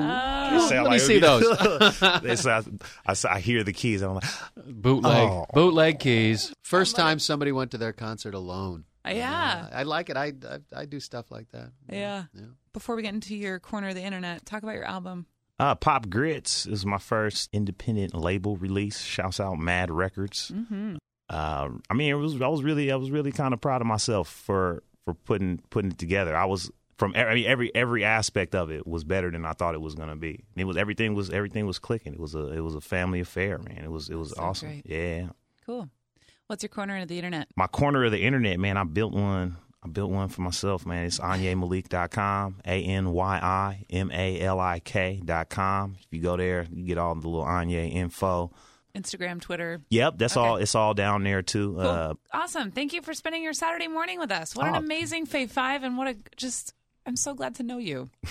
Oh, 0.00 0.50
They 0.52 0.68
sound 0.68 0.84
let 0.84 0.92
me 0.92 0.98
see 0.98 1.18
those. 1.18 1.42
they 2.22 2.36
say, 2.36 2.50
I, 2.52 2.62
I, 3.06 3.14
say- 3.14 3.28
I 3.28 3.40
hear 3.40 3.64
the 3.64 3.72
keys 3.72 4.02
and 4.02 4.10
I'm 4.10 4.14
like, 4.16 4.24
bootleg, 4.66 5.28
Oh. 5.28 5.46
bootleg 5.52 5.98
keys. 6.00 6.52
First 6.62 6.96
time 6.96 7.18
somebody 7.18 7.52
went 7.52 7.70
to 7.72 7.78
their 7.78 7.92
concert 7.92 8.34
alone. 8.34 8.84
Yeah. 9.06 9.68
I 9.72 9.84
like 9.84 10.10
it. 10.10 10.16
I, 10.18 10.32
I 10.48 10.80
I 10.80 10.84
do 10.84 11.00
stuff 11.00 11.30
like 11.30 11.48
that. 11.52 11.70
Yeah. 11.90 12.24
Yeah. 12.34 12.42
Before 12.74 12.94
we 12.94 13.02
get 13.02 13.14
into 13.14 13.34
your 13.34 13.58
corner 13.58 13.88
of 13.88 13.94
the 13.94 14.02
internet, 14.02 14.44
talk 14.44 14.62
about 14.62 14.74
your 14.74 14.84
album. 14.84 15.24
uh, 15.58 15.74
Pop 15.76 16.10
Grits 16.10 16.66
is 16.66 16.84
my 16.84 16.98
first 16.98 17.48
independent 17.52 18.14
label 18.14 18.56
release. 18.56 19.00
Shouts 19.02 19.40
out 19.40 19.58
Mad 19.58 19.90
Records. 19.90 20.52
Mm-hmm. 20.54 20.96
Uh, 21.30 21.68
I 21.90 21.94
mean, 21.94 22.10
it 22.10 22.14
was 22.14 22.40
I 22.40 22.48
was 22.48 22.62
really 22.62 22.92
I 22.92 22.96
was 22.96 23.10
really 23.10 23.32
kind 23.32 23.54
of 23.54 23.60
proud 23.62 23.80
of 23.80 23.86
myself 23.86 24.28
for 24.28 24.82
for 25.08 25.14
putting 25.14 25.58
putting 25.70 25.90
it 25.92 25.98
together. 25.98 26.36
I 26.36 26.44
was 26.44 26.70
from 26.98 27.12
every 27.14 27.30
I 27.30 27.34
mean, 27.34 27.46
every 27.46 27.74
every 27.74 28.04
aspect 28.04 28.54
of 28.54 28.70
it 28.70 28.86
was 28.86 29.04
better 29.04 29.30
than 29.30 29.46
I 29.46 29.52
thought 29.52 29.74
it 29.74 29.80
was 29.80 29.94
going 29.94 30.10
to 30.10 30.16
be. 30.16 30.44
It 30.56 30.64
was 30.64 30.76
everything 30.76 31.14
was 31.14 31.30
everything 31.30 31.66
was 31.66 31.78
clicking. 31.78 32.12
It 32.12 32.20
was 32.20 32.34
a 32.34 32.52
it 32.52 32.60
was 32.60 32.74
a 32.74 32.80
family 32.80 33.20
affair, 33.20 33.58
man. 33.58 33.84
It 33.84 33.90
was 33.90 34.10
it 34.10 34.16
was 34.16 34.30
So 34.30 34.42
awesome. 34.42 34.68
great. 34.68 34.82
Yeah. 34.86 35.28
Cool. 35.64 35.88
What's 36.48 36.62
your 36.62 36.68
corner 36.68 36.98
of 36.98 37.08
the 37.08 37.16
internet? 37.16 37.48
my 37.56 37.66
corner 37.66 38.04
of 38.04 38.10
the 38.12 38.20
internet, 38.22 38.58
man, 38.60 38.76
I 38.76 38.84
built 38.84 39.12
one. 39.14 39.56
I 39.82 39.88
built 39.88 40.10
one 40.10 40.28
for 40.28 40.42
myself, 40.42 40.84
man. 40.84 41.04
It's 41.06 41.20
AnyiMalik.com, 41.20 42.56
A 42.66 42.82
N 42.82 43.12
Y 43.12 43.38
I 43.42 43.84
M 43.90 44.10
A 44.12 44.40
L 44.40 44.58
I 44.60 44.80
K.com. 44.80 45.96
If 46.00 46.06
you 46.10 46.20
go 46.20 46.36
there, 46.36 46.66
you 46.72 46.84
get 46.84 46.98
all 46.98 47.14
the 47.14 47.28
little 47.28 47.46
Anyi 47.46 47.88
info. 47.92 48.50
Instagram, 49.02 49.40
Twitter. 49.40 49.80
Yep, 49.90 50.14
that's 50.18 50.36
Okay. 50.36 50.46
all. 50.46 50.56
It's 50.56 50.74
all 50.74 50.94
down 50.94 51.22
there 51.24 51.42
too. 51.42 51.74
Cool. 51.78 51.80
Uh, 51.86 52.14
awesome. 52.32 52.70
Thank 52.70 52.92
you 52.92 53.02
for 53.02 53.14
spending 53.14 53.42
your 53.42 53.52
Saturday 53.52 53.88
morning 53.88 54.18
with 54.18 54.30
us. 54.32 54.54
What 54.56 54.66
an 54.68 54.74
Oh. 54.74 54.78
amazing 54.78 55.26
Fave 55.26 55.50
Five, 55.50 55.82
and 55.82 55.96
what 55.96 56.08
a 56.08 56.16
just. 56.36 56.74
I'm 57.06 57.16
so 57.16 57.32
glad 57.32 57.54
to 57.54 57.62
know 57.62 57.78
you. 57.78 58.10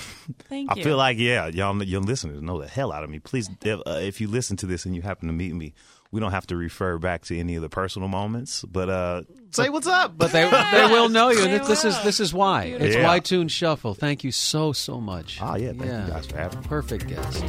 Thank 0.49 0.75
you. 0.75 0.81
I 0.81 0.83
feel 0.83 0.97
like, 0.97 1.17
yeah, 1.17 1.47
y'all, 1.47 1.81
your 1.81 1.99
listeners 2.01 2.43
know 2.43 2.61
the 2.61 2.67
hell 2.67 2.91
out 2.91 3.03
of 3.03 3.09
me. 3.09 3.17
Please, 3.17 3.49
if, 3.63 3.79
uh, 3.87 3.99
if 4.03 4.21
you 4.21 4.27
listen 4.27 4.55
to 4.57 4.67
this 4.67 4.85
and 4.85 4.95
you 4.95 5.01
happen 5.01 5.27
to 5.27 5.33
meet 5.33 5.55
me, 5.55 5.73
we 6.11 6.19
don't 6.19 6.29
have 6.29 6.45
to 6.47 6.55
refer 6.55 6.99
back 6.99 7.23
to 7.25 7.37
any 7.39 7.55
of 7.55 7.63
the 7.63 7.69
personal 7.69 8.07
moments, 8.07 8.63
but 8.63 8.87
uh, 8.87 9.23
say 9.49 9.69
what's 9.69 9.87
up. 9.87 10.15
But 10.15 10.31
they 10.31 10.43
they 10.71 10.85
will 10.91 11.09
know 11.09 11.29
you. 11.31 11.41
They 11.41 11.57
This- 11.57 11.67
this 11.67 11.85
is 11.85 12.03
this 12.03 12.19
is 12.19 12.33
why. 12.35 12.65
It's 12.65 12.77
Beautiful. 12.79 13.03
Y 13.05 13.19
Tune 13.19 13.47
Shuffle. 13.47 13.95
Thank 13.95 14.23
you 14.23 14.31
so 14.31 14.73
so 14.73 15.01
much. 15.01 15.39
Ah, 15.41 15.55
yeah, 15.55 15.69
thank 15.69 15.81
you 15.85 16.13
guys 16.13 16.27
for 16.27 16.37
having 16.37 16.59
me. 16.59 16.67
Perfect 16.67 17.07
guest. 17.07 17.43